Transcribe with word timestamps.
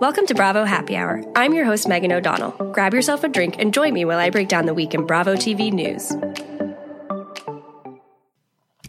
Welcome 0.00 0.26
to 0.26 0.34
Bravo 0.34 0.62
Happy 0.64 0.96
Hour. 0.96 1.24
I'm 1.34 1.52
your 1.54 1.64
host, 1.64 1.88
Megan 1.88 2.12
O'Donnell. 2.12 2.52
Grab 2.72 2.94
yourself 2.94 3.24
a 3.24 3.28
drink 3.28 3.56
and 3.58 3.74
join 3.74 3.92
me 3.92 4.04
while 4.04 4.20
I 4.20 4.30
break 4.30 4.46
down 4.46 4.66
the 4.66 4.72
week 4.72 4.94
in 4.94 5.04
Bravo 5.04 5.34
TV 5.34 5.72
news. 5.72 6.12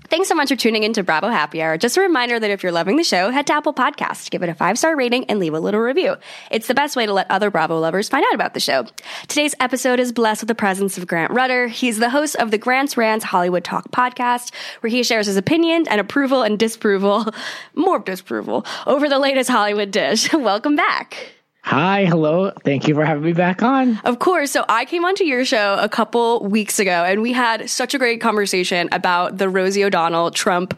Thanks 0.10 0.28
so 0.28 0.34
much 0.34 0.50
for 0.50 0.56
tuning 0.56 0.82
in 0.82 0.94
to 0.94 1.04
Bravo 1.04 1.30
Happy 1.30 1.62
Hour. 1.62 1.78
Just 1.78 1.96
a 1.96 2.02
reminder 2.02 2.40
that 2.40 2.50
if 2.50 2.64
you're 2.64 2.72
loving 2.72 2.96
the 2.96 3.04
show, 3.04 3.30
head 3.30 3.46
to 3.46 3.54
Apple 3.54 3.76
Podcasts, 3.76 4.28
give 4.32 4.42
it 4.42 4.50
a 4.50 4.56
five 4.56 4.80
star 4.80 4.96
rating, 4.96 5.26
and 5.26 5.38
leave 5.38 5.54
a 5.54 5.60
little 5.60 5.82
review. 5.82 6.16
It's 6.50 6.66
the 6.66 6.74
best 6.74 6.96
way 6.96 7.06
to 7.06 7.14
let 7.14 7.30
other 7.30 7.52
Bravo 7.52 7.80
lovers 7.80 8.10
find 8.10 8.26
out 8.26 8.34
about 8.34 8.56
the 8.56 8.60
show. 8.60 8.88
Today's 9.28 9.54
episode 9.60 10.00
is 10.00 10.12
blessed 10.12 10.42
with 10.42 10.48
the 10.48 10.56
presence 10.56 10.98
of 10.98 11.06
Grant 11.06 11.32
Rutter. 11.32 11.68
He's 11.68 12.00
the 12.00 12.10
host 12.10 12.36
of 12.38 12.50
the 12.50 12.58
Grant's 12.58 12.98
Rants 12.98 13.24
Hollywood 13.24 13.64
Talk 13.64 13.92
podcast, 13.92 14.52
where 14.80 14.90
he 14.90 15.04
shares 15.04 15.28
his 15.28 15.38
opinion 15.38 15.86
and 15.88 16.02
approval 16.02 16.42
and 16.42 16.58
disapproval, 16.58 17.28
more 17.76 18.00
disapproval, 18.00 18.66
over 18.88 19.10
the 19.10 19.20
latest 19.20 19.52
Hollywood 19.52 19.92
dish. 19.92 20.34
Welcome 20.34 20.76
back. 20.76 21.39
Hi, 21.62 22.06
hello. 22.06 22.52
Thank 22.64 22.88
you 22.88 22.96
for 22.96 23.06
having 23.06 23.24
me 23.24 23.34
back 23.34 23.62
on. 23.62 24.00
Of 24.00 24.20
course. 24.20 24.52
So 24.52 24.66
I 24.68 24.86
came 24.86 25.06
onto 25.06 25.24
your 25.24 25.46
show 25.46 25.78
a 25.80 25.90
couple 25.90 26.44
weeks 26.46 26.80
ago 26.80 27.04
and 27.04 27.22
we 27.22 27.32
had 27.32 27.70
such 27.70 27.94
a 27.94 28.00
great 28.00 28.22
conversation 28.22 28.90
about 28.92 29.38
the 29.38 29.50
Rosie 29.50 29.84
O'Donnell 29.84 30.32
Trump 30.32 30.78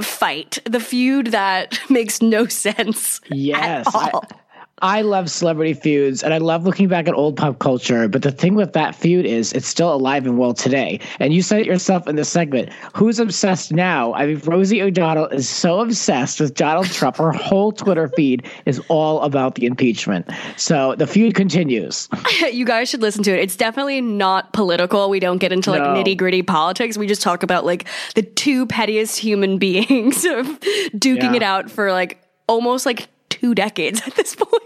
fight, 0.00 0.58
the 0.64 0.80
feud 0.80 1.28
that 1.28 1.78
makes 1.90 2.20
no 2.22 2.46
sense. 2.46 3.20
Yes. 3.30 3.86
I, 3.94 4.10
I 4.82 5.02
love 5.02 5.30
celebrity 5.30 5.74
feuds 5.74 6.22
and 6.22 6.34
I 6.34 6.38
love 6.38 6.64
looking 6.64 6.88
back 6.88 7.06
at 7.06 7.14
old 7.14 7.36
pop 7.36 7.60
culture. 7.60 8.08
But 8.08 8.22
the 8.22 8.32
thing 8.32 8.54
with 8.54 8.72
that 8.72 8.94
feud 8.94 9.24
is 9.24 9.52
it's 9.52 9.66
still 9.66 9.94
alive 9.94 10.26
and 10.26 10.38
well 10.38 10.54
today. 10.54 10.98
And 11.20 11.32
you 11.32 11.40
said 11.40 11.60
it 11.60 11.66
yourself 11.66 12.08
in 12.08 12.16
the 12.16 12.24
segment. 12.24 12.70
Who's 12.94 13.20
obsessed 13.20 13.72
now? 13.72 14.12
I 14.14 14.26
mean, 14.26 14.40
Rosie 14.44 14.82
O'Donnell 14.82 15.28
is 15.28 15.48
so 15.48 15.80
obsessed 15.80 16.40
with 16.40 16.54
Donald 16.54 16.86
Trump. 16.86 17.16
Her 17.16 17.30
whole 17.30 17.70
Twitter 17.70 18.08
feed 18.08 18.46
is 18.66 18.80
all 18.88 19.20
about 19.20 19.54
the 19.54 19.66
impeachment. 19.66 20.28
So 20.56 20.96
the 20.96 21.06
feud 21.06 21.34
continues. 21.34 22.08
you 22.52 22.64
guys 22.64 22.88
should 22.88 23.02
listen 23.02 23.22
to 23.22 23.30
it. 23.30 23.40
It's 23.40 23.56
definitely 23.56 24.00
not 24.00 24.52
political. 24.52 25.08
We 25.08 25.20
don't 25.20 25.38
get 25.38 25.52
into 25.52 25.70
like 25.70 25.82
no. 25.82 25.94
nitty 25.94 26.16
gritty 26.16 26.42
politics. 26.42 26.98
We 26.98 27.06
just 27.06 27.22
talk 27.22 27.42
about 27.42 27.64
like 27.64 27.86
the 28.14 28.22
two 28.22 28.66
pettiest 28.66 29.18
human 29.18 29.58
beings 29.62 30.24
duking 30.24 31.22
yeah. 31.22 31.34
it 31.34 31.42
out 31.42 31.70
for 31.70 31.92
like 31.92 32.20
almost 32.48 32.84
like 32.84 33.08
two 33.42 33.54
decades 33.54 34.00
at 34.06 34.14
this 34.14 34.34
point. 34.36 34.62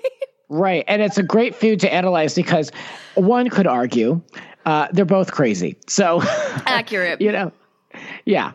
Right. 0.49 0.85
And 0.87 1.03
it's 1.03 1.19
a 1.19 1.23
great 1.23 1.55
food 1.55 1.81
to 1.81 1.93
analyze 1.93 2.35
because 2.35 2.71
one 3.15 3.49
could 3.49 3.67
argue 3.67 4.21
uh, 4.65 4.89
they're 4.93 5.05
both 5.05 5.33
crazy. 5.33 5.77
So 5.89 6.21
accurate. 6.67 7.21
you 7.21 7.33
know, 7.33 7.53
yeah. 8.25 8.53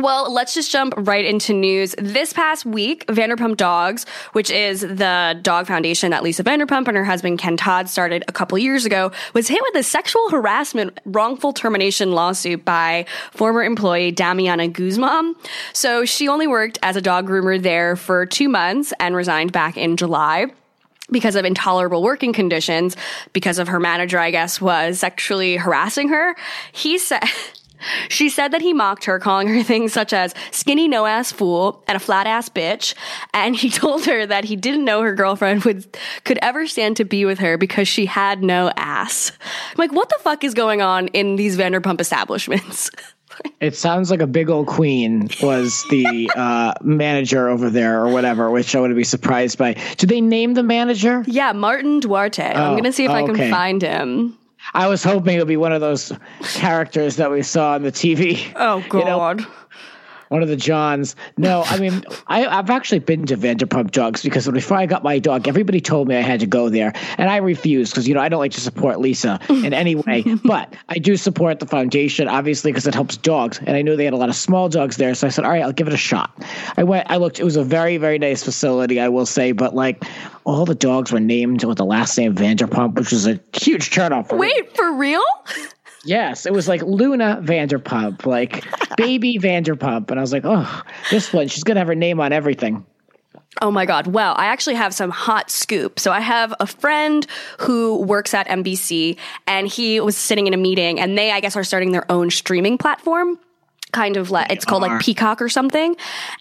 Well, 0.00 0.32
let's 0.32 0.54
just 0.54 0.70
jump 0.70 0.94
right 0.96 1.24
into 1.24 1.52
news. 1.52 1.96
This 1.98 2.32
past 2.32 2.64
week, 2.64 3.04
Vanderpump 3.06 3.56
Dogs, 3.56 4.06
which 4.32 4.48
is 4.48 4.82
the 4.82 5.36
dog 5.42 5.66
foundation 5.66 6.12
that 6.12 6.22
Lisa 6.22 6.44
Vanderpump 6.44 6.86
and 6.86 6.96
her 6.96 7.04
husband 7.04 7.40
Ken 7.40 7.56
Todd 7.56 7.88
started 7.88 8.22
a 8.28 8.32
couple 8.32 8.56
years 8.58 8.86
ago, 8.86 9.10
was 9.34 9.48
hit 9.48 9.60
with 9.60 9.74
a 9.74 9.82
sexual 9.82 10.30
harassment 10.30 11.00
wrongful 11.04 11.52
termination 11.52 12.12
lawsuit 12.12 12.64
by 12.64 13.06
former 13.32 13.64
employee 13.64 14.12
Damiana 14.12 14.72
Guzman. 14.72 15.34
So 15.72 16.04
she 16.04 16.28
only 16.28 16.46
worked 16.46 16.78
as 16.80 16.94
a 16.94 17.02
dog 17.02 17.26
groomer 17.26 17.60
there 17.60 17.96
for 17.96 18.24
two 18.24 18.48
months 18.48 18.92
and 19.00 19.16
resigned 19.16 19.50
back 19.50 19.76
in 19.76 19.96
July 19.96 20.46
because 21.10 21.34
of 21.34 21.44
intolerable 21.44 22.04
working 22.04 22.32
conditions, 22.32 22.96
because 23.32 23.58
of 23.58 23.66
her 23.66 23.80
manager, 23.80 24.20
I 24.20 24.30
guess, 24.30 24.60
was 24.60 25.00
sexually 25.00 25.56
harassing 25.56 26.10
her. 26.10 26.36
He 26.70 26.98
said, 26.98 27.24
She 28.08 28.28
said 28.28 28.52
that 28.52 28.62
he 28.62 28.72
mocked 28.72 29.04
her, 29.04 29.18
calling 29.18 29.48
her 29.48 29.62
things 29.64 29.92
such 29.92 30.12
as 30.12 30.34
skinny 30.50 30.88
no 30.88 31.06
ass 31.06 31.32
fool 31.32 31.82
and 31.88 31.96
a 31.96 32.00
flat 32.00 32.26
ass 32.26 32.48
bitch. 32.48 32.94
And 33.34 33.56
he 33.56 33.70
told 33.78 34.04
her 34.06 34.26
that 34.26 34.44
he 34.44 34.56
didn't 34.56 34.84
know 34.84 35.02
her 35.02 35.14
girlfriend 35.14 35.64
would 35.64 35.96
could 36.24 36.38
ever 36.42 36.66
stand 36.66 36.96
to 36.98 37.04
be 37.04 37.24
with 37.24 37.38
her 37.38 37.56
because 37.56 37.88
she 37.88 38.06
had 38.06 38.42
no 38.42 38.70
ass. 38.76 39.32
I'm 39.70 39.76
like, 39.76 39.92
what 39.92 40.08
the 40.08 40.18
fuck 40.20 40.44
is 40.44 40.54
going 40.54 40.82
on 40.82 41.08
in 41.08 41.36
these 41.36 41.56
Vanderpump 41.56 42.00
establishments? 42.00 42.90
it 43.60 43.76
sounds 43.76 44.10
like 44.10 44.20
a 44.20 44.26
big 44.26 44.50
old 44.50 44.66
queen 44.66 45.28
was 45.42 45.84
the 45.90 46.30
uh, 46.34 46.74
manager 46.82 47.48
over 47.48 47.70
there 47.70 48.04
or 48.04 48.12
whatever, 48.12 48.50
which 48.50 48.74
I 48.74 48.80
would 48.80 48.94
be 48.94 49.04
surprised 49.04 49.58
by. 49.58 49.74
Did 49.96 50.08
they 50.08 50.20
name 50.20 50.54
the 50.54 50.62
manager? 50.62 51.24
Yeah, 51.26 51.52
Martin 51.52 52.00
Duarte. 52.00 52.52
Oh, 52.54 52.64
I'm 52.64 52.76
gonna 52.76 52.92
see 52.92 53.04
if 53.04 53.10
oh, 53.10 53.14
I 53.14 53.22
can 53.22 53.32
okay. 53.32 53.50
find 53.50 53.82
him. 53.82 54.38
I 54.74 54.88
was 54.88 55.02
hoping 55.02 55.36
it 55.36 55.38
would 55.38 55.48
be 55.48 55.56
one 55.56 55.72
of 55.72 55.80
those 55.80 56.12
characters 56.42 57.16
that 57.16 57.30
we 57.30 57.42
saw 57.42 57.74
on 57.74 57.82
the 57.82 57.92
TV. 57.92 58.52
Oh 58.56 58.84
God. 58.88 59.40
You 59.40 59.46
know? 59.46 59.52
One 60.28 60.42
of 60.42 60.48
the 60.48 60.56
Johns. 60.56 61.16
No, 61.36 61.62
I 61.66 61.78
mean, 61.78 62.04
I, 62.26 62.40
have 62.40 62.70
actually 62.70 63.00
been 63.00 63.26
to 63.26 63.36
Vanderpump 63.36 63.90
Dogs 63.90 64.22
because 64.22 64.48
before 64.48 64.76
I 64.76 64.86
got 64.86 65.02
my 65.02 65.18
dog, 65.18 65.48
everybody 65.48 65.80
told 65.80 66.08
me 66.08 66.16
I 66.16 66.20
had 66.20 66.40
to 66.40 66.46
go 66.46 66.68
there, 66.68 66.92
and 67.18 67.30
I 67.30 67.36
refused 67.36 67.92
because 67.92 68.06
you 68.08 68.14
know 68.14 68.20
I 68.20 68.28
don't 68.28 68.40
like 68.40 68.52
to 68.52 68.60
support 68.60 69.00
Lisa 69.00 69.40
in 69.48 69.72
any 69.72 69.94
way, 69.94 70.24
but 70.44 70.74
I 70.88 70.98
do 70.98 71.16
support 71.16 71.60
the 71.60 71.66
foundation 71.66 72.28
obviously 72.28 72.72
because 72.72 72.86
it 72.86 72.94
helps 72.94 73.16
dogs, 73.16 73.58
and 73.58 73.76
I 73.76 73.82
knew 73.82 73.96
they 73.96 74.04
had 74.04 74.14
a 74.14 74.18
lot 74.18 74.28
of 74.28 74.36
small 74.36 74.68
dogs 74.68 74.96
there, 74.96 75.14
so 75.14 75.26
I 75.26 75.30
said, 75.30 75.44
all 75.44 75.50
right, 75.50 75.62
I'll 75.62 75.72
give 75.72 75.86
it 75.86 75.94
a 75.94 75.98
shot. 75.98 76.30
I 76.76 76.84
went, 76.84 77.10
I 77.10 77.16
looked. 77.16 77.40
It 77.40 77.44
was 77.44 77.56
a 77.56 77.64
very 77.64 77.96
very 77.96 78.18
nice 78.18 78.42
facility, 78.42 79.00
I 79.00 79.08
will 79.08 79.26
say, 79.26 79.52
but 79.52 79.74
like 79.74 80.04
all 80.44 80.64
the 80.64 80.74
dogs 80.74 81.12
were 81.12 81.20
named 81.20 81.64
with 81.64 81.76
the 81.76 81.84
last 81.84 82.16
name 82.16 82.34
Vanderpump, 82.34 82.94
which 82.94 83.12
was 83.12 83.26
a 83.26 83.38
huge 83.52 83.90
turnoff. 83.90 84.30
For 84.30 84.38
Wait, 84.38 84.64
me. 84.64 84.70
for 84.74 84.92
real? 84.94 85.22
Yes, 86.04 86.46
it 86.46 86.52
was 86.52 86.68
like 86.68 86.82
Luna 86.82 87.40
Vanderpump, 87.42 88.24
like 88.26 88.64
baby 88.96 89.38
Vanderpump. 89.38 90.10
And 90.10 90.18
I 90.18 90.22
was 90.22 90.32
like, 90.32 90.44
oh, 90.44 90.82
this 91.10 91.32
one, 91.32 91.48
she's 91.48 91.64
going 91.64 91.74
to 91.76 91.80
have 91.80 91.88
her 91.88 91.94
name 91.94 92.20
on 92.20 92.32
everything. 92.32 92.86
Oh 93.60 93.70
my 93.70 93.86
God. 93.86 94.06
Well, 94.06 94.34
I 94.36 94.46
actually 94.46 94.76
have 94.76 94.94
some 94.94 95.10
hot 95.10 95.50
scoop. 95.50 95.98
So 95.98 96.12
I 96.12 96.20
have 96.20 96.54
a 96.60 96.66
friend 96.66 97.26
who 97.60 97.96
works 98.02 98.34
at 98.34 98.46
NBC 98.46 99.16
and 99.46 99.66
he 99.66 100.00
was 100.00 100.16
sitting 100.16 100.46
in 100.46 100.54
a 100.54 100.56
meeting 100.58 101.00
and 101.00 101.18
they, 101.18 101.32
I 101.32 101.40
guess, 101.40 101.56
are 101.56 101.64
starting 101.64 101.92
their 101.92 102.10
own 102.10 102.30
streaming 102.30 102.78
platform 102.78 103.38
kind 103.98 104.16
of 104.16 104.30
like 104.30 104.52
it's 104.52 104.64
called 104.64 104.82
like 104.82 105.00
Peacock 105.00 105.42
or 105.42 105.48
something. 105.48 105.96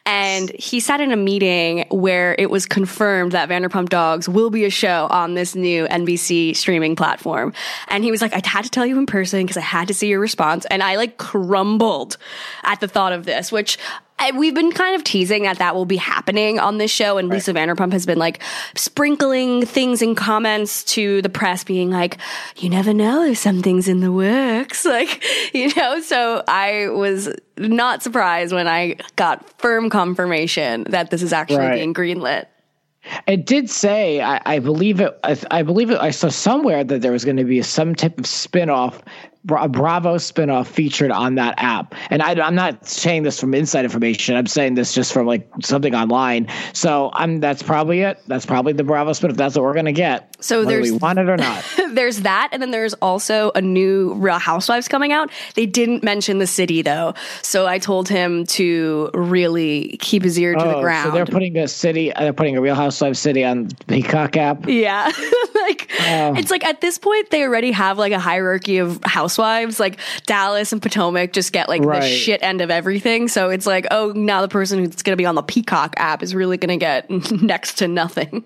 And 0.06 0.52
he 0.52 0.80
sat 0.80 1.02
in 1.02 1.12
a 1.12 1.16
meeting 1.16 1.86
where 1.90 2.36
it 2.38 2.52
was 2.52 2.68
confirmed 2.68 3.32
that 3.32 3.50
Vanderpump 3.50 3.90
Dogs 3.90 4.30
will 4.30 4.52
be 4.52 4.64
a 4.66 4.70
show 4.70 5.08
on 5.10 5.34
this 5.34 5.56
new 5.56 5.88
NBC 5.88 6.56
streaming 6.56 6.96
platform. 6.96 7.54
And 7.88 8.04
he 8.04 8.12
was 8.12 8.22
like, 8.22 8.34
I 8.34 8.42
had 8.48 8.64
to 8.66 8.70
tell 8.70 8.86
you 8.86 9.00
in 9.00 9.08
person 9.08 9.42
because 9.42 9.58
I 9.58 9.62
had 9.62 9.88
to 9.88 9.96
see 9.96 10.08
your 10.08 10.20
response. 10.20 10.66
And 10.66 10.84
I 10.84 10.98
like 10.98 11.18
crumbled 11.18 12.18
at 12.64 12.80
the 12.80 12.88
thought 12.88 13.12
of 13.12 13.26
this, 13.26 13.52
which 13.52 13.80
we've 14.36 14.54
been 14.54 14.72
kind 14.72 14.96
of 14.96 15.04
teasing 15.04 15.44
that 15.44 15.60
that 15.60 15.76
will 15.76 15.86
be 15.86 15.98
happening 15.98 16.60
on 16.60 16.78
this 16.78 16.92
show, 16.92 17.18
and 17.18 17.30
right. 17.30 17.36
Lisa 17.36 17.54
Vanderpump 17.54 17.92
has 17.94 18.06
been 18.06 18.18
like 18.18 18.42
sprinkling 18.76 19.66
things 19.66 20.02
in 20.02 20.16
comments 20.16 20.84
to 20.86 21.22
the 21.22 21.30
press, 21.30 21.64
being 21.64 21.90
like, 21.92 22.18
"You 22.58 22.70
never 22.70 22.94
know 22.94 23.24
if 23.24 23.38
something's 23.38 23.88
in 23.88 24.00
the 24.00 24.12
works," 24.12 24.86
like 24.98 25.24
you 25.54 25.74
know. 25.76 26.02
So 26.02 26.44
I 26.48 26.90
was 26.90 27.30
not 27.58 28.04
surprised 28.04 28.54
when 28.54 28.68
I 28.68 28.98
got 29.16 29.60
firm 29.60 29.90
confirmation 29.90 30.86
that 30.90 31.12
this 31.12 31.22
is 31.22 31.34
actually 31.34 31.58
right. 31.58 31.76
being 31.76 31.94
greenlit. 31.94 32.48
It 33.26 33.46
did 33.46 33.70
say, 33.70 34.22
I, 34.22 34.42
I 34.46 34.60
believe 34.60 35.00
it. 35.00 35.18
I, 35.24 35.38
I, 35.50 35.64
believe 35.64 35.92
it. 35.92 36.00
I 36.00 36.12
saw 36.12 36.30
somewhere 36.30 36.84
that 36.84 37.02
there 37.02 37.12
was 37.12 37.24
going 37.24 37.38
to 37.38 37.46
be 37.46 37.62
some 37.62 37.96
type 37.96 38.18
of 38.20 38.26
spinoff 38.26 39.02
Bravo 39.48 40.16
spinoff 40.16 40.68
featured 40.68 41.10
on 41.10 41.36
that 41.36 41.56
app. 41.58 41.96
And 42.10 42.22
I, 42.22 42.34
am 42.46 42.56
not 42.56 42.86
saying 42.86 43.24
this 43.24 43.40
from 43.40 43.54
inside 43.54 43.86
information. 43.86 44.36
I'm 44.36 44.46
saying 44.46 44.76
this 44.76 44.94
just 44.94 45.14
from 45.14 45.26
like 45.26 45.48
something 45.64 45.96
online. 45.96 46.48
So 46.74 47.12
I'm 47.14 47.40
that's 47.40 47.64
probably 47.64 48.02
it. 48.02 48.22
That's 48.28 48.46
probably 48.46 48.74
the 48.74 48.84
Bravo 48.84 49.12
spinoff. 49.12 49.38
That's 49.38 49.56
what 49.56 49.64
we're 49.64 49.74
gonna 49.74 49.94
get. 49.94 50.36
So 50.42 50.60
whether 50.60 50.72
there's 50.72 50.92
we 50.92 50.98
want 50.98 51.20
it 51.20 51.30
or 51.30 51.38
not. 51.38 51.64
there's 51.92 52.22
that, 52.22 52.50
and 52.52 52.62
then 52.62 52.72
there's 52.72 52.94
also 52.96 53.52
a 53.56 53.62
new 53.62 54.14
Real 54.16 54.38
Housewives 54.38 54.88
coming 54.88 55.14
out. 55.14 55.32
They 55.56 55.66
didn't 55.66 56.04
mention 56.04 56.40
the 56.40 56.48
city 56.48 56.82
though, 56.82 57.14
so 57.42 57.68
I 57.68 57.80
told 57.80 58.10
him 58.10 58.46
to 58.48 59.10
really 59.14 59.98
keep 60.02 60.24
his 60.24 60.38
ear 60.38 60.56
to 60.56 60.64
oh, 60.64 60.76
the 60.76 60.82
ground. 60.82 61.10
So 61.10 61.16
they're 61.16 61.26
putting 61.26 61.58
a 61.58 61.70
city. 61.70 62.14
Uh, 62.14 62.22
they're 62.22 62.34
putting 62.34 62.58
a 62.58 62.62
Real 62.62 62.76
Housewives 62.76 63.20
city 63.20 63.46
on 63.46 63.68
the 63.68 63.76
Peacock 63.88 64.36
app. 64.36 64.68
Yeah, 64.68 65.06
like 65.56 65.90
oh. 66.02 66.36
it's 66.36 66.52
like 66.52 66.66
at 66.66 66.82
this 66.82 66.98
point 66.98 67.30
they 67.30 67.44
already 67.44 67.72
have 67.72 67.98
like 67.98 68.12
a 68.12 68.20
hierarchy 68.20 68.80
of 68.80 69.02
housewives 69.06 69.27
housewives, 69.28 69.78
like 69.78 70.00
Dallas 70.26 70.72
and 70.72 70.82
Potomac 70.82 71.34
just 71.34 71.52
get 71.52 71.68
like 71.68 71.84
right. 71.84 72.02
the 72.02 72.08
shit 72.08 72.42
end 72.42 72.62
of 72.62 72.72
everything. 72.72 73.28
So 73.28 73.50
it's 73.50 73.66
like, 73.66 73.86
oh, 73.92 74.14
now 74.16 74.42
the 74.42 74.48
person 74.48 74.80
who's 74.80 75.02
going 75.02 75.14
to 75.14 75.18
be 75.18 75.26
on 75.26 75.36
the 75.36 75.44
Peacock 75.44 75.96
app 75.98 76.24
is 76.24 76.34
really 76.34 76.56
going 76.56 76.80
to 76.80 76.84
get 76.84 77.10
next 77.42 77.78
to 77.80 77.88
nothing. 77.90 78.46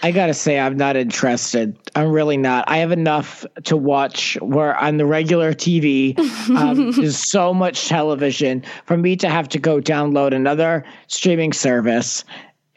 I 0.00 0.12
gotta 0.12 0.32
say, 0.32 0.60
I'm 0.60 0.76
not 0.76 0.94
interested. 0.94 1.76
I'm 1.96 2.12
really 2.12 2.36
not. 2.36 2.64
I 2.68 2.78
have 2.78 2.92
enough 2.92 3.44
to 3.64 3.76
watch 3.76 4.38
where 4.40 4.76
on 4.76 4.96
the 4.96 5.04
regular 5.04 5.52
TV, 5.52 6.16
um, 6.50 6.92
there's 6.96 7.18
so 7.18 7.52
much 7.52 7.88
television 7.88 8.62
for 8.86 8.96
me 8.96 9.16
to 9.16 9.28
have 9.28 9.48
to 9.48 9.58
go 9.58 9.80
download 9.80 10.32
another 10.32 10.84
streaming 11.08 11.52
service 11.52 12.24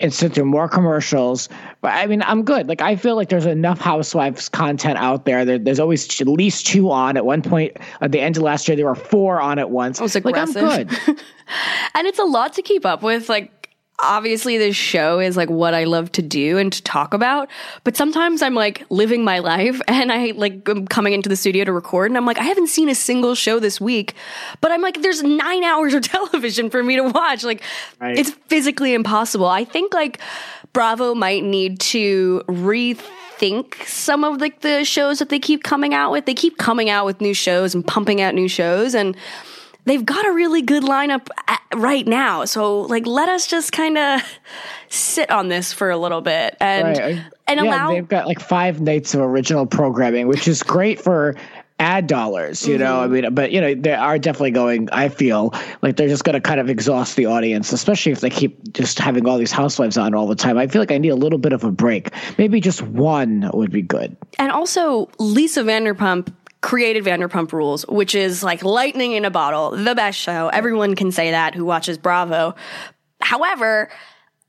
and 0.01 0.13
sit 0.13 0.33
through 0.33 0.45
more 0.45 0.67
commercials. 0.67 1.49
But 1.81 1.89
I 1.89 2.07
mean, 2.07 2.21
I'm 2.23 2.43
good. 2.43 2.67
Like 2.67 2.81
I 2.81 2.95
feel 2.95 3.15
like 3.15 3.29
there's 3.29 3.45
enough 3.45 3.79
Housewives 3.79 4.49
content 4.49 4.97
out 4.97 5.25
there. 5.25 5.45
there 5.45 5.57
there's 5.57 5.79
always 5.79 6.19
at 6.19 6.27
least 6.27 6.67
two 6.67 6.91
on. 6.91 7.17
At 7.17 7.25
one 7.25 7.41
point, 7.41 7.77
at 8.01 8.11
the 8.11 8.19
end 8.19 8.37
of 8.37 8.43
last 8.43 8.67
year, 8.67 8.75
there 8.75 8.85
were 8.85 8.95
four 8.95 9.39
on 9.39 9.59
at 9.59 9.69
once. 9.69 9.99
It 9.99 10.03
was 10.03 10.15
aggressive. 10.15 10.61
Like 10.61 10.79
I'm 10.79 10.87
good. 10.87 11.07
and 11.95 12.07
it's 12.07 12.19
a 12.19 12.23
lot 12.23 12.53
to 12.53 12.61
keep 12.61 12.85
up 12.85 13.03
with. 13.03 13.29
Like 13.29 13.60
obviously 14.01 14.57
this 14.57 14.75
show 14.75 15.19
is 15.19 15.37
like 15.37 15.49
what 15.49 15.73
I 15.73 15.83
love 15.83 16.11
to 16.13 16.21
do 16.21 16.57
and 16.57 16.73
to 16.73 16.81
talk 16.83 17.13
about. 17.13 17.49
But 17.83 17.95
sometimes 17.95 18.41
I'm 18.41 18.55
like 18.55 18.85
living 18.89 19.23
my 19.23 19.39
life 19.39 19.81
and 19.87 20.11
I 20.11 20.31
like 20.35 20.67
am 20.67 20.87
coming 20.87 21.13
into 21.13 21.29
the 21.29 21.35
studio 21.35 21.63
to 21.65 21.71
record 21.71 22.11
and 22.11 22.17
I'm 22.17 22.25
like, 22.25 22.39
I 22.39 22.43
haven't 22.43 22.67
seen 22.67 22.89
a 22.89 22.95
single 22.95 23.35
show 23.35 23.59
this 23.59 23.79
week. 23.79 24.15
But 24.59 24.71
I'm 24.71 24.81
like, 24.81 25.01
there's 25.01 25.23
nine 25.23 25.63
hours 25.63 25.93
of 25.93 26.01
television 26.07 26.69
for 26.69 26.83
me 26.83 26.95
to 26.97 27.03
watch. 27.03 27.43
Like 27.43 27.61
right. 27.99 28.17
it's 28.17 28.31
physically 28.47 28.93
impossible. 28.93 29.47
I 29.47 29.63
think 29.63 29.93
like 29.93 30.19
Bravo 30.73 31.13
might 31.13 31.43
need 31.43 31.79
to 31.81 32.43
rethink 32.47 33.85
some 33.85 34.23
of 34.23 34.39
like 34.39 34.61
the 34.61 34.83
shows 34.83 35.19
that 35.19 35.29
they 35.29 35.39
keep 35.39 35.63
coming 35.63 35.93
out 35.93 36.11
with. 36.11 36.25
They 36.25 36.33
keep 36.33 36.57
coming 36.57 36.89
out 36.89 37.05
with 37.05 37.21
new 37.21 37.33
shows 37.33 37.75
and 37.75 37.85
pumping 37.85 38.21
out 38.21 38.33
new 38.33 38.47
shows 38.47 38.95
and 38.95 39.15
they've 39.85 40.05
got 40.05 40.25
a 40.25 40.31
really 40.31 40.61
good 40.61 40.83
lineup 40.83 41.27
right 41.73 42.07
now. 42.07 42.45
So 42.45 42.81
like, 42.81 43.05
let 43.05 43.29
us 43.29 43.47
just 43.47 43.71
kind 43.71 43.97
of 43.97 44.21
sit 44.89 45.29
on 45.31 45.47
this 45.47 45.73
for 45.73 45.89
a 45.89 45.97
little 45.97 46.21
bit 46.21 46.57
and 46.59 46.97
right. 46.97 47.21
and 47.47 47.59
yeah, 47.59 47.63
allow. 47.63 47.91
They've 47.91 48.07
got 48.07 48.27
like 48.27 48.39
five 48.39 48.81
nights 48.81 49.13
of 49.13 49.21
original 49.21 49.65
programming, 49.65 50.27
which 50.27 50.47
is 50.47 50.63
great 50.63 51.01
for 51.01 51.35
ad 51.81 52.05
dollars, 52.05 52.67
you 52.67 52.75
mm-hmm. 52.75 52.83
know. 52.83 53.01
I 53.01 53.07
mean, 53.07 53.33
but 53.33 53.51
you 53.51 53.59
know, 53.59 53.73
they 53.73 53.93
are 53.93 54.19
definitely 54.19 54.51
going. 54.51 54.87
I 54.91 55.09
feel 55.09 55.53
like 55.81 55.97
they're 55.97 56.07
just 56.07 56.23
going 56.23 56.35
to 56.35 56.41
kind 56.41 56.59
of 56.59 56.69
exhaust 56.69 57.15
the 57.15 57.25
audience, 57.25 57.73
especially 57.73 58.11
if 58.11 58.21
they 58.21 58.29
keep 58.29 58.71
just 58.73 58.99
having 58.99 59.27
all 59.27 59.37
these 59.37 59.51
housewives 59.51 59.97
on 59.97 60.13
all 60.13 60.27
the 60.27 60.35
time. 60.35 60.57
I 60.57 60.67
feel 60.67 60.81
like 60.81 60.91
I 60.91 60.99
need 60.99 61.09
a 61.09 61.15
little 61.15 61.39
bit 61.39 61.53
of 61.53 61.63
a 61.63 61.71
break. 61.71 62.11
Maybe 62.37 62.61
just 62.61 62.83
one 62.83 63.49
would 63.53 63.71
be 63.71 63.81
good. 63.81 64.15
And 64.37 64.51
also, 64.51 65.09
Lisa 65.17 65.63
Vanderpump 65.63 66.31
created 66.61 67.03
Vanderpump 67.03 67.51
Rules, 67.51 67.85
which 67.87 68.15
is 68.15 68.43
like 68.43 68.63
lightning 68.63 69.13
in 69.13 69.25
a 69.25 69.31
bottle, 69.31 69.71
the 69.71 69.95
best 69.95 70.17
show. 70.17 70.47
Everyone 70.47 70.95
can 70.95 71.11
say 71.11 71.31
that 71.31 71.55
who 71.55 71.65
watches 71.65 71.97
Bravo. 71.97 72.55
However, 73.19 73.89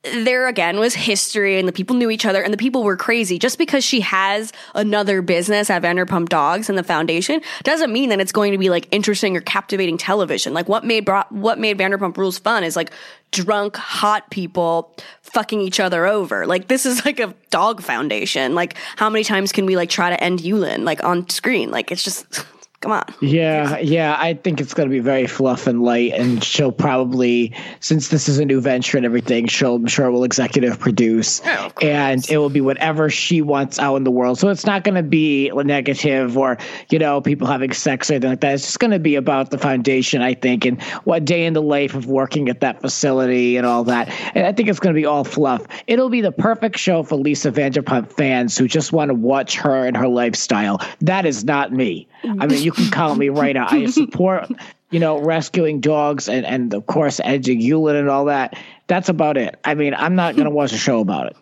there 0.02 0.48
again 0.48 0.80
was 0.80 0.94
history 0.94 1.58
and 1.58 1.68
the 1.68 1.72
people 1.72 1.94
knew 1.94 2.10
each 2.10 2.26
other 2.26 2.42
and 2.42 2.52
the 2.52 2.58
people 2.58 2.82
were 2.82 2.96
crazy. 2.96 3.38
Just 3.38 3.56
because 3.56 3.84
she 3.84 4.00
has 4.00 4.52
another 4.74 5.22
business 5.22 5.70
at 5.70 5.82
Vanderpump 5.82 6.28
Dogs 6.28 6.68
and 6.68 6.76
the 6.76 6.82
foundation 6.82 7.40
doesn't 7.62 7.92
mean 7.92 8.08
that 8.08 8.20
it's 8.20 8.32
going 8.32 8.50
to 8.52 8.58
be 8.58 8.68
like 8.68 8.88
interesting 8.90 9.36
or 9.36 9.40
captivating 9.40 9.96
television. 9.96 10.52
Like 10.54 10.68
what 10.68 10.84
made 10.84 11.08
what 11.30 11.58
made 11.58 11.78
Vanderpump 11.78 12.16
Rules 12.16 12.38
fun 12.38 12.64
is 12.64 12.74
like 12.74 12.90
drunk 13.30 13.76
hot 13.76 14.28
people 14.30 14.94
fucking 15.22 15.60
each 15.60 15.78
other 15.78 16.04
over. 16.06 16.46
Like 16.46 16.66
this 16.66 16.84
is 16.84 17.04
like 17.04 17.20
a 17.20 17.32
dog 17.50 17.80
foundation. 17.80 18.56
Like 18.56 18.76
how 18.96 19.08
many 19.08 19.22
times 19.22 19.52
can 19.52 19.66
we 19.66 19.76
like 19.76 19.88
try 19.88 20.10
to 20.10 20.22
end 20.22 20.40
Yulin 20.40 20.84
like 20.84 21.02
on 21.04 21.28
screen? 21.28 21.70
Like 21.70 21.92
it's 21.92 22.02
just 22.02 22.44
Come 22.82 22.90
on. 22.90 23.04
Yeah, 23.20 23.78
yeah. 23.78 24.16
I 24.18 24.34
think 24.34 24.60
it's 24.60 24.74
going 24.74 24.88
to 24.88 24.92
be 24.92 24.98
very 24.98 25.28
fluff 25.28 25.68
and 25.68 25.82
light, 25.82 26.14
and 26.14 26.42
she'll 26.42 26.72
probably, 26.72 27.54
since 27.78 28.08
this 28.08 28.28
is 28.28 28.40
a 28.40 28.44
new 28.44 28.60
venture 28.60 28.96
and 28.96 29.06
everything, 29.06 29.46
she'll 29.46 29.76
I'm 29.76 29.86
sure 29.86 30.10
will 30.10 30.24
executive 30.24 30.80
produce, 30.80 31.40
oh, 31.44 31.70
and 31.80 32.28
it 32.28 32.38
will 32.38 32.50
be 32.50 32.60
whatever 32.60 33.08
she 33.08 33.40
wants 33.40 33.78
out 33.78 33.94
in 33.94 34.02
the 34.02 34.10
world. 34.10 34.40
So 34.40 34.48
it's 34.48 34.66
not 34.66 34.82
going 34.82 34.96
to 34.96 35.04
be 35.04 35.48
negative 35.50 36.36
or 36.36 36.58
you 36.90 36.98
know 36.98 37.20
people 37.20 37.46
having 37.46 37.72
sex 37.72 38.10
or 38.10 38.14
anything 38.14 38.30
like 38.30 38.40
that. 38.40 38.54
It's 38.54 38.64
just 38.64 38.80
going 38.80 38.90
to 38.90 38.98
be 38.98 39.14
about 39.14 39.52
the 39.52 39.58
foundation, 39.58 40.20
I 40.20 40.34
think, 40.34 40.64
and 40.64 40.82
what 41.04 41.24
day 41.24 41.46
in 41.46 41.52
the 41.52 41.62
life 41.62 41.94
of 41.94 42.06
working 42.06 42.48
at 42.48 42.60
that 42.60 42.80
facility 42.80 43.56
and 43.56 43.64
all 43.64 43.84
that. 43.84 44.08
And 44.34 44.44
I 44.44 44.52
think 44.52 44.68
it's 44.68 44.80
going 44.80 44.92
to 44.92 45.00
be 45.00 45.06
all 45.06 45.22
fluff. 45.22 45.64
It'll 45.86 46.10
be 46.10 46.20
the 46.20 46.32
perfect 46.32 46.78
show 46.78 47.04
for 47.04 47.14
Lisa 47.14 47.52
Vanderpump 47.52 48.12
fans 48.12 48.58
who 48.58 48.66
just 48.66 48.92
want 48.92 49.10
to 49.10 49.14
watch 49.14 49.56
her 49.58 49.86
and 49.86 49.96
her 49.96 50.08
lifestyle. 50.08 50.80
That 51.00 51.26
is 51.26 51.44
not 51.44 51.72
me. 51.72 52.08
I 52.24 52.46
mean, 52.46 52.62
you 52.62 52.71
can 52.72 52.90
count 52.90 53.18
me 53.18 53.28
right 53.28 53.56
out. 53.56 53.72
I 53.72 53.86
support, 53.86 54.50
you 54.90 55.00
know, 55.00 55.18
rescuing 55.18 55.80
dogs 55.80 56.28
and, 56.28 56.44
and 56.46 56.74
of 56.74 56.86
course, 56.86 57.20
edging 57.22 57.60
Yulin 57.60 57.98
and 57.98 58.08
all 58.08 58.26
that. 58.26 58.58
That's 58.86 59.08
about 59.08 59.36
it. 59.36 59.58
I 59.64 59.74
mean, 59.74 59.94
I'm 59.94 60.14
not 60.14 60.34
going 60.34 60.46
to 60.46 60.50
watch 60.50 60.72
a 60.72 60.78
show 60.78 61.00
about 61.00 61.28
it. 61.28 61.36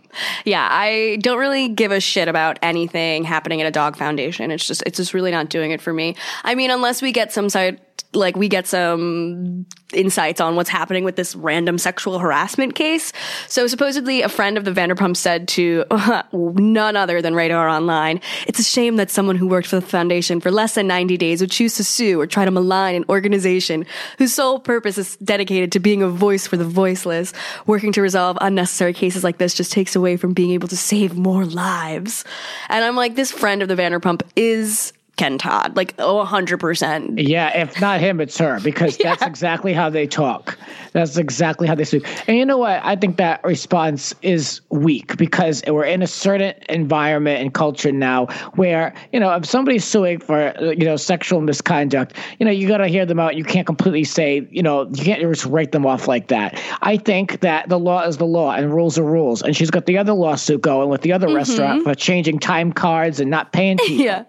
Yeah, 0.45 0.67
I 0.71 1.19
don't 1.21 1.39
really 1.39 1.69
give 1.69 1.93
a 1.93 2.01
shit 2.01 2.29
about 2.29 2.59
anything 2.63 3.25
happening 3.25 3.61
at 3.61 3.67
a 3.67 3.71
dog 3.71 3.97
foundation. 3.97 4.51
It's 4.51 4.67
just, 4.67 4.83
it's 4.87 4.97
just 4.97 5.15
really 5.15 5.31
not 5.31 5.49
doing 5.49 5.71
it 5.71 5.81
for 5.81 5.93
me. 5.93 6.17
I 6.45 6.55
mean, 6.55 6.71
unless 6.71 7.03
we 7.03 7.13
get 7.13 7.33
some 7.33 7.49
side 7.49 7.81
like 8.13 8.37
we 8.37 8.49
get 8.49 8.67
some 8.67 9.67
insights 9.93 10.41
on 10.41 10.57
what's 10.57 10.69
happening 10.69 11.05
with 11.05 11.17
this 11.17 11.35
random 11.37 11.79
sexual 11.79 12.19
harassment 12.19 12.75
case. 12.75 13.13
So 13.49 13.67
supposedly 13.67 14.23
a 14.23 14.29
friend 14.29 14.57
of 14.57 14.65
the 14.65 14.73
Vanderpump 14.73 15.17
said 15.17 15.49
to 15.49 15.85
none 16.33 16.97
other 16.97 17.23
than 17.23 17.35
Radar 17.35 17.69
Online, 17.69 18.21
it's 18.47 18.59
a 18.59 18.65
shame 18.65 18.97
that 18.97 19.11
someone 19.11 19.37
who 19.37 19.47
worked 19.47 19.69
for 19.69 19.77
the 19.77 19.87
foundation 19.87 20.41
for 20.41 20.51
less 20.51 20.75
than 20.75 20.87
90 20.87 21.17
days 21.17 21.41
would 21.41 21.51
choose 21.51 21.77
to 21.77 21.85
sue 21.85 22.21
or 22.21 22.27
try 22.27 22.45
to 22.45 22.51
malign 22.51 22.95
an 22.95 23.05
organization 23.09 23.87
whose 24.19 24.35
sole 24.35 24.59
purpose 24.59 24.99
is 24.99 25.17
dedicated 25.19 25.73
to 25.73 25.81
being 25.81 26.03
a 26.03 26.09
voice 26.09 26.47
for 26.47 26.57
the 26.57 26.65
voiceless. 26.65 27.33
Working 27.67 27.93
to 27.93 28.03
resolve 28.03 28.39
unnecessary 28.41 28.93
cases 28.93 29.23
like 29.23 29.39
this 29.39 29.55
just 29.55 29.73
takes 29.73 29.95
away 29.95 30.00
from 30.17 30.33
being 30.33 30.51
able 30.53 30.69
to 30.69 30.77
save 30.77 31.17
more 31.17 31.45
lives. 31.45 32.25
And 32.69 32.85
I'm 32.85 32.97
like, 32.97 33.15
this 33.15 33.31
friend 33.31 33.63
of 33.63 33.69
the 33.69 33.77
Vanderpump 33.77 34.23
is 34.37 34.93
Ken 35.21 35.37
Todd. 35.37 35.77
Like, 35.77 35.95
oh, 35.99 36.25
100%. 36.25 37.29
Yeah, 37.29 37.55
if 37.55 37.79
not 37.79 38.01
him, 38.01 38.23
it's 38.23 38.39
her 38.39 38.59
because 38.61 38.99
yeah. 39.01 39.11
that's 39.11 39.23
exactly 39.23 39.75
how 39.75 39.91
they 39.91 40.07
talk. 40.07 40.57
That's 40.93 41.19
exactly 41.19 41.69
how 41.69 41.75
they 41.75 41.85
speak. 41.85 42.07
And 42.27 42.39
you 42.39 42.47
know 42.47 42.57
what? 42.57 42.81
I 42.83 42.97
think 42.97 43.19
that 43.19 43.45
response 43.45 44.15
is 44.23 44.63
weak 44.71 45.19
because 45.19 45.63
we're 45.67 45.85
in 45.85 46.01
a 46.01 46.07
certain 46.07 46.55
environment 46.71 47.43
and 47.43 47.53
culture 47.53 47.93
now 47.93 48.29
where, 48.55 48.95
you 49.13 49.21
know, 49.21 49.31
if 49.35 49.45
somebody's 49.45 49.85
suing 49.85 50.21
for, 50.21 50.55
you 50.59 50.87
know, 50.87 50.97
sexual 50.97 51.43
misconduct, 51.43 52.17
you 52.39 52.47
know, 52.47 52.53
you 52.53 52.67
got 52.67 52.79
to 52.79 52.89
hear 52.89 53.05
them 53.05 53.21
out. 53.21 53.37
You 53.37 53.45
can't 53.45 53.67
completely 53.67 54.05
say, 54.05 54.49
you 54.51 54.63
know, 54.63 54.89
you 54.89 55.05
can't 55.05 55.21
just 55.21 55.45
write 55.45 55.73
them 55.73 55.85
off 55.85 56.09
like 56.09 56.29
that. 56.29 56.59
I 56.81 56.97
think 56.97 57.41
that 57.41 57.69
the 57.69 57.79
law 57.79 58.05
is 58.05 58.17
the 58.17 58.25
law 58.25 58.53
and 58.53 58.73
rules 58.73 58.99
are 58.99 59.05
rules. 59.05 59.43
And 59.43 59.55
she's 59.55 59.71
got 59.71 59.85
the 59.85 59.99
other 59.99 60.15
lawsuit 60.15 60.63
going 60.63 60.89
with 60.89 61.03
the 61.03 61.13
other 61.13 61.27
mm-hmm. 61.27 61.37
restaurant 61.37 61.85
for 61.85 61.95
changing 61.95 62.39
time 62.39 62.73
cards 62.73 63.21
and 63.21 63.31
not 63.31 63.53
paying 63.53 63.77
people. 63.87 64.03
yeah. 64.03 64.25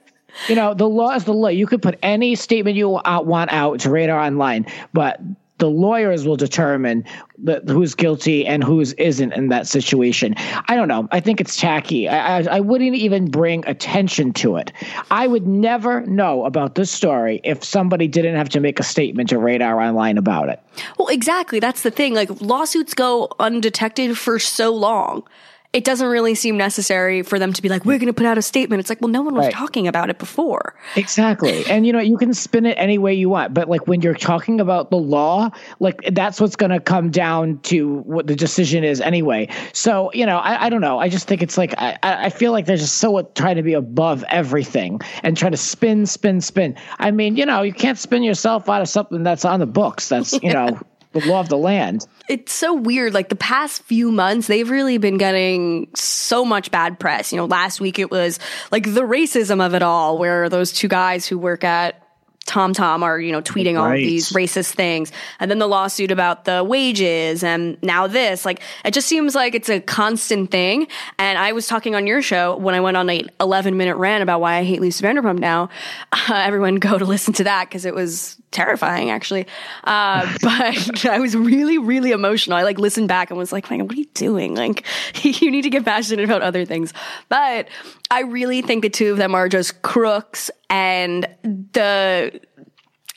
You 0.48 0.56
know, 0.56 0.74
the 0.74 0.88
law 0.88 1.12
is 1.12 1.26
the 1.26 1.34
law. 1.34 1.50
You 1.50 1.68
could 1.68 1.82
put 1.82 1.98
any 2.02 2.36
statement 2.36 2.76
you 2.76 2.90
want 2.90 3.52
out 3.52 3.80
to 3.82 3.90
Radar 3.90 4.20
Online, 4.20 4.66
but 4.94 5.20
the 5.62 5.70
lawyers 5.70 6.26
will 6.26 6.36
determine 6.38 7.06
the, 7.38 7.62
who's 7.68 7.94
guilty 7.94 8.48
and 8.48 8.64
who's 8.64 8.94
isn't 8.94 9.32
in 9.34 9.50
that 9.50 9.68
situation. 9.68 10.34
I 10.68 10.76
don't 10.76 10.88
know. 10.88 11.08
I 11.12 11.20
think 11.20 11.40
it's 11.40 11.56
tacky. 11.56 12.10
I, 12.10 12.40
I, 12.40 12.58
I, 12.58 12.60
wouldn't 12.62 12.96
even 12.96 13.30
bring 13.30 13.64
attention 13.68 14.34
to 14.34 14.56
it. 14.56 14.74
I 15.12 15.28
would 15.28 15.46
never 15.46 16.02
know 16.08 16.46
about 16.46 16.74
this 16.74 16.90
story 16.90 17.42
if 17.44 17.64
somebody 17.64 18.08
didn't 18.08 18.36
have 18.36 18.50
to 18.50 18.60
make 18.60 18.80
a 18.80 18.84
statement 18.84 19.30
to 19.30 19.38
Radar 19.38 19.80
Online 19.80 20.18
about 20.18 20.50
it. 20.50 20.60
Well, 20.98 21.10
exactly. 21.10 21.60
That's 21.60 21.84
the 21.84 21.92
thing. 21.92 22.16
Like 22.16 22.42
lawsuits 22.42 22.96
go 22.96 23.30
undetected 23.40 24.18
for 24.18 24.40
so 24.40 24.74
long 24.74 25.24
it 25.74 25.86
doesn't 25.86 26.08
really 26.08 26.36
seem 26.36 26.58
necessary 26.58 27.22
for 27.22 27.40
them 27.40 27.54
to 27.54 27.62
be 27.62 27.70
like, 27.70 27.86
we're 27.86 27.98
going 27.98 28.08
to 28.08 28.14
put 28.14 28.26
out 28.26 28.38
a 28.38 28.42
statement. 28.42 28.82
It's 28.82 28.90
like, 28.90 29.00
well, 29.00 29.08
no 29.08 29.22
one 29.22 29.36
was 29.36 29.46
right. 29.46 29.54
talking 29.54 29.88
about 29.88 30.10
it 30.10 30.20
before. 30.20 30.76
Exactly. 30.96 31.64
And, 31.72 31.88
you 31.88 31.94
know, 31.94 32.00
you 32.00 32.18
can 32.18 32.34
spin 32.34 32.66
it 32.66 32.74
any 32.78 32.98
way 32.98 33.14
you 33.14 33.30
want. 33.30 33.54
But, 33.54 33.70
like, 33.70 33.88
when 33.88 34.02
you're 34.02 34.14
talking 34.14 34.60
about 34.60 34.90
the 34.90 34.98
law, 34.98 35.52
like, 35.80 36.02
that's 36.12 36.42
what's 36.42 36.58
going 36.58 36.72
to 36.72 36.82
come 36.82 37.12
down 37.12 37.60
to 37.60 38.00
what 38.00 38.28
the 38.28 38.36
decision 38.36 38.84
is 38.84 39.00
anyway. 39.00 39.48
So, 39.72 40.12
you 40.14 40.26
know, 40.26 40.38
I, 40.38 40.66
I 40.66 40.70
don't 40.70 40.82
know. 40.82 41.00
I 41.00 41.08
just 41.08 41.28
think 41.28 41.42
it's 41.42 41.58
like, 41.58 41.74
I, 41.78 41.98
I 42.04 42.30
feel 42.30 42.52
like 42.52 42.66
they're 42.66 42.76
just 42.76 42.98
so 42.98 43.22
trying 43.36 43.56
to 43.56 43.64
be 43.64 43.74
above 43.74 44.26
everything 44.28 45.00
and 45.24 45.38
trying 45.38 45.54
to 45.54 45.58
spin, 45.58 46.06
spin, 46.06 46.42
spin. 46.42 46.76
I 47.00 47.12
mean, 47.12 47.38
you 47.38 47.46
know, 47.46 47.62
you 47.62 47.74
can't 47.74 47.98
spin 47.98 48.24
yourself 48.24 48.68
out 48.68 48.82
of 48.82 48.90
something 48.90 49.24
that's 49.24 49.46
on 49.46 49.62
the 49.62 49.68
books. 49.68 50.10
That's, 50.10 50.34
you 50.44 50.52
know, 50.54 50.78
the 51.14 51.28
law 51.28 51.40
of 51.40 51.50
the 51.50 51.58
land. 51.58 52.08
It's 52.28 52.54
so 52.54 52.74
weird. 52.74 53.14
Like 53.14 53.30
the 53.30 53.36
past 53.36 53.84
few 53.84 54.12
months, 54.12 54.48
they've 54.48 54.70
really 54.70 54.98
been 54.98 55.18
getting 55.18 55.90
so 55.96 56.46
much 56.46 56.72
bad 56.72 57.00
press. 57.00 57.32
You 57.32 57.38
know, 57.38 57.46
last 57.46 57.82
week 57.82 58.00
it 58.00 58.10
was 58.10 58.40
like 58.72 58.84
the 58.84 59.02
racism 59.02 59.66
of 59.66 59.74
it 59.74 59.82
all, 59.82 60.18
where 60.18 60.48
those 60.48 60.72
two 60.72 60.88
guys 60.88 61.28
who 61.28 61.38
work 61.38 61.64
at 61.64 62.02
TomTom 62.48 63.04
are, 63.04 63.20
you 63.20 63.32
know, 63.32 63.42
tweeting 63.42 63.76
right. 63.76 63.92
all 63.92 63.92
these 63.92 64.32
racist 64.32 64.74
things. 64.74 65.12
And 65.40 65.50
then 65.52 65.60
the 65.60 65.68
lawsuit 65.68 66.12
about 66.12 66.46
the 66.46 66.64
wages 66.64 67.44
and 67.44 67.82
now 67.84 68.08
this. 68.08 68.46
Like, 68.46 68.62
it 68.84 68.94
just 68.94 69.08
seems 69.08 69.36
like 69.36 69.54
it's 69.54 69.70
a 69.70 69.80
constant 69.80 70.52
thing. 70.52 70.88
And 71.20 71.38
I 71.38 71.52
was 71.52 71.68
talking 71.68 71.96
on 71.96 72.08
your 72.08 72.22
show 72.22 72.58
when 72.58 72.76
I 72.76 72.82
went 72.82 72.98
on 72.98 73.10
a 73.10 73.24
11 73.40 73.78
minute 73.78 73.96
rant 73.96 74.24
about 74.24 74.42
why 74.42 74.56
I 74.56 74.64
hate 74.64 74.82
Lisa 74.82 75.04
Vanderpump 75.04 75.40
now. 75.40 75.70
Uh, 76.12 76.34
everyone 76.36 76.76
go 76.76 76.98
to 76.98 77.06
listen 77.06 77.34
to 77.36 77.44
that 77.46 77.70
because 77.70 77.86
it 77.86 77.94
was 77.94 78.41
terrifying 78.52 79.10
actually. 79.10 79.48
Uh, 79.84 80.38
but 80.42 81.06
I 81.06 81.20
was 81.20 81.36
really, 81.36 81.78
really 81.78 82.12
emotional. 82.12 82.58
I 82.58 82.64
like 82.64 82.78
listened 82.78 83.08
back 83.08 83.30
and 83.30 83.38
was 83.38 83.52
like, 83.52 83.70
man 83.70 83.88
what 83.88 83.94
are 83.94 84.00
you 84.00 84.06
doing? 84.14 84.56
Like, 84.56 84.86
you 85.24 85.50
need 85.50 85.64
to 85.64 85.70
get 85.70 85.86
passionate 85.86 86.24
about 86.24 86.42
other 86.42 86.66
things. 86.66 86.94
But 87.30 87.68
I 88.10 88.22
really 88.22 88.62
think 88.62 88.84
the 88.84 88.90
two 88.90 89.12
of 89.12 89.18
them 89.18 89.34
are 89.34 89.50
just 89.50 89.82
crooks 89.82 90.52
and 90.70 91.28
the 91.44 92.40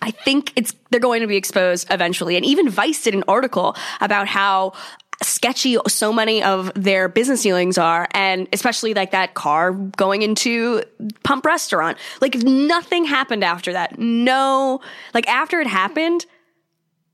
I 0.05 0.11
think 0.11 0.53
it's 0.55 0.75
they're 0.91 1.01
going 1.01 1.23
to 1.23 1.27
be 1.27 1.37
exposed 1.37 1.87
eventually. 1.91 2.37
And 2.37 2.45
even 2.45 2.69
Vice 2.69 3.03
did 3.03 3.15
an 3.15 3.25
article 3.27 3.75
about 4.03 4.29
how 4.29 4.75
sketchy 5.23 5.77
so 5.87 6.13
many 6.13 6.43
of 6.43 6.73
their 6.75 7.09
business 7.09 7.43
dealings 7.43 7.79
are 7.79 8.09
and 8.13 8.49
especially 8.53 8.95
like 8.95 9.11
that 9.13 9.35
car 9.35 9.73
going 9.73 10.23
into 10.23 10.83
pump 11.23 11.45
restaurant 11.47 11.97
like 12.21 12.35
nothing 12.37 13.05
happened 13.05 13.45
after 13.45 13.73
that 13.73 13.99
no 13.99 14.81
like 15.15 15.27
after 15.29 15.61
it 15.61 15.67
happened 15.67 16.27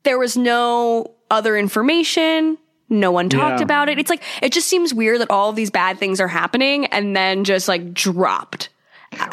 there 0.03 0.19
was 0.19 0.37
no 0.37 1.13
other 1.31 1.57
information 1.57 2.57
No 2.89 3.13
one 3.13 3.29
talked 3.29 3.61
Yeah. 3.61 3.65
about 3.65 3.89
it. 3.89 3.99
It's 4.01 4.11
like 4.11 4.23
it 4.43 4.51
just 4.53 4.67
seems 4.67 4.93
weird 4.93 5.21
that 5.21 5.31
all 5.31 5.51
of 5.51 5.55
these 5.57 5.71
bad 5.71 5.99
things 5.99 6.21
are 6.21 6.27
happening 6.27 6.87
and 6.87 7.15
then 7.15 7.45
just 7.45 7.69
like 7.69 7.95
dropped. 7.95 8.69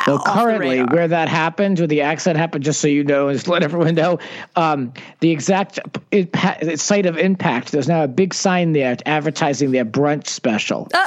Well, 0.08 0.20
currently, 0.20 0.84
where 0.84 1.08
that 1.08 1.30
happened, 1.30 1.80
where 1.80 1.88
the 1.88 2.02
accident 2.02 2.40
happened, 2.40 2.64
just 2.64 2.82
so 2.82 2.88
you 2.88 3.04
know, 3.04 3.32
just 3.32 3.48
let 3.50 3.64
everyone 3.64 3.96
know, 3.96 4.20
um, 4.56 4.94
the 5.20 5.32
exact 5.32 5.80
impa- 6.12 6.80
site 6.80 7.06
of 7.06 7.18
impact. 7.18 7.72
There's 7.72 7.88
now 7.88 8.04
a 8.04 8.08
big 8.08 8.34
sign 8.34 8.74
there 8.74 8.98
advertising 9.06 9.72
their 9.72 9.86
brunch 9.86 10.28
special. 10.28 10.88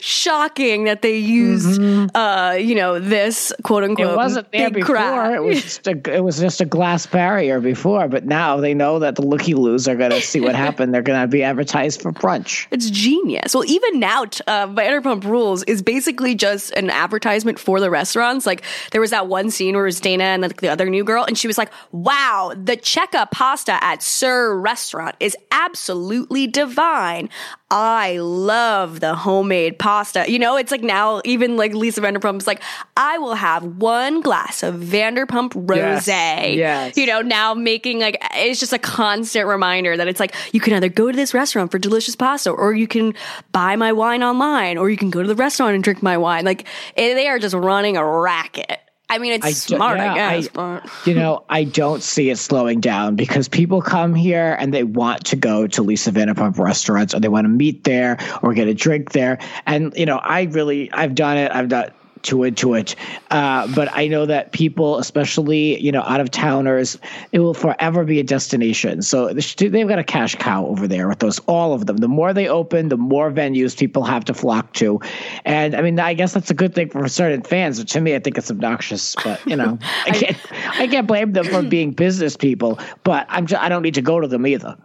shocking 0.00 0.84
that 0.84 1.02
they 1.02 1.16
used 1.16 1.80
uh 2.14 2.56
you 2.58 2.74
know 2.74 2.98
this 2.98 3.52
quote 3.62 3.82
unquote 3.82 4.04
Mm-hmm. 4.04 4.12
it 4.12 4.16
wasn't 4.16 4.52
there 4.52 4.70
before. 4.70 5.34
It 5.34 5.42
was 5.42 5.62
just 5.62 5.86
a, 5.86 6.14
it 6.14 6.22
was 6.22 6.38
just 6.38 6.60
a 6.60 6.64
glass 6.64 7.06
barrier 7.06 7.60
before, 7.60 8.08
but 8.08 8.24
now 8.26 8.58
they 8.58 8.74
know 8.74 8.98
that 8.98 9.14
the 9.14 9.22
looky 9.22 9.54
loos 9.54 9.86
are 9.88 9.94
going 9.94 10.10
to 10.10 10.20
see 10.20 10.40
what 10.40 10.54
happened. 10.54 10.92
They're 10.92 11.00
going 11.02 11.20
to 11.20 11.28
be 11.28 11.42
advertised 11.42 12.02
for 12.02 12.12
brunch. 12.12 12.66
It's 12.74 12.90
genius. 12.90 13.54
Well, 13.54 13.64
even 13.66 14.00
now, 14.00 14.22
uh, 14.24 14.66
Vanderpump 14.66 15.24
Rules 15.24 15.62
is 15.64 15.80
basically 15.80 16.34
just 16.34 16.72
an 16.72 16.90
advertisement 16.90 17.58
for 17.58 17.78
the 17.80 17.88
restaurants. 17.88 18.46
Like 18.46 18.62
there 18.90 19.00
was 19.00 19.10
that 19.10 19.28
one 19.28 19.50
scene 19.50 19.74
where 19.74 19.84
it 19.84 19.88
was 19.88 20.00
Dayna 20.00 20.20
and 20.22 20.42
like, 20.42 20.60
the 20.60 20.68
other 20.68 20.90
new 20.90 21.04
girl, 21.04 21.24
and 21.24 21.38
she 21.38 21.46
was 21.46 21.56
like, 21.56 21.70
"Wow, 21.92 22.52
the 22.56 22.76
Checka 22.76 23.30
pasta 23.30 23.82
at 23.82 24.02
SUR 24.02 24.58
Restaurant 24.58 25.14
is 25.20 25.36
absolutely 25.52 26.46
divine. 26.46 27.30
I 27.70 28.18
love 28.18 29.00
the 29.00 29.14
homemade 29.34 29.78
pasta." 29.78 30.24
You 30.30 30.38
know, 30.38 30.56
it's 30.56 30.70
like 30.70 30.82
now 30.82 31.20
even 31.24 31.56
like 31.56 31.74
Lisa 31.74 32.00
Vanderpump's 32.00 32.46
like, 32.46 32.62
"I 32.96 33.18
will 33.18 33.34
have 33.34 33.64
one 33.64 34.20
glass 34.20 34.62
of 34.62 34.76
Vanderpump 34.76 35.50
Rosé." 35.66 36.56
yes. 36.56 36.96
You 36.96 37.06
know, 37.06 37.20
now 37.20 37.54
making 37.54 38.00
like 38.00 38.18
it's 38.34 38.60
just 38.60 38.72
a 38.72 38.78
constant 38.78 39.46
reminder 39.46 39.96
that 39.96 40.08
it's 40.08 40.20
like 40.20 40.34
you 40.52 40.60
can 40.60 40.72
either 40.74 40.88
go 40.88 41.10
to 41.10 41.16
this 41.16 41.34
restaurant 41.34 41.70
for 41.70 41.78
delicious 41.78 42.16
pasta 42.16 42.50
or 42.50 42.72
you 42.74 42.86
can 42.86 43.14
buy 43.52 43.76
my 43.76 43.92
wine 43.92 44.22
online 44.22 44.78
or 44.78 44.90
you 44.90 44.96
can 44.96 45.10
go 45.10 45.22
to 45.22 45.28
the 45.28 45.34
restaurant 45.34 45.74
and 45.74 45.84
drink 45.84 46.02
my 46.02 46.16
wine. 46.16 46.44
Like 46.44 46.66
they 46.96 47.28
are 47.28 47.38
just 47.38 47.54
running 47.54 47.96
a 47.96 48.06
racket. 48.06 48.83
I 49.08 49.18
mean, 49.18 49.32
it's 49.32 49.44
I 49.44 49.52
smart, 49.52 50.00
I 50.00 50.16
yeah, 50.16 50.36
guess, 50.36 50.48
but 50.48 50.90
you 51.06 51.14
know, 51.14 51.44
I 51.48 51.64
don't 51.64 52.02
see 52.02 52.30
it 52.30 52.38
slowing 52.38 52.80
down 52.80 53.16
because 53.16 53.48
people 53.48 53.82
come 53.82 54.14
here 54.14 54.56
and 54.58 54.72
they 54.72 54.84
want 54.84 55.26
to 55.26 55.36
go 55.36 55.66
to 55.66 55.82
Lisa 55.82 56.10
Vanderpump 56.10 56.58
restaurants 56.58 57.14
or 57.14 57.20
they 57.20 57.28
want 57.28 57.44
to 57.44 57.50
meet 57.50 57.84
there 57.84 58.18
or 58.42 58.54
get 58.54 58.66
a 58.66 58.74
drink 58.74 59.12
there. 59.12 59.38
And, 59.66 59.92
you 59.96 60.06
know, 60.06 60.16
I 60.16 60.44
really, 60.44 60.90
I've 60.92 61.14
done 61.14 61.36
it. 61.36 61.52
I've 61.52 61.68
done 61.68 61.92
to 62.24 62.44
it 62.44 62.56
to 62.58 62.74
it. 62.74 62.94
Uh, 63.30 63.66
but 63.74 63.88
I 63.92 64.08
know 64.08 64.26
that 64.26 64.52
people, 64.52 64.98
especially, 64.98 65.80
you 65.80 65.92
know, 65.92 66.02
out 66.02 66.20
of 66.20 66.30
towners, 66.30 66.98
it 67.32 67.40
will 67.40 67.54
forever 67.54 68.04
be 68.04 68.20
a 68.20 68.22
destination. 68.24 69.02
So 69.02 69.32
they've 69.32 69.88
got 69.88 69.98
a 69.98 70.04
cash 70.04 70.34
cow 70.34 70.66
over 70.66 70.86
there 70.88 71.08
with 71.08 71.20
those, 71.20 71.38
all 71.40 71.72
of 71.72 71.86
them. 71.86 71.98
The 71.98 72.08
more 72.08 72.32
they 72.32 72.48
open, 72.48 72.88
the 72.88 72.96
more 72.96 73.30
venues 73.30 73.76
people 73.76 74.04
have 74.04 74.24
to 74.26 74.34
flock 74.34 74.72
to. 74.74 75.00
And 75.44 75.74
I 75.74 75.82
mean, 75.82 75.98
I 75.98 76.14
guess 76.14 76.34
that's 76.34 76.50
a 76.50 76.54
good 76.54 76.74
thing 76.74 76.90
for 76.90 77.06
certain 77.08 77.42
fans. 77.42 77.78
But 77.78 77.88
to 77.88 78.00
me, 78.00 78.14
I 78.14 78.18
think 78.18 78.38
it's 78.38 78.50
obnoxious. 78.50 79.14
But 79.22 79.44
you 79.46 79.56
know, 79.56 79.78
I 80.04 80.10
can't, 80.10 80.36
I 80.78 80.86
can't 80.86 81.06
blame 81.06 81.32
them 81.32 81.46
for 81.46 81.62
being 81.62 81.92
business 81.92 82.36
people. 82.36 82.78
But 83.04 83.26
I'm, 83.28 83.46
just, 83.46 83.62
I 83.62 83.68
don't 83.68 83.82
need 83.82 83.94
to 83.94 84.02
go 84.02 84.20
to 84.20 84.26
them 84.26 84.46
either. 84.46 84.76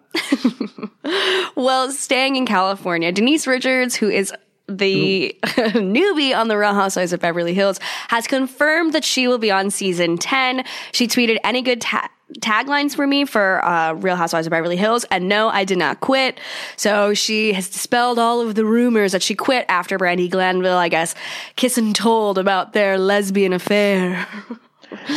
well, 1.55 1.91
staying 1.91 2.35
in 2.35 2.45
California, 2.45 3.11
Denise 3.11 3.47
Richards, 3.47 3.95
who 3.95 4.09
is 4.09 4.33
the 4.69 5.35
newbie 5.43 6.35
on 6.35 6.47
the 6.47 6.57
Real 6.57 6.73
Housewives 6.73 7.13
of 7.13 7.19
Beverly 7.19 7.53
Hills, 7.53 7.79
has 8.09 8.27
confirmed 8.27 8.93
that 8.93 9.03
she 9.03 9.27
will 9.27 9.37
be 9.37 9.51
on 9.51 9.69
season 9.69 10.17
10. 10.17 10.63
She 10.91 11.07
tweeted, 11.07 11.37
Any 11.43 11.61
good 11.61 11.81
ta- 11.81 12.09
taglines 12.39 12.95
for 12.95 13.07
me 13.07 13.25
for 13.25 13.63
uh, 13.65 13.93
Real 13.93 14.15
Housewives 14.15 14.47
of 14.47 14.51
Beverly 14.51 14.77
Hills? 14.77 15.05
And 15.05 15.27
no, 15.27 15.49
I 15.49 15.63
did 15.63 15.77
not 15.77 15.99
quit. 15.99 16.39
So 16.75 17.13
she 17.13 17.53
has 17.53 17.69
dispelled 17.69 18.19
all 18.19 18.41
of 18.41 18.55
the 18.55 18.65
rumors 18.65 19.11
that 19.11 19.23
she 19.23 19.35
quit 19.35 19.65
after 19.67 19.97
Brandi 19.97 20.29
Glanville, 20.29 20.77
I 20.77 20.89
guess, 20.89 21.15
kiss 21.55 21.77
and 21.77 21.95
told 21.95 22.37
about 22.37 22.73
their 22.73 22.97
lesbian 22.97 23.53
affair. 23.53 24.27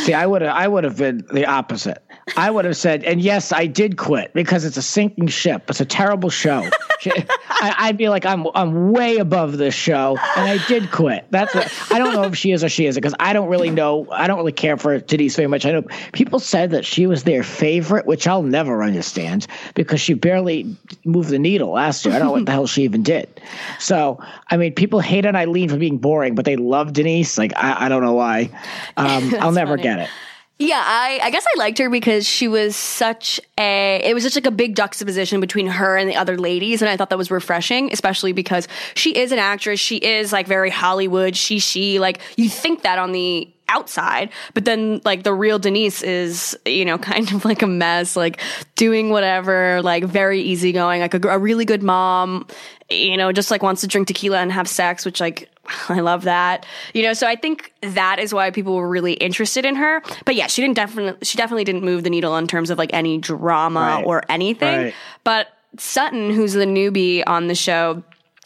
See, 0.03 0.13
I 0.13 0.25
would 0.25 0.41
have, 0.41 0.55
I 0.55 0.67
would 0.67 0.83
have 0.83 0.97
been 0.97 1.25
the 1.31 1.45
opposite. 1.45 2.03
I 2.37 2.49
would 2.51 2.65
have 2.65 2.77
said, 2.77 3.03
and 3.03 3.19
yes, 3.21 3.51
I 3.51 3.65
did 3.65 3.97
quit 3.97 4.33
because 4.33 4.65
it's 4.65 4.77
a 4.77 4.81
sinking 4.81 5.27
ship. 5.27 5.69
It's 5.69 5.81
a 5.81 5.85
terrible 5.85 6.29
show. 6.29 6.69
I, 7.05 7.75
I'd 7.77 7.97
be 7.97 8.07
like, 8.07 8.25
I'm, 8.25 8.47
I'm 8.55 8.91
way 8.91 9.17
above 9.17 9.57
this 9.57 9.73
show, 9.73 10.17
and 10.37 10.49
I 10.49 10.65
did 10.67 10.89
quit. 10.91 11.25
That's, 11.31 11.53
what, 11.53 11.71
I 11.91 11.99
don't 11.99 12.13
know 12.13 12.23
if 12.23 12.37
she 12.37 12.51
is 12.51 12.63
or 12.63 12.69
she 12.69 12.85
isn't 12.85 13.01
because 13.01 13.15
I 13.19 13.33
don't 13.33 13.49
really 13.49 13.69
know. 13.69 14.07
I 14.11 14.27
don't 14.27 14.37
really 14.37 14.53
care 14.53 14.77
for 14.77 14.99
Denise 14.99 15.35
very 15.35 15.47
much. 15.47 15.65
I 15.65 15.71
know 15.71 15.83
people 16.13 16.39
said 16.39 16.71
that 16.71 16.85
she 16.85 17.07
was 17.07 17.23
their 17.23 17.43
favorite, 17.43 18.05
which 18.05 18.25
I'll 18.25 18.43
never 18.43 18.83
understand 18.83 19.47
because 19.73 19.99
she 19.99 20.13
barely 20.13 20.75
moved 21.03 21.29
the 21.29 21.39
needle 21.39 21.71
last 21.71 22.05
year. 22.05 22.15
I 22.15 22.19
don't 22.19 22.27
know 22.27 22.33
what 22.33 22.45
the 22.45 22.51
hell 22.51 22.67
she 22.67 22.83
even 22.83 23.03
did. 23.03 23.41
So, 23.79 24.23
I 24.49 24.55
mean, 24.55 24.73
people 24.73 25.01
hate 25.01 25.25
on 25.25 25.35
Eileen 25.35 25.67
for 25.67 25.77
being 25.77 25.97
boring, 25.97 26.35
but 26.35 26.45
they 26.45 26.55
love 26.55 26.93
Denise. 26.93 27.37
Like, 27.37 27.51
I, 27.57 27.85
I 27.85 27.89
don't 27.89 28.03
know 28.03 28.13
why. 28.13 28.49
Um, 28.95 29.35
I'll 29.39 29.51
never 29.51 29.62
funny. 29.69 29.83
get 29.83 29.99
it. 29.99 30.09
Yeah, 30.59 30.83
I, 30.85 31.19
I 31.23 31.29
guess 31.31 31.45
I 31.45 31.57
liked 31.57 31.79
her 31.79 31.89
because 31.89 32.27
she 32.27 32.47
was 32.47 32.75
such 32.75 33.39
a, 33.59 33.99
it 34.03 34.13
was 34.13 34.23
just 34.23 34.35
like 34.35 34.45
a 34.45 34.51
big 34.51 34.75
juxtaposition 34.75 35.41
between 35.41 35.67
her 35.67 35.97
and 35.97 36.07
the 36.07 36.15
other 36.15 36.37
ladies. 36.37 36.81
And 36.81 36.89
I 36.89 36.95
thought 36.95 37.09
that 37.09 37.17
was 37.17 37.31
refreshing, 37.31 37.91
especially 37.91 38.33
because 38.33 38.67
she 38.95 39.17
is 39.17 39.31
an 39.31 39.39
actress. 39.39 39.79
She 39.79 39.97
is 39.97 40.31
like 40.31 40.47
very 40.47 40.69
Hollywood, 40.69 41.35
she, 41.35 41.57
she, 41.57 41.99
like 41.99 42.21
you 42.37 42.49
think 42.49 42.83
that 42.83 42.99
on 42.99 43.13
the 43.13 43.51
outside, 43.67 44.29
but 44.53 44.65
then 44.65 45.01
like 45.03 45.23
the 45.23 45.33
real 45.33 45.57
Denise 45.57 46.03
is, 46.03 46.57
you 46.65 46.85
know, 46.85 46.97
kind 46.99 47.31
of 47.33 47.43
like 47.43 47.63
a 47.63 47.67
mess, 47.67 48.15
like 48.15 48.39
doing 48.75 49.09
whatever, 49.09 49.81
like 49.81 50.03
very 50.03 50.39
easygoing, 50.41 51.01
like 51.01 51.15
a, 51.15 51.27
a 51.29 51.39
really 51.39 51.65
good 51.65 51.81
mom, 51.81 52.45
you 52.93 53.17
know, 53.17 53.31
just 53.31 53.51
like 53.51 53.63
wants 53.63 53.81
to 53.81 53.87
drink 53.87 54.07
tequila 54.07 54.39
and 54.39 54.51
have 54.51 54.67
sex, 54.67 55.05
which 55.05 55.19
like, 55.19 55.49
I 55.89 55.99
love 56.01 56.23
that. 56.23 56.65
You 56.93 57.03
know, 57.03 57.13
so 57.13 57.27
I 57.27 57.35
think 57.35 57.73
that 57.81 58.19
is 58.19 58.33
why 58.33 58.51
people 58.51 58.75
were 58.75 58.89
really 58.89 59.13
interested 59.13 59.65
in 59.65 59.75
her. 59.75 60.01
But 60.25 60.35
yeah, 60.35 60.47
she 60.47 60.61
didn't 60.61 60.75
definitely 60.75 61.17
she 61.25 61.37
definitely 61.37 61.63
didn't 61.63 61.83
move 61.83 62.03
the 62.03 62.09
needle 62.09 62.35
in 62.37 62.47
terms 62.47 62.69
of 62.69 62.77
like 62.77 62.91
any 62.93 63.17
drama 63.17 63.79
Right. 63.79 64.05
or 64.05 64.23
anything. 64.29 64.77
Right. 64.85 64.93
But 65.23 65.47
Sutton, 65.77 66.31
who's 66.31 66.53
the 66.53 66.65
newbie 66.65 67.23
on 67.25 67.47
the 67.47 67.55
show, 67.55 68.03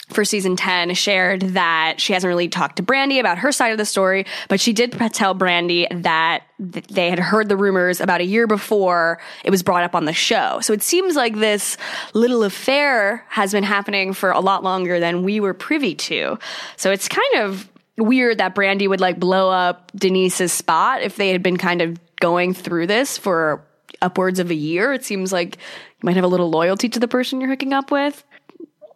for 0.10 0.24
season 0.24 0.56
10 0.56 0.94
shared 0.94 1.42
that 1.42 2.00
she 2.00 2.14
hasn't 2.14 2.30
really 2.30 2.48
talked 2.48 2.78
to 2.78 2.84
Brandi 2.84 3.20
about 3.20 3.40
her 3.40 3.52
side 3.52 3.72
of 3.72 3.78
the 3.78 3.86
story, 3.86 4.26
but 4.48 4.60
she 4.60 4.72
did 4.74 4.94
tell 5.14 5.36
Brandi 5.36 5.86
that 6.04 6.44
they 6.60 7.10
had 7.10 7.20
heard 7.20 7.50
the 7.50 7.58
rumors 7.58 8.00
about 8.00 8.22
a 8.22 8.24
year 8.24 8.48
before 8.48 9.20
it 9.44 9.52
was 9.52 9.64
brought 9.64 9.84
up 9.84 9.96
on 9.96 10.06
the 10.06 10.14
show. 10.14 10.60
So 10.62 10.74
it 10.74 10.82
seems 10.82 11.16
like 11.16 11.36
this 11.36 11.78
little 12.14 12.44
affair 12.44 13.26
has 13.30 13.52
been 13.52 13.66
happening 13.66 14.14
for 14.14 14.32
a 14.32 14.40
lot 14.40 14.64
longer 14.64 15.00
than 15.00 15.24
we 15.24 15.40
were 15.40 15.54
privy 15.54 15.94
to. 15.96 16.40
So 16.78 16.92
it's 16.92 17.08
kind 17.08 17.36
of 17.44 17.70
weird 17.98 18.38
that 18.38 18.56
Brandi 18.56 18.88
would 18.88 19.02
like 19.02 19.20
blow 19.20 19.50
up 19.50 19.92
Denise's 19.96 20.54
spot 20.54 21.02
if 21.02 21.18
they 21.18 21.30
had 21.30 21.44
been 21.44 21.58
kind 21.58 21.82
of 21.82 22.00
going 22.20 22.54
through 22.54 22.88
this 22.88 23.18
for 23.18 23.64
upwards 24.02 24.40
of 24.40 24.52
a 24.52 24.56
year. 24.56 24.94
It 24.94 25.04
seems 25.04 25.34
like 25.34 25.56
you 25.56 26.06
might 26.06 26.16
have 26.16 26.24
a 26.24 26.30
little 26.30 26.50
loyalty 26.50 26.90
to 26.90 27.00
the 27.00 27.08
person 27.08 27.42
you're 27.42 27.50
hooking 27.50 27.74
up 27.74 27.92
with. 27.92 28.24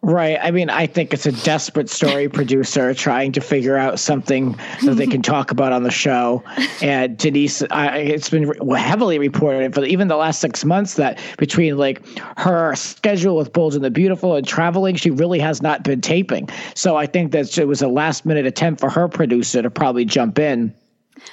Right. 0.04 0.36
I 0.42 0.50
mean, 0.50 0.68
I 0.68 0.88
think 0.88 1.14
it's 1.14 1.26
a 1.26 1.32
desperate 1.44 1.88
story 1.88 2.28
producer 2.28 2.92
trying 2.92 3.30
to 3.32 3.40
figure 3.40 3.76
out 3.76 4.00
something 4.00 4.58
that 4.84 4.96
they 4.96 5.06
can 5.06 5.22
talk 5.34 5.52
about 5.52 5.72
on 5.72 5.84
the 5.84 5.92
show. 5.92 6.42
And 6.82 7.16
Denise, 7.16 7.62
I, 7.70 7.98
it's 7.98 8.28
been 8.28 8.52
heavily 8.74 9.20
reported 9.20 9.72
for 9.72 9.84
even 9.84 10.08
the 10.08 10.16
last 10.16 10.40
six 10.40 10.64
months 10.64 10.94
that 10.94 11.20
between 11.38 11.78
like 11.78 12.04
her 12.36 12.74
schedule 12.74 13.36
with 13.36 13.52
Bold 13.52 13.76
and 13.76 13.84
the 13.84 13.92
Beautiful 13.92 14.34
and 14.34 14.44
traveling, 14.44 14.96
she 14.96 15.10
really 15.10 15.38
has 15.38 15.62
not 15.62 15.84
been 15.84 16.00
taping. 16.00 16.48
So 16.74 16.96
I 16.96 17.06
think 17.06 17.30
that 17.30 17.56
it 17.56 17.68
was 17.68 17.80
a 17.80 17.88
last 17.88 18.26
minute 18.26 18.44
attempt 18.44 18.80
for 18.80 18.90
her 18.90 19.06
producer 19.06 19.62
to 19.62 19.70
probably 19.70 20.04
jump 20.04 20.40
in 20.40 20.74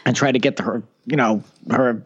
and 0.05 0.15
try 0.15 0.31
to 0.31 0.37
get 0.37 0.57
the, 0.57 0.63
her, 0.63 0.83
you 1.07 1.15
know, 1.15 1.43
her 1.71 2.03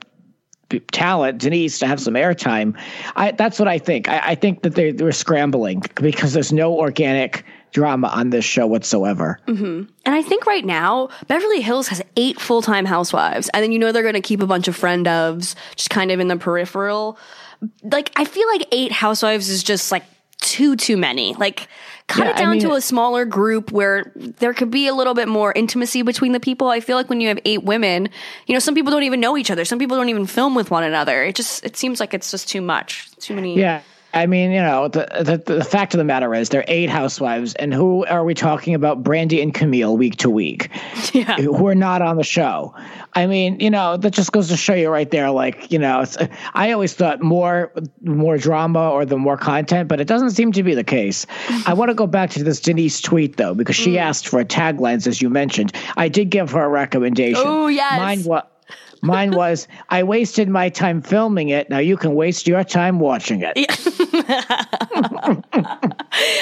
talent, 0.79 1.39
Denise, 1.39 1.79
to 1.79 1.87
have 1.87 1.99
some 1.99 2.13
airtime. 2.15 2.77
I, 3.15 3.31
that's 3.31 3.59
what 3.59 3.67
I 3.67 3.79
think. 3.79 4.09
I, 4.09 4.31
I 4.31 4.35
think 4.35 4.63
that 4.63 4.75
they, 4.75 4.91
they 4.91 5.03
were 5.03 5.11
scrambling 5.11 5.83
because 5.95 6.33
there's 6.33 6.53
no 6.53 6.77
organic 6.77 7.45
drama 7.71 8.07
on 8.07 8.29
this 8.29 8.45
show 8.45 8.67
whatsoever. 8.67 9.39
Mm-hmm. 9.47 9.91
And 10.05 10.15
I 10.15 10.21
think 10.21 10.45
right 10.45 10.63
now, 10.63 11.09
Beverly 11.27 11.61
Hills 11.61 11.87
has 11.89 12.01
eight 12.15 12.39
full 12.39 12.61
time 12.61 12.85
housewives. 12.85 13.49
And 13.53 13.63
then 13.63 13.71
you 13.71 13.79
know 13.79 13.91
they're 13.91 14.03
going 14.03 14.13
to 14.13 14.21
keep 14.21 14.41
a 14.41 14.47
bunch 14.47 14.67
of 14.67 14.75
friend 14.75 15.05
ofs 15.05 15.55
just 15.75 15.89
kind 15.89 16.11
of 16.11 16.19
in 16.19 16.27
the 16.27 16.37
peripheral. 16.37 17.17
Like, 17.81 18.11
I 18.15 18.25
feel 18.25 18.47
like 18.47 18.67
eight 18.71 18.91
housewives 18.91 19.49
is 19.49 19.63
just 19.63 19.91
like 19.91 20.03
too, 20.39 20.75
too 20.75 20.97
many. 20.97 21.33
Like, 21.33 21.67
cut 22.07 22.25
Yeah, 22.25 22.31
it 22.31 22.35
I 22.35 22.39
down 22.41 22.51
mean- 22.51 22.61
to 22.61 22.73
a 22.73 22.81
smaller 22.81 23.25
group 23.25 23.71
where 23.71 24.11
there 24.15 24.53
could 24.53 24.69
be 24.71 24.87
a 24.87 24.93
little 24.93 25.13
bit 25.13 25.27
more 25.27 25.51
intimacy 25.53 26.01
between 26.01 26.31
the 26.31 26.39
people. 26.39 26.67
I 26.69 26.79
feel 26.79 26.97
like 26.97 27.09
when 27.09 27.21
you 27.21 27.29
have 27.29 27.39
eight 27.45 27.63
women, 27.63 28.09
you 28.47 28.53
know, 28.53 28.59
some 28.59 28.75
people 28.75 28.91
don't 28.91 29.03
even 29.03 29.19
know 29.19 29.37
each 29.37 29.49
other. 29.51 29.65
Some 29.65 29.79
people 29.79 29.97
don't 29.97 30.09
even 30.09 30.25
film 30.25 30.55
with 30.55 30.69
one 30.71 30.83
another. 30.83 31.23
It 31.23 31.35
just, 31.35 31.63
it 31.65 31.75
seems 31.77 31.99
like 31.99 32.13
it's 32.13 32.29
just 32.31 32.49
too 32.49 32.61
much. 32.61 33.09
Too 33.17 33.35
many. 33.35 33.57
Yeah. 33.57 33.81
I 34.13 34.27
mean, 34.27 34.51
you 34.51 34.61
know, 34.61 34.87
the, 34.87 35.07
the 35.21 35.55
the 35.55 35.63
fact 35.63 35.93
of 35.95 35.97
the 35.97 36.03
matter 36.03 36.33
is, 36.35 36.49
there 36.49 36.61
are 36.61 36.65
eight 36.67 36.89
housewives, 36.89 37.55
and 37.55 37.73
who 37.73 38.05
are 38.05 38.23
we 38.23 38.35
talking 38.35 38.75
about? 38.75 39.03
Brandi 39.03 39.41
and 39.41 39.53
Camille 39.53 39.97
week 39.97 40.17
to 40.17 40.29
week, 40.29 40.69
yeah. 41.13 41.35
who 41.37 41.65
are 41.67 41.75
not 41.75 42.01
on 42.03 42.17
the 42.17 42.23
show. 42.23 42.75
I 43.13 43.25
mean, 43.25 43.59
you 43.59 43.69
know, 43.69 43.97
that 43.97 44.11
just 44.11 44.31
goes 44.31 44.49
to 44.49 44.57
show 44.57 44.73
you 44.73 44.89
right 44.89 45.09
there. 45.09 45.31
Like, 45.31 45.71
you 45.71 45.79
know, 45.79 46.05
I 46.53 46.71
always 46.71 46.93
thought 46.93 47.21
more 47.21 47.71
more 48.01 48.37
drama 48.37 48.91
or 48.91 49.03
the 49.05 49.17
more 49.17 49.37
content, 49.37 49.89
but 49.89 49.99
it 49.99 50.07
doesn't 50.07 50.31
seem 50.31 50.51
to 50.51 50.63
be 50.63 50.75
the 50.75 50.83
case. 50.83 51.25
I 51.65 51.73
want 51.73 51.89
to 51.89 51.95
go 51.95 52.05
back 52.05 52.29
to 52.31 52.43
this 52.43 52.59
Denise 52.59 53.01
tweet 53.01 53.37
though, 53.37 53.55
because 53.55 53.75
she 53.75 53.93
mm. 53.93 53.99
asked 53.99 54.27
for 54.27 54.43
taglines, 54.43 55.07
as 55.07 55.21
you 55.21 55.29
mentioned. 55.29 55.73
I 55.97 56.07
did 56.07 56.29
give 56.29 56.51
her 56.51 56.63
a 56.63 56.69
recommendation. 56.69 57.43
Oh 57.43 57.67
yes, 57.67 57.97
mine 57.97 58.23
was 58.25 58.43
Mine 59.03 59.31
was, 59.35 59.67
I 59.89 60.01
wasted 60.03 60.49
my 60.49 60.69
time 60.69 61.01
filming 61.01 61.49
it. 61.49 61.69
Now 61.69 61.79
you 61.79 61.97
can 61.97 62.15
waste 62.15 62.47
your 62.47 62.63
time 62.63 62.99
watching 62.99 63.43
it. 63.43 63.53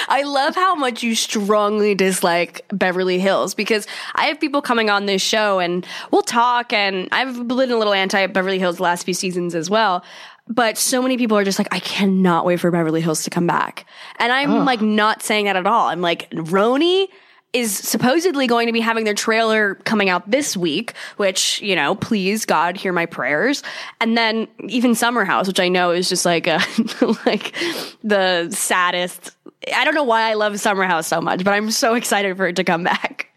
I 0.08 0.24
love 0.24 0.56
how 0.56 0.75
much 0.75 1.01
you 1.01 1.15
strongly 1.15 1.96
dislike 1.96 2.65
Beverly 2.70 3.20
Hills 3.20 3.56
because 3.56 3.88
I 4.15 4.25
have 4.25 4.39
people 4.39 4.62
coming 4.62 4.89
on 4.89 5.08
this 5.08 5.22
show 5.22 5.60
and 5.60 5.86
we'll 6.12 6.22
talk, 6.22 6.72
and 6.72 7.10
I've 7.12 7.48
been 7.48 7.72
a 7.72 7.77
little 7.77 7.94
anti 7.94 8.27
Beverly 8.27 8.60
Hills 8.60 8.77
the 8.77 8.84
last 8.84 9.03
few 9.03 9.13
seasons 9.13 9.56
as 9.56 9.70
well. 9.70 10.03
But 10.48 10.77
so 10.77 11.01
many 11.01 11.18
people 11.18 11.38
are 11.38 11.44
just 11.44 11.60
like, 11.60 11.74
I 11.74 11.80
cannot 11.80 12.46
wait 12.46 12.60
for 12.60 12.72
Beverly 12.72 13.01
Hills 13.01 13.24
to 13.24 13.30
come 13.30 13.48
back. 13.48 13.86
And 14.18 14.32
I'm 14.32 14.51
oh. 14.51 14.63
like, 14.63 14.82
not 14.82 15.24
saying 15.24 15.46
that 15.46 15.56
at 15.56 15.65
all. 15.65 15.88
I'm 15.88 16.01
like, 16.01 16.30
RHONY 16.32 17.08
is 17.53 17.75
supposedly 17.75 18.48
going 18.48 18.67
to 18.67 18.74
be 18.74 18.79
having 18.79 19.03
their 19.03 19.13
trailer 19.13 19.75
coming 19.75 20.10
out 20.10 20.29
this 20.29 20.55
week, 20.55 20.93
which, 21.17 21.62
you 21.62 21.75
know, 21.75 21.96
please 21.96 22.46
God 22.46 22.77
hear 22.77 22.93
my 22.93 23.05
prayers. 23.05 23.62
And 24.00 24.17
then 24.17 24.48
even 24.67 24.96
Summer 24.96 25.25
House, 25.25 25.48
which 25.48 25.60
I 25.60 25.67
know 25.67 25.91
is 25.91 26.08
just 26.08 26.25
like 26.25 26.48
a, 26.48 26.60
like 27.25 27.55
the 28.03 28.50
saddest. 28.51 29.31
I 29.75 29.84
don't 29.84 29.96
know 29.96 30.03
why 30.03 30.29
I 30.29 30.36
love 30.36 30.60
Summer 30.60 30.84
House 30.84 31.08
so 31.08 31.20
much, 31.20 31.43
but 31.43 31.51
I'm 31.51 31.72
so 31.72 31.93
excited 31.96 32.38
for 32.38 32.48
it 32.48 32.55
to 32.55 32.63
come 32.63 32.84
back. 32.84 33.31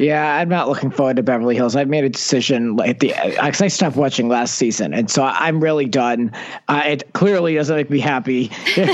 Yeah, 0.00 0.36
I'm 0.36 0.48
not 0.48 0.66
looking 0.66 0.90
forward 0.90 1.16
to 1.16 1.22
Beverly 1.22 1.54
Hills. 1.54 1.76
I've 1.76 1.88
made 1.88 2.04
a 2.04 2.08
decision 2.08 2.76
like 2.76 3.00
the 3.00 3.08
because 3.36 3.60
I 3.60 3.68
stopped 3.68 3.96
watching 3.96 4.28
last 4.28 4.54
season, 4.54 4.94
and 4.94 5.10
so 5.10 5.22
I'm 5.22 5.62
really 5.62 5.84
done. 5.84 6.32
Uh, 6.68 6.82
it 6.86 7.12
clearly 7.12 7.54
doesn't 7.54 7.76
make 7.76 7.90
me 7.90 8.00
happy. 8.00 8.48
so 8.74 8.84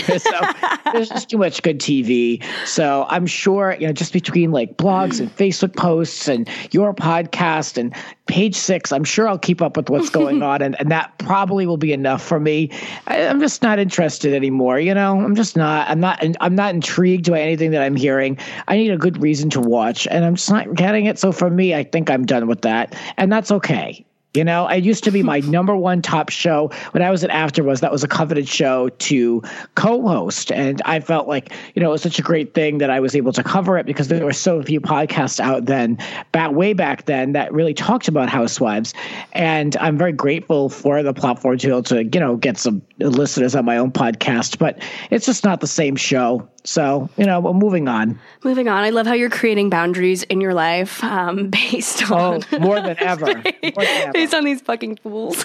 there's 0.92 1.08
just 1.08 1.30
too 1.30 1.38
much 1.38 1.62
good 1.62 1.78
TV. 1.78 2.42
So 2.66 3.06
I'm 3.08 3.25
sure 3.25 3.76
you 3.78 3.86
know, 3.86 3.92
just 3.92 4.12
between 4.12 4.50
like 4.50 4.76
blogs 4.78 5.20
and 5.20 5.34
Facebook 5.34 5.76
posts 5.76 6.26
and 6.26 6.48
your 6.72 6.92
podcast 6.92 7.78
and 7.78 7.94
page 8.26 8.56
six, 8.56 8.90
I'm 8.90 9.04
sure 9.04 9.28
I'll 9.28 9.38
keep 9.38 9.62
up 9.62 9.76
with 9.76 9.88
what's 9.88 10.10
going 10.10 10.42
on, 10.42 10.60
and, 10.60 10.75
and 10.80 10.90
that 10.90 11.16
probably 11.18 11.66
will 11.66 11.76
be 11.76 11.92
enough 11.92 12.22
for 12.22 12.40
me. 12.40 12.72
I, 13.06 13.18
am 13.18 13.38
just 13.38 13.62
not 13.62 13.78
interested 13.78 14.34
anymore. 14.34 14.80
You 14.80 14.94
know, 14.94 15.20
I'm 15.20 15.36
just 15.36 15.56
not. 15.56 15.88
I'm 15.88 16.00
not. 16.00 16.20
I'm 16.40 16.56
not 16.56 16.75
intrigued 16.75 17.30
by 17.30 17.40
anything 17.40 17.70
that 17.70 17.82
I'm 17.82 17.94
hearing. 17.94 18.38
I 18.66 18.76
need 18.76 18.90
a 18.90 18.98
good 18.98 19.22
reason 19.22 19.50
to 19.50 19.60
watch, 19.60 20.08
and 20.10 20.25
I'm 20.25 20.34
just 20.34 20.50
not 20.50 20.75
getting 20.75 20.95
it. 21.04 21.18
So 21.18 21.32
for 21.32 21.50
me, 21.50 21.74
I 21.74 21.84
think 21.84 22.08
I'm 22.08 22.24
done 22.24 22.46
with 22.46 22.62
that. 22.62 22.96
And 23.18 23.30
that's 23.30 23.50
okay. 23.50 24.06
You 24.36 24.44
know, 24.44 24.68
it 24.68 24.84
used 24.84 25.02
to 25.04 25.10
be 25.10 25.22
my 25.22 25.40
number 25.46 25.74
one 25.74 26.02
top 26.02 26.28
show 26.28 26.70
when 26.90 27.02
I 27.02 27.10
was 27.10 27.24
at 27.24 27.30
AfterBuzz. 27.30 27.80
That 27.80 27.90
was 27.90 28.04
a 28.04 28.08
coveted 28.08 28.46
show 28.46 28.90
to 28.90 29.42
co-host, 29.74 30.52
and 30.52 30.82
I 30.84 31.00
felt 31.00 31.26
like 31.26 31.52
you 31.74 31.82
know 31.82 31.88
it 31.88 31.92
was 31.92 32.02
such 32.02 32.18
a 32.18 32.22
great 32.22 32.52
thing 32.52 32.78
that 32.78 32.90
I 32.90 33.00
was 33.00 33.16
able 33.16 33.32
to 33.32 33.42
cover 33.42 33.78
it 33.78 33.86
because 33.86 34.08
there 34.08 34.22
were 34.24 34.34
so 34.34 34.62
few 34.62 34.80
podcasts 34.80 35.40
out 35.40 35.64
then, 35.64 35.98
back 36.32 36.52
way 36.52 36.74
back 36.74 37.06
then, 37.06 37.32
that 37.32 37.52
really 37.52 37.72
talked 37.72 38.08
about 38.08 38.28
housewives. 38.28 38.92
And 39.32 39.74
I'm 39.78 39.96
very 39.96 40.12
grateful 40.12 40.68
for 40.68 41.02
the 41.02 41.14
platform 41.14 41.56
to 41.56 41.66
be 41.66 41.72
able 41.72 41.82
to 41.84 42.04
you 42.04 42.20
know 42.20 42.36
get 42.36 42.58
some 42.58 42.82
listeners 42.98 43.56
on 43.56 43.64
my 43.64 43.78
own 43.78 43.90
podcast, 43.90 44.58
but 44.58 44.82
it's 45.10 45.24
just 45.24 45.44
not 45.44 45.60
the 45.60 45.66
same 45.66 45.96
show. 45.96 46.46
So, 46.66 47.08
you 47.16 47.25
know, 47.25 47.40
moving 47.52 47.87
on. 47.87 48.18
Moving 48.42 48.68
on. 48.68 48.82
I 48.82 48.90
love 48.90 49.06
how 49.06 49.12
you're 49.12 49.30
creating 49.30 49.70
boundaries 49.70 50.25
in 50.25 50.40
your 50.40 50.52
life 50.52 51.02
um, 51.04 51.49
based 51.50 52.11
oh, 52.11 52.14
on. 52.14 52.42
Oh, 52.52 52.58
more 52.58 52.80
than 52.80 52.96
ever. 53.00 53.26
More 53.26 53.42
than 53.42 53.62
ever. 53.76 54.12
Based 54.12 54.35
on 54.35 54.44
these 54.44 54.61
fucking 54.61 54.96
fools. 54.96 55.44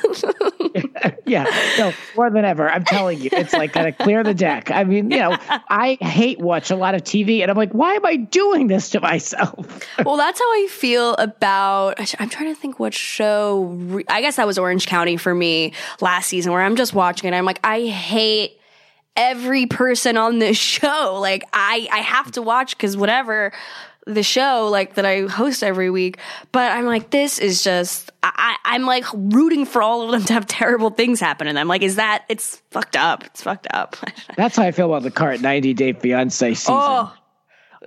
yeah. 1.25 1.45
No, 1.77 1.93
more 2.15 2.31
than 2.31 2.43
ever. 2.43 2.69
I'm 2.69 2.83
telling 2.83 3.21
you, 3.21 3.29
it's 3.31 3.53
like 3.53 3.73
gotta 3.73 3.91
clear 3.91 4.23
the 4.23 4.33
deck. 4.33 4.71
I 4.71 4.83
mean, 4.83 5.11
you 5.11 5.19
know, 5.19 5.37
I 5.69 5.97
hate 6.01 6.39
watch 6.39 6.71
a 6.71 6.75
lot 6.75 6.95
of 6.95 7.03
TV 7.03 7.41
and 7.41 7.51
I'm 7.51 7.57
like, 7.57 7.71
why 7.71 7.93
am 7.93 8.05
I 8.05 8.15
doing 8.15 8.67
this 8.67 8.89
to 8.91 8.99
myself? 8.99 9.87
well, 10.03 10.17
that's 10.17 10.39
how 10.39 10.45
I 10.45 10.67
feel 10.71 11.13
about. 11.15 11.99
I'm 12.19 12.29
trying 12.29 12.53
to 12.53 12.59
think 12.59 12.79
what 12.79 12.93
show. 12.93 14.01
I 14.07 14.21
guess 14.21 14.37
that 14.37 14.47
was 14.47 14.57
Orange 14.57 14.87
County 14.87 15.17
for 15.17 15.35
me 15.35 15.73
last 15.99 16.27
season 16.27 16.51
where 16.51 16.61
I'm 16.61 16.75
just 16.75 16.95
watching 16.95 17.31
it. 17.31 17.37
I'm 17.37 17.45
like, 17.45 17.59
I 17.63 17.85
hate 17.85 18.57
every 19.15 19.65
person 19.65 20.17
on 20.17 20.39
this 20.39 20.57
show. 20.57 21.17
Like 21.19 21.43
I 21.53 21.87
I 21.91 21.99
have 21.99 22.31
to 22.31 22.41
watch 22.41 22.77
because 22.77 22.95
whatever 22.97 23.51
the 24.07 24.23
show 24.23 24.67
like 24.69 24.95
that 24.95 25.05
I 25.05 25.21
host 25.21 25.63
every 25.63 25.89
week. 25.89 26.17
But 26.51 26.71
I'm 26.71 26.85
like, 26.85 27.11
this 27.11 27.39
is 27.39 27.63
just 27.63 28.11
I, 28.23 28.57
I'm 28.65 28.83
like 28.83 29.05
rooting 29.13 29.65
for 29.65 29.81
all 29.81 30.03
of 30.03 30.11
them 30.11 30.23
to 30.25 30.33
have 30.33 30.47
terrible 30.47 30.89
things 30.89 31.19
happen 31.19 31.47
to 31.47 31.53
them. 31.53 31.67
Like, 31.67 31.81
is 31.81 31.95
that 31.95 32.25
it's 32.29 32.61
fucked 32.71 32.95
up? 32.95 33.23
It's 33.25 33.43
fucked 33.43 33.67
up. 33.71 33.95
That's 34.37 34.55
how 34.55 34.63
I 34.63 34.71
feel 34.71 34.87
about 34.87 35.03
the 35.03 35.11
current 35.11 35.41
90 35.41 35.73
Day 35.73 35.93
Fiance 35.93 36.53
season. 36.53 36.73
Oh. 36.77 37.13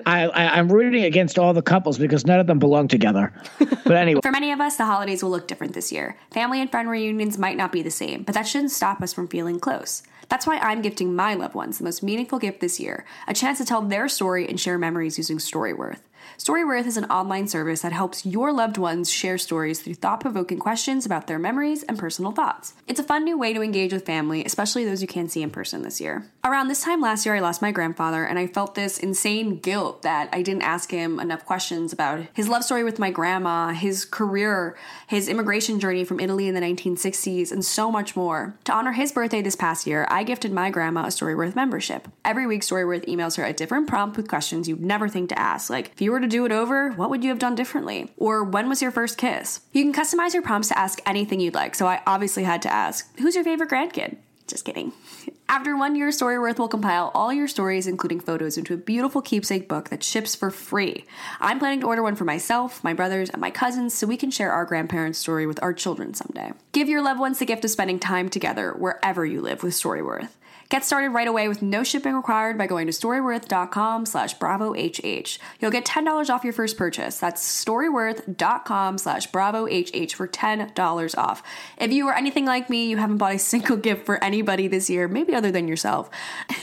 I, 0.07 0.27
I, 0.27 0.59
am 0.59 0.73
rooting 0.73 1.05
against 1.05 1.39
all 1.39 1.53
the 1.53 1.63
couples 1.63 1.99
because 1.99 2.27
none 2.27 2.41
of 2.41 2.47
them 2.47 2.59
belong 2.59 2.89
together. 2.89 3.33
But 3.85 3.99
anyway. 3.99 4.23
For 4.23 4.33
many 4.33 4.51
of 4.51 4.63
us, 4.63 4.77
the 4.77 4.87
holidays 4.87 5.23
will 5.23 5.29
look 5.29 5.47
different 5.47 5.75
this 5.75 5.93
year. 5.93 6.17
Family 6.31 6.59
and 6.63 6.71
friend 6.71 6.89
reunions 6.89 7.37
might 7.37 7.59
not 7.59 7.71
be 7.71 7.83
the 7.83 7.91
same, 7.91 8.23
but 8.23 8.35
that 8.35 8.47
shouldn't 8.47 8.71
stop 8.71 9.03
us 9.03 9.13
from 9.13 9.29
feeling 9.29 9.61
close. 9.61 10.03
That's 10.31 10.47
why 10.47 10.57
I'm 10.57 10.81
gifting 10.81 11.15
my 11.15 11.35
loved 11.35 11.55
ones 11.55 11.77
the 11.77 11.85
most 11.85 12.03
meaningful 12.03 12.39
gift 12.39 12.61
this 12.61 12.81
year 12.81 13.05
a 13.29 13.35
chance 13.35 13.59
to 13.59 13.65
tell 13.65 13.83
their 13.83 14.09
story 14.09 14.49
and 14.49 14.59
share 14.59 14.79
memories 14.79 15.19
using 15.19 15.37
Storyworth. 15.37 16.01
Storyworth 16.39 16.87
is 16.87 16.97
an 16.97 17.05
online 17.07 17.49
service 17.49 17.83
that 17.83 17.93
helps 17.93 18.27
your 18.27 18.53
loved 18.53 18.79
ones 18.79 19.11
share 19.11 19.39
stories 19.39 19.81
through 19.81 19.95
thought 19.95 20.21
provoking 20.21 20.59
questions 20.59 21.07
about 21.07 21.27
their 21.27 21.39
memories 21.39 21.83
and 21.83 21.99
personal 21.99 22.33
thoughts. 22.33 22.75
It's 22.87 23.01
a 23.01 23.05
fun 23.05 23.25
new 23.25 23.39
way 23.39 23.53
to 23.53 23.63
engage 23.63 23.93
with 23.93 24.07
family, 24.07 24.45
especially 24.45 24.85
those 24.85 25.03
you 25.03 25.09
can't 25.09 25.31
see 25.31 25.43
in 25.43 25.51
person 25.51 25.83
this 25.83 26.01
year. 26.01 26.31
Around 26.45 26.69
this 26.69 26.83
time 26.83 27.01
last 27.01 27.25
year, 27.25 27.35
I 27.35 27.41
lost 27.41 27.63
my 27.63 27.73
grandfather, 27.73 28.25
and 28.25 28.39
I 28.39 28.47
felt 28.47 28.75
this 28.75 28.99
insane 28.99 29.59
guilt 29.59 30.03
that 30.03 30.29
I 30.33 30.43
didn't 30.43 30.63
ask 30.63 30.91
him 30.91 31.19
enough 31.21 31.45
questions 31.45 31.93
about 31.93 32.27
his 32.33 32.49
love 32.49 32.65
story 32.65 32.85
with 32.85 32.99
my 32.99 33.11
grandma, 33.11 33.73
his 33.73 34.05
career, 34.05 34.77
his 35.07 35.29
immigration 35.29 35.81
journey 35.81 36.05
from 36.05 36.21
Italy 36.21 36.49
in 36.49 36.55
the 36.55 36.61
1960s, 36.61 37.53
and 37.53 37.65
so 37.65 37.91
much 37.91 38.17
more. 38.17 38.55
To 38.65 38.73
honor 38.73 38.93
his 38.93 39.13
birthday 39.13 39.43
this 39.43 39.57
past 39.57 39.87
year, 39.87 40.07
I 40.11 40.23
gifted 40.25 40.53
my 40.53 40.71
grandma 40.71 41.05
a 41.05 41.09
Storyworth 41.09 41.55
membership. 41.55 42.09
Every 42.25 42.47
week, 42.47 42.63
Storyworth 42.63 43.07
emails 43.07 43.37
her 43.37 43.45
a 43.45 43.53
different 43.53 43.87
prompt 43.87 44.17
with 44.17 44.29
questions 44.29 44.69
you'd 44.69 44.81
never 44.81 45.09
think 45.09 45.29
to 45.31 45.39
ask, 45.39 45.71
like, 45.71 45.93
if 45.93 46.01
you 46.01 46.13
were 46.15 46.21
to 46.21 46.27
do 46.29 46.47
it 46.47 46.53
over, 46.53 46.93
what 46.93 47.11
would 47.11 47.25
you 47.25 47.31
have 47.31 47.41
done 47.41 47.57
differently? 47.57 48.09
Or 48.17 48.45
when 48.45 48.69
was 48.69 48.81
your 48.81 48.93
first 48.93 49.19
kiss? 49.19 49.61
You 49.73 49.83
can 49.83 49.93
customize 49.93 50.33
your 50.33 50.43
prompts 50.43 50.69
to 50.69 50.79
ask 50.79 51.01
anything 51.05 51.41
you'd 51.41 51.55
like, 51.55 51.75
so 51.75 51.89
I 51.89 52.03
obviously 52.07 52.45
had 52.45 52.63
to 52.63 52.73
ask, 52.73 53.19
who's 53.19 53.35
your 53.35 53.43
favorite 53.43 53.69
grandkid? 53.69 54.17
Just 54.47 54.65
kidding. 54.65 54.93
After 55.49 55.77
one 55.77 55.97
year, 55.97 56.11
Storyworth 56.11 56.59
will 56.59 56.69
compile 56.69 57.11
all 57.15 57.33
your 57.33 57.49
stories, 57.49 57.89
including 57.89 58.21
photos, 58.21 58.57
into 58.57 58.75
a 58.75 58.77
beautiful 58.79 59.23
keepsake 59.23 59.69
book 59.69 59.89
that 59.89 60.05
ships 60.05 60.37
for 60.37 60.51
free. 60.51 61.05
I'm 61.41 61.59
planning 61.59 61.81
to 61.81 61.87
order 61.87 62.03
one 62.03 62.15
for 62.15 62.25
myself, 62.25 62.83
my 62.85 62.95
brothers, 62.95 63.29
and 63.29 63.41
my 63.41 63.51
cousins 63.51 63.93
so 63.93 64.07
we 64.07 64.17
can 64.17 64.31
share 64.31 64.53
our 64.53 64.65
grandparents' 64.65 65.19
story 65.19 65.47
with 65.49 65.61
our 65.63 65.73
children 65.73 66.15
someday. 66.15 66.53
Give 66.71 66.89
your 66.89 67.03
loved 67.03 67.21
ones 67.21 67.41
the 67.41 67.45
gift 67.45 67.65
of 67.65 67.73
spending 67.73 67.99
time 67.99 68.29
together 68.29 68.73
wherever 68.73 69.27
you 69.27 69.41
live 69.41 69.65
with 69.65 69.75
Storyworth. 69.75 70.31
Get 70.69 70.85
started 70.85 71.11
right 71.11 71.29
away 71.29 71.49
with 71.49 71.63
no 71.63 71.85
shipping 71.85 72.15
required 72.15 72.57
by 72.57 72.67
going 72.67 72.87
to 72.87 72.93
storyworth.com 72.93 74.07
slash 74.07 74.37
bravohh. 74.37 75.39
You'll 75.61 75.71
get 75.71 75.85
$10 75.85 76.31
off 76.31 76.45
your 76.45 76.53
first 76.53 76.77
purchase. 76.77 77.19
That's 77.19 77.65
storyworth.com 77.65 78.99
slash 78.99 79.31
bravohh 79.31 80.13
for 80.15 80.29
$10 80.29 81.19
off. 81.19 81.43
If 81.79 81.93
you 81.93 82.09
are 82.09 82.15
anything 82.15 82.47
like 82.47 82.71
me, 82.71 82.87
you 82.89 82.97
haven't 82.97 83.19
bought 83.19 83.35
a 83.35 83.39
single 83.55 83.77
gift 83.77 84.07
for 84.07 84.23
anybody 84.23 84.69
this 84.69 84.89
year, 84.89 85.09
maybe 85.09 85.35
other 85.35 85.51
than 85.51 85.69
yourself. 85.69 86.11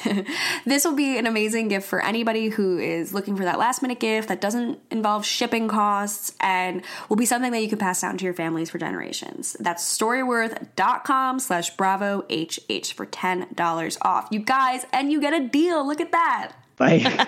this 0.65 0.85
will 0.85 0.95
be 0.95 1.17
an 1.17 1.27
amazing 1.27 1.67
gift 1.67 1.87
for 1.87 2.01
anybody 2.01 2.49
who 2.49 2.77
is 2.79 3.13
looking 3.13 3.35
for 3.35 3.43
that 3.43 3.59
last 3.59 3.81
minute 3.81 3.99
gift 3.99 4.27
that 4.29 4.41
doesn't 4.41 4.79
involve 4.89 5.25
shipping 5.25 5.67
costs 5.67 6.33
and 6.39 6.83
will 7.09 7.17
be 7.17 7.25
something 7.25 7.51
that 7.51 7.61
you 7.61 7.69
can 7.69 7.77
pass 7.77 8.01
down 8.01 8.17
to 8.17 8.25
your 8.25 8.33
families 8.33 8.69
for 8.69 8.77
generations. 8.77 9.55
That's 9.59 9.83
storyworth.com 9.97 11.39
slash 11.39 11.75
bravohh 11.75 12.21
for 12.93 13.05
$10 13.05 13.90
off. 14.01 14.27
You 14.31 14.39
guys, 14.39 14.85
and 14.93 15.11
you 15.11 15.19
get 15.19 15.33
a 15.33 15.47
deal. 15.47 15.85
Look 15.85 16.01
at 16.01 16.11
that. 16.11 16.53
Bye. 16.81 17.27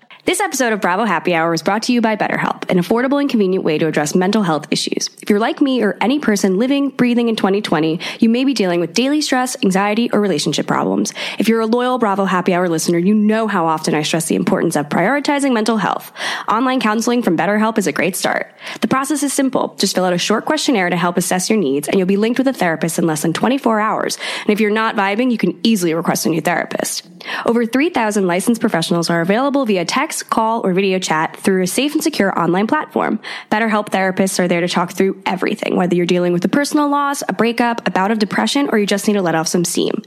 This 0.26 0.40
episode 0.40 0.72
of 0.72 0.80
Bravo 0.80 1.04
Happy 1.04 1.36
Hour 1.36 1.54
is 1.54 1.62
brought 1.62 1.84
to 1.84 1.92
you 1.92 2.00
by 2.00 2.16
BetterHelp, 2.16 2.68
an 2.68 2.78
affordable 2.78 3.20
and 3.20 3.30
convenient 3.30 3.64
way 3.64 3.78
to 3.78 3.86
address 3.86 4.12
mental 4.12 4.42
health 4.42 4.66
issues. 4.72 5.08
If 5.22 5.30
you're 5.30 5.38
like 5.38 5.60
me 5.60 5.84
or 5.84 5.96
any 6.00 6.18
person 6.18 6.58
living, 6.58 6.88
breathing 6.88 7.28
in 7.28 7.36
2020, 7.36 8.00
you 8.18 8.28
may 8.28 8.44
be 8.44 8.52
dealing 8.52 8.80
with 8.80 8.92
daily 8.92 9.20
stress, 9.20 9.56
anxiety, 9.62 10.10
or 10.10 10.20
relationship 10.20 10.66
problems. 10.66 11.12
If 11.38 11.48
you're 11.48 11.60
a 11.60 11.66
loyal 11.66 11.98
Bravo 11.98 12.24
Happy 12.24 12.54
Hour 12.54 12.68
listener, 12.68 12.98
you 12.98 13.14
know 13.14 13.46
how 13.46 13.66
often 13.66 13.94
I 13.94 14.02
stress 14.02 14.26
the 14.26 14.34
importance 14.34 14.74
of 14.74 14.88
prioritizing 14.88 15.52
mental 15.52 15.76
health. 15.76 16.10
Online 16.48 16.80
counseling 16.80 17.22
from 17.22 17.36
BetterHelp 17.36 17.78
is 17.78 17.86
a 17.86 17.92
great 17.92 18.16
start. 18.16 18.52
The 18.80 18.88
process 18.88 19.22
is 19.22 19.32
simple. 19.32 19.76
Just 19.78 19.94
fill 19.94 20.04
out 20.04 20.12
a 20.12 20.18
short 20.18 20.44
questionnaire 20.44 20.90
to 20.90 20.96
help 20.96 21.18
assess 21.18 21.48
your 21.48 21.58
needs, 21.60 21.86
and 21.86 21.98
you'll 21.98 22.08
be 22.08 22.16
linked 22.16 22.38
with 22.38 22.48
a 22.48 22.52
therapist 22.52 22.98
in 22.98 23.06
less 23.06 23.22
than 23.22 23.32
24 23.32 23.78
hours. 23.78 24.18
And 24.40 24.50
if 24.50 24.58
you're 24.58 24.72
not 24.72 24.96
vibing, 24.96 25.30
you 25.30 25.38
can 25.38 25.56
easily 25.62 25.94
request 25.94 26.26
a 26.26 26.30
new 26.30 26.40
therapist. 26.40 27.08
Over 27.44 27.64
3,000 27.64 28.26
licensed 28.26 28.60
professionals 28.60 28.85
are 28.92 29.20
available 29.20 29.66
via 29.66 29.84
text, 29.84 30.30
call, 30.30 30.64
or 30.64 30.72
video 30.72 30.98
chat 30.98 31.36
through 31.36 31.62
a 31.62 31.66
safe 31.66 31.94
and 31.94 32.02
secure 32.02 32.38
online 32.38 32.66
platform. 32.66 33.20
BetterHelp 33.50 33.90
therapists 33.90 34.38
are 34.38 34.48
there 34.48 34.60
to 34.60 34.68
talk 34.68 34.92
through 34.92 35.20
everything, 35.26 35.76
whether 35.76 35.94
you're 35.94 36.06
dealing 36.06 36.32
with 36.32 36.44
a 36.44 36.48
personal 36.48 36.88
loss, 36.88 37.22
a 37.28 37.32
breakup, 37.32 37.86
a 37.86 37.90
bout 37.90 38.10
of 38.10 38.18
depression, 38.18 38.68
or 38.70 38.78
you 38.78 38.86
just 38.86 39.06
need 39.06 39.14
to 39.14 39.22
let 39.22 39.34
off 39.34 39.48
some 39.48 39.64
steam. 39.64 40.02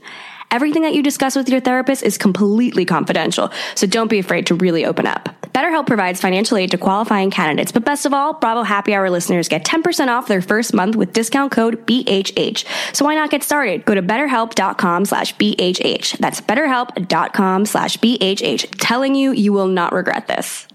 Everything 0.52 0.82
that 0.82 0.94
you 0.94 1.04
discuss 1.04 1.36
with 1.36 1.50
your 1.50 1.60
therapist 1.60 2.04
is 2.04 2.18
completely 2.18 2.86
confidential, 2.86 3.52
so 3.76 3.86
don't 3.86 4.10
be 4.10 4.20
afraid 4.20 4.48
to 4.48 4.56
really 4.56 4.86
open 4.86 5.06
up. 5.06 5.39
BetterHelp 5.60 5.88
provides 5.88 6.22
financial 6.22 6.56
aid 6.56 6.72
to 6.72 6.78
qualifying 6.78 7.32
candidates, 7.32 7.74
but 7.74 7.84
best 7.84 8.06
of 8.06 8.14
all, 8.14 8.32
Bravo 8.32 8.64
Happy 8.64 8.94
Hour 8.94 9.10
listeners 9.10 9.50
get 9.50 9.66
10% 9.66 10.08
off 10.08 10.26
their 10.26 10.42
first 10.42 10.74
month 10.74 10.96
with 10.96 11.12
discount 11.12 11.52
code 11.52 11.86
BHH. 11.86 12.64
So 12.96 13.04
why 13.04 13.16
not 13.16 13.30
get 13.30 13.44
started? 13.44 13.84
Go 13.84 13.94
to 13.94 14.02
betterhelp.com 14.02 15.04
slash 15.04 15.36
BHH. 15.36 16.18
That's 16.20 16.40
betterhelp.com 16.40 17.66
slash 17.66 17.98
BHH. 17.98 18.78
Telling 18.78 19.16
you, 19.16 19.34
you 19.34 19.52
will 19.52 19.68
not 19.68 19.92
regret 19.92 20.28
this. 20.28 20.66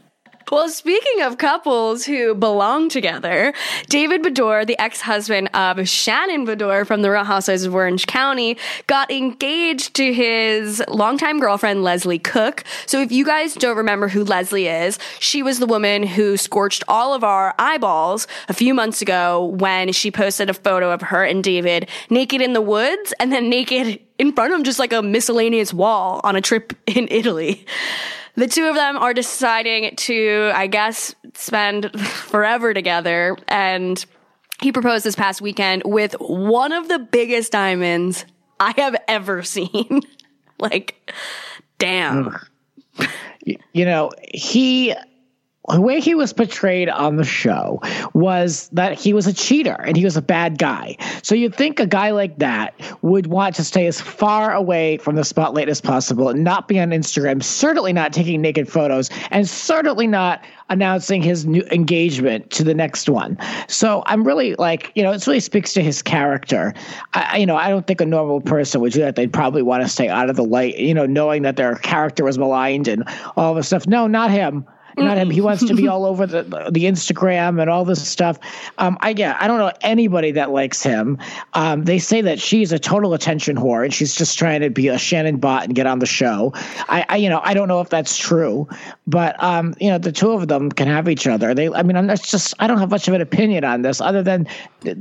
Well, 0.52 0.68
speaking 0.68 1.22
of 1.22 1.38
couples 1.38 2.04
who 2.04 2.34
belong 2.34 2.90
together, 2.90 3.54
David 3.88 4.22
Beador, 4.22 4.66
the 4.66 4.78
ex-husband 4.78 5.48
of 5.54 5.88
Shannon 5.88 6.46
Beador 6.46 6.86
from 6.86 7.00
the 7.00 7.10
Real 7.10 7.24
Housewives 7.24 7.64
of 7.64 7.74
Orange 7.74 8.06
County, 8.06 8.58
got 8.86 9.10
engaged 9.10 9.94
to 9.94 10.12
his 10.12 10.82
longtime 10.86 11.40
girlfriend, 11.40 11.82
Leslie 11.82 12.18
Cook. 12.18 12.62
So 12.84 13.00
if 13.00 13.10
you 13.10 13.24
guys 13.24 13.54
don't 13.54 13.78
remember 13.78 14.06
who 14.06 14.22
Leslie 14.22 14.68
is, 14.68 14.98
she 15.18 15.42
was 15.42 15.60
the 15.60 15.66
woman 15.66 16.02
who 16.02 16.36
scorched 16.36 16.84
all 16.88 17.14
of 17.14 17.24
our 17.24 17.54
eyeballs 17.58 18.26
a 18.48 18.52
few 18.52 18.74
months 18.74 19.00
ago 19.00 19.46
when 19.46 19.92
she 19.92 20.10
posted 20.10 20.50
a 20.50 20.54
photo 20.54 20.90
of 20.90 21.00
her 21.00 21.24
and 21.24 21.42
David 21.42 21.88
naked 22.10 22.42
in 22.42 22.52
the 22.52 22.60
woods 22.60 23.14
and 23.18 23.32
then 23.32 23.48
naked 23.48 23.98
in 24.18 24.32
front 24.32 24.52
of 24.52 24.62
just 24.62 24.78
like 24.78 24.92
a 24.92 25.02
miscellaneous 25.02 25.72
wall 25.72 26.20
on 26.22 26.36
a 26.36 26.40
trip 26.42 26.74
in 26.86 27.08
Italy 27.10 27.64
the 28.36 28.48
two 28.48 28.66
of 28.66 28.74
them 28.74 28.96
are 28.96 29.14
deciding 29.14 29.94
to, 29.96 30.50
I 30.54 30.66
guess, 30.66 31.14
spend 31.34 31.98
forever 32.00 32.74
together. 32.74 33.36
And 33.48 34.04
he 34.60 34.72
proposed 34.72 35.04
this 35.04 35.16
past 35.16 35.40
weekend 35.40 35.82
with 35.84 36.14
one 36.20 36.72
of 36.72 36.88
the 36.88 36.98
biggest 36.98 37.52
diamonds 37.52 38.24
I 38.60 38.72
have 38.76 38.96
ever 39.08 39.42
seen. 39.44 40.02
like, 40.58 41.12
damn. 41.78 42.36
You 43.72 43.84
know, 43.84 44.10
he 44.32 44.94
the 45.68 45.80
way 45.80 45.98
he 46.00 46.14
was 46.14 46.32
portrayed 46.32 46.90
on 46.90 47.16
the 47.16 47.24
show 47.24 47.80
was 48.12 48.68
that 48.72 48.98
he 48.98 49.14
was 49.14 49.26
a 49.26 49.32
cheater 49.32 49.76
and 49.84 49.96
he 49.96 50.04
was 50.04 50.16
a 50.16 50.22
bad 50.22 50.58
guy. 50.58 50.96
So 51.22 51.34
you'd 51.34 51.54
think 51.54 51.80
a 51.80 51.86
guy 51.86 52.10
like 52.10 52.38
that 52.38 52.74
would 53.00 53.28
want 53.28 53.54
to 53.56 53.64
stay 53.64 53.86
as 53.86 54.00
far 54.00 54.52
away 54.52 54.98
from 54.98 55.16
the 55.16 55.24
spotlight 55.24 55.70
as 55.70 55.80
possible 55.80 56.28
and 56.28 56.44
not 56.44 56.68
be 56.68 56.78
on 56.78 56.90
Instagram, 56.90 57.42
certainly 57.42 57.94
not 57.94 58.12
taking 58.12 58.42
naked 58.42 58.68
photos, 58.68 59.08
and 59.30 59.48
certainly 59.48 60.06
not 60.06 60.44
announcing 60.68 61.22
his 61.22 61.46
new 61.46 61.62
engagement 61.70 62.50
to 62.50 62.64
the 62.64 62.74
next 62.74 63.08
one. 63.08 63.38
So 63.68 64.02
I'm 64.06 64.24
really 64.24 64.54
like, 64.56 64.92
you 64.94 65.02
know, 65.02 65.12
it 65.12 65.26
really 65.26 65.40
speaks 65.40 65.72
to 65.74 65.82
his 65.82 66.02
character. 66.02 66.74
I, 67.14 67.38
you 67.38 67.46
know, 67.46 67.56
I 67.56 67.70
don't 67.70 67.86
think 67.86 68.02
a 68.02 68.06
normal 68.06 68.40
person 68.42 68.82
would 68.82 68.92
do 68.92 69.00
that. 69.00 69.16
They'd 69.16 69.32
probably 69.32 69.62
want 69.62 69.82
to 69.82 69.88
stay 69.88 70.08
out 70.08 70.28
of 70.28 70.36
the 70.36 70.44
light, 70.44 70.76
you 70.76 70.92
know, 70.92 71.06
knowing 71.06 71.42
that 71.42 71.56
their 71.56 71.76
character 71.76 72.24
was 72.24 72.38
maligned 72.38 72.86
and 72.86 73.04
all 73.36 73.54
this 73.54 73.68
stuff. 73.68 73.86
No, 73.86 74.06
not 74.06 74.30
him 74.30 74.66
not 74.96 75.18
him. 75.18 75.30
He 75.30 75.40
wants 75.40 75.64
to 75.66 75.74
be 75.74 75.88
all 75.88 76.04
over 76.04 76.26
the 76.26 76.42
the 76.70 76.84
Instagram 76.84 77.60
and 77.60 77.70
all 77.70 77.84
this 77.84 78.06
stuff. 78.06 78.38
Um, 78.78 78.96
I 79.00 79.10
yeah, 79.10 79.36
I 79.40 79.46
don't 79.46 79.58
know 79.58 79.72
anybody 79.80 80.32
that 80.32 80.50
likes 80.50 80.82
him. 80.82 81.18
Um, 81.54 81.84
they 81.84 81.98
say 81.98 82.20
that 82.22 82.40
she's 82.40 82.72
a 82.72 82.78
total 82.78 83.14
attention 83.14 83.56
whore 83.56 83.84
and 83.84 83.92
she's 83.92 84.14
just 84.14 84.38
trying 84.38 84.60
to 84.60 84.70
be 84.70 84.88
a 84.88 84.98
Shannon 84.98 85.38
bot 85.38 85.64
and 85.64 85.74
get 85.74 85.86
on 85.86 85.98
the 85.98 86.06
show. 86.06 86.52
I, 86.88 87.04
I 87.08 87.16
you 87.16 87.28
know 87.28 87.40
I 87.42 87.54
don't 87.54 87.68
know 87.68 87.80
if 87.80 87.88
that's 87.88 88.16
true, 88.16 88.68
but 89.06 89.42
um, 89.42 89.74
you 89.80 89.90
know 89.90 89.98
the 89.98 90.12
two 90.12 90.32
of 90.32 90.48
them 90.48 90.70
can 90.70 90.88
have 90.88 91.08
each 91.08 91.26
other. 91.26 91.54
They 91.54 91.68
I 91.68 91.82
mean 91.82 91.96
I'm 91.96 92.08
just 92.08 92.54
I 92.58 92.66
don't 92.66 92.78
have 92.78 92.90
much 92.90 93.08
of 93.08 93.14
an 93.14 93.20
opinion 93.20 93.64
on 93.64 93.82
this 93.82 94.00
other 94.00 94.22
than 94.22 94.46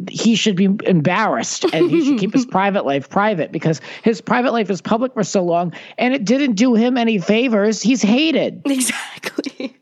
he 0.10 0.36
should 0.36 0.56
be 0.56 0.70
embarrassed 0.86 1.66
and 1.74 1.90
he 1.90 2.06
should 2.06 2.20
keep 2.20 2.34
his 2.34 2.46
private 2.54 2.86
life 2.86 3.10
private 3.10 3.52
because 3.52 3.82
his 4.04 4.22
private 4.22 4.54
life 4.54 4.70
is 4.70 4.82
public 4.82 5.14
for 5.14 5.24
so 5.24 5.44
long 5.44 5.74
and 5.98 6.14
it 6.14 6.26
didn't 6.26 6.54
do 6.56 6.74
him 6.74 6.98
any 6.98 7.20
favors. 7.20 7.82
He's 7.82 8.02
hated. 8.02 8.62
Exactly. 8.66 9.78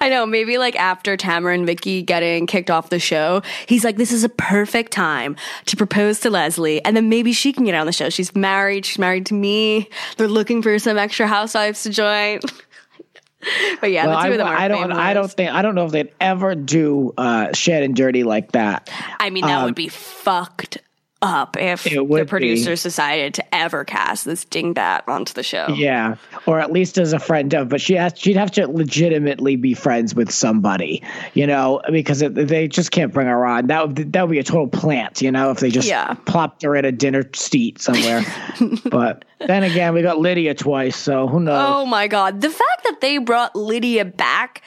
I 0.00 0.08
know. 0.08 0.26
Maybe 0.26 0.58
like 0.58 0.76
after 0.76 1.16
Tamra 1.16 1.54
and 1.54 1.66
Vicki 1.66 2.02
getting 2.02 2.46
kicked 2.46 2.70
off 2.70 2.90
the 2.90 2.98
show, 2.98 3.42
he's 3.66 3.84
like, 3.84 3.96
this 3.96 4.12
is 4.12 4.24
a 4.24 4.28
perfect 4.28 4.92
time 4.92 5.36
to 5.66 5.76
propose 5.76 6.20
to 6.20 6.30
Leslie. 6.30 6.84
And 6.84 6.96
then 6.96 7.08
maybe 7.08 7.32
she 7.32 7.52
can 7.52 7.64
get 7.64 7.74
on 7.74 7.86
the 7.86 7.92
show. 7.92 8.10
She's 8.10 8.34
married. 8.34 8.84
She's 8.84 8.98
married 8.98 9.26
to 9.26 9.34
me. 9.34 9.88
They're 10.16 10.28
looking 10.28 10.62
for 10.62 10.78
some 10.78 10.98
extra 10.98 11.26
housewives 11.26 11.82
to 11.84 11.90
join. 11.90 12.40
but 13.80 13.90
yeah, 13.90 14.06
well, 14.06 14.18
the 14.18 14.24
two 14.24 14.28
I, 14.28 14.32
of 14.32 14.38
them 14.38 14.46
I 14.48 14.68
don't. 14.68 14.92
I 14.92 15.14
don't 15.14 15.30
think. 15.30 15.50
I 15.50 15.62
don't 15.62 15.74
know 15.74 15.86
if 15.86 15.92
they'd 15.92 16.12
ever 16.20 16.54
do 16.54 17.12
uh, 17.16 17.52
and 17.68 17.96
dirty 17.96 18.24
like 18.24 18.52
that. 18.52 18.90
I 19.18 19.30
mean, 19.30 19.44
that 19.46 19.58
um, 19.58 19.64
would 19.64 19.74
be 19.74 19.88
fucked 19.88 20.78
up 21.22 21.56
if 21.56 21.84
the 21.84 22.26
producers 22.28 22.82
be. 22.82 22.88
decided 22.88 23.34
to 23.34 23.54
ever 23.54 23.84
cast 23.84 24.24
this 24.24 24.44
dingbat 24.44 25.02
onto 25.08 25.32
the 25.32 25.42
show. 25.42 25.68
Yeah, 25.68 26.16
or 26.46 26.58
at 26.58 26.72
least 26.72 26.98
as 26.98 27.12
a 27.12 27.18
friend 27.18 27.54
of, 27.54 27.68
but 27.68 27.80
she 27.80 27.94
has 27.94 28.12
she'd 28.16 28.36
have 28.36 28.50
to 28.52 28.66
legitimately 28.66 29.56
be 29.56 29.74
friends 29.74 30.14
with 30.14 30.30
somebody, 30.30 31.02
you 31.34 31.46
know, 31.46 31.80
because 31.90 32.22
it, 32.22 32.34
they 32.34 32.68
just 32.68 32.90
can't 32.90 33.12
bring 33.12 33.28
her 33.28 33.46
on. 33.46 33.68
That 33.68 33.88
would 33.88 34.12
that 34.12 34.22
would 34.22 34.32
be 34.32 34.38
a 34.38 34.44
total 34.44 34.68
plant, 34.68 35.22
you 35.22 35.30
know, 35.30 35.50
if 35.50 35.60
they 35.60 35.70
just 35.70 35.88
yeah. 35.88 36.14
plopped 36.26 36.62
her 36.62 36.76
at 36.76 36.84
a 36.84 36.92
dinner 36.92 37.22
seat 37.34 37.80
somewhere. 37.80 38.24
but 38.90 39.24
then 39.46 39.62
again, 39.62 39.94
we 39.94 40.02
got 40.02 40.18
Lydia 40.18 40.54
twice, 40.54 40.96
so 40.96 41.28
who 41.28 41.40
knows? 41.40 41.64
Oh 41.66 41.86
my 41.86 42.08
god, 42.08 42.40
the 42.40 42.50
fact 42.50 42.84
that 42.84 43.00
they 43.00 43.18
brought 43.18 43.54
Lydia 43.54 44.04
back 44.04 44.62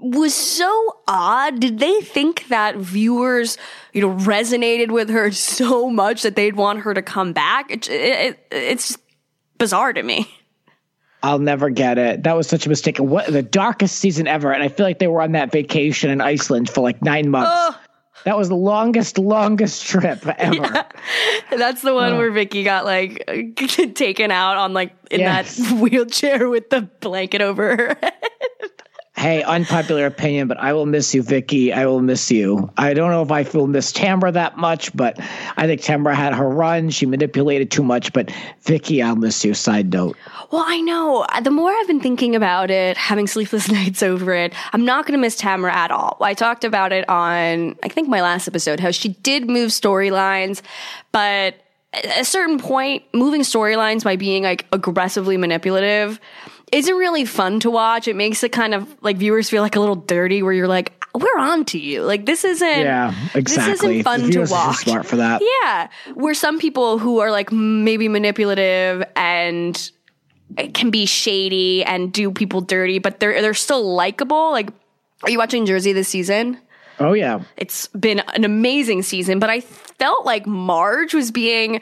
was 0.00 0.34
so 0.34 1.00
odd. 1.06 1.60
Did 1.60 1.78
they 1.78 2.00
think 2.00 2.48
that 2.48 2.76
viewers, 2.76 3.58
you 3.92 4.00
know, 4.00 4.14
resonated 4.24 4.90
with 4.90 5.10
her 5.10 5.30
so 5.32 5.90
much 5.90 6.22
that 6.22 6.36
they'd 6.36 6.56
want 6.56 6.80
her 6.80 6.94
to 6.94 7.02
come 7.02 7.32
back? 7.32 7.70
It, 7.70 7.88
it, 7.88 8.46
it's 8.50 8.98
bizarre 9.58 9.92
to 9.92 10.02
me. 10.02 10.28
I'll 11.22 11.38
never 11.38 11.68
get 11.68 11.98
it. 11.98 12.22
That 12.22 12.34
was 12.34 12.48
such 12.48 12.64
a 12.64 12.68
mistake. 12.70 12.98
What 12.98 13.26
the 13.26 13.42
darkest 13.42 13.96
season 13.98 14.26
ever, 14.26 14.52
and 14.52 14.62
I 14.62 14.68
feel 14.68 14.86
like 14.86 14.98
they 14.98 15.06
were 15.06 15.20
on 15.20 15.32
that 15.32 15.52
vacation 15.52 16.10
in 16.10 16.22
Iceland 16.22 16.70
for 16.70 16.80
like 16.80 17.02
nine 17.02 17.28
months. 17.28 17.76
That 18.24 18.36
was 18.36 18.48
the 18.48 18.56
longest, 18.56 19.18
longest 19.18 19.86
trip 19.86 20.26
ever. 20.38 20.54
Yeah. 20.54 20.84
That's 21.50 21.82
the 21.82 21.94
one 21.94 22.16
where 22.16 22.30
Vicki 22.30 22.64
got 22.64 22.84
like 22.84 23.26
taken 23.94 24.30
out 24.30 24.56
on 24.56 24.72
like 24.72 24.92
in 25.10 25.20
yes. 25.20 25.56
that 25.56 25.78
wheelchair 25.78 26.48
with 26.48 26.70
the 26.70 26.82
blanket 26.82 27.40
over 27.40 27.76
her 27.76 27.98
head 28.00 28.19
hey, 29.20 29.42
unpopular 29.42 30.06
opinion, 30.06 30.48
but 30.48 30.56
I 30.56 30.72
will 30.72 30.86
miss 30.86 31.14
you, 31.14 31.22
Vicki. 31.22 31.74
I 31.74 31.84
will 31.84 32.00
miss 32.00 32.30
you. 32.30 32.72
I 32.78 32.94
don't 32.94 33.10
know 33.10 33.20
if 33.20 33.30
I 33.30 33.42
will 33.52 33.66
miss 33.66 33.92
Tamra 33.92 34.32
that 34.32 34.56
much, 34.56 34.96
but 34.96 35.20
I 35.58 35.66
think 35.66 35.82
Tamra 35.82 36.14
had 36.14 36.32
her 36.32 36.48
run. 36.48 36.88
She 36.88 37.04
manipulated 37.04 37.70
too 37.70 37.82
much, 37.82 38.14
but 38.14 38.32
Vicki, 38.62 39.02
I'll 39.02 39.16
miss 39.16 39.44
you. 39.44 39.52
Side 39.52 39.92
note. 39.92 40.16
Well, 40.50 40.64
I 40.66 40.80
know. 40.80 41.26
Uh, 41.28 41.42
the 41.42 41.50
more 41.50 41.70
I've 41.70 41.86
been 41.86 42.00
thinking 42.00 42.34
about 42.34 42.70
it, 42.70 42.96
having 42.96 43.26
sleepless 43.26 43.70
nights 43.72 44.02
over 44.02 44.32
it, 44.32 44.54
I'm 44.72 44.86
not 44.86 45.04
going 45.04 45.18
to 45.18 45.20
miss 45.20 45.38
Tamra 45.38 45.70
at 45.70 45.90
all. 45.90 46.16
I 46.22 46.32
talked 46.32 46.64
about 46.64 46.90
it 46.90 47.06
on, 47.06 47.76
I 47.82 47.88
think, 47.88 48.08
my 48.08 48.22
last 48.22 48.48
episode, 48.48 48.80
how 48.80 48.90
she 48.90 49.10
did 49.10 49.50
move 49.50 49.70
storylines, 49.70 50.62
but 51.12 51.56
at 51.92 52.20
a 52.20 52.24
certain 52.24 52.58
point, 52.58 53.02
moving 53.12 53.42
storylines 53.42 54.02
by 54.02 54.16
being 54.16 54.44
like 54.44 54.64
aggressively 54.72 55.36
manipulative 55.36 56.20
isn't 56.72 56.94
really 56.94 57.24
fun 57.24 57.60
to 57.60 57.70
watch. 57.70 58.08
It 58.08 58.16
makes 58.16 58.42
it 58.44 58.50
kind 58.52 58.74
of 58.74 58.86
like 59.02 59.16
viewers 59.16 59.50
feel 59.50 59.62
like 59.62 59.76
a 59.76 59.80
little 59.80 59.96
dirty 59.96 60.42
where 60.42 60.52
you're 60.52 60.68
like, 60.68 60.92
we're 61.14 61.38
on 61.38 61.64
to 61.66 61.78
you. 61.78 62.02
Like 62.02 62.26
this 62.26 62.44
isn't 62.44 62.68
Yeah, 62.80 63.14
exactly. 63.34 63.72
This 63.72 63.82
isn't 63.82 64.02
fun 64.04 64.30
to 64.30 64.40
watch. 64.52 64.76
smart 64.76 65.06
for 65.06 65.16
that. 65.16 65.42
Yeah. 65.62 65.88
Where 66.14 66.34
some 66.34 66.58
people 66.58 66.98
who 66.98 67.18
are 67.18 67.30
like 67.30 67.50
maybe 67.50 68.08
manipulative 68.08 69.02
and 69.16 69.90
can 70.74 70.90
be 70.90 71.06
shady 71.06 71.84
and 71.84 72.12
do 72.12 72.30
people 72.30 72.60
dirty, 72.60 72.98
but 72.98 73.20
they're 73.20 73.40
they're 73.42 73.54
still 73.54 73.94
likable. 73.94 74.50
Like 74.52 74.70
are 75.22 75.30
you 75.30 75.38
watching 75.38 75.66
Jersey 75.66 75.92
this 75.92 76.08
season? 76.08 76.58
Oh 77.00 77.12
yeah. 77.14 77.40
It's 77.56 77.88
been 77.88 78.20
an 78.20 78.44
amazing 78.44 79.02
season, 79.02 79.38
but 79.38 79.50
I 79.50 79.60
felt 79.60 80.24
like 80.24 80.46
Marge 80.46 81.14
was 81.14 81.30
being 81.30 81.80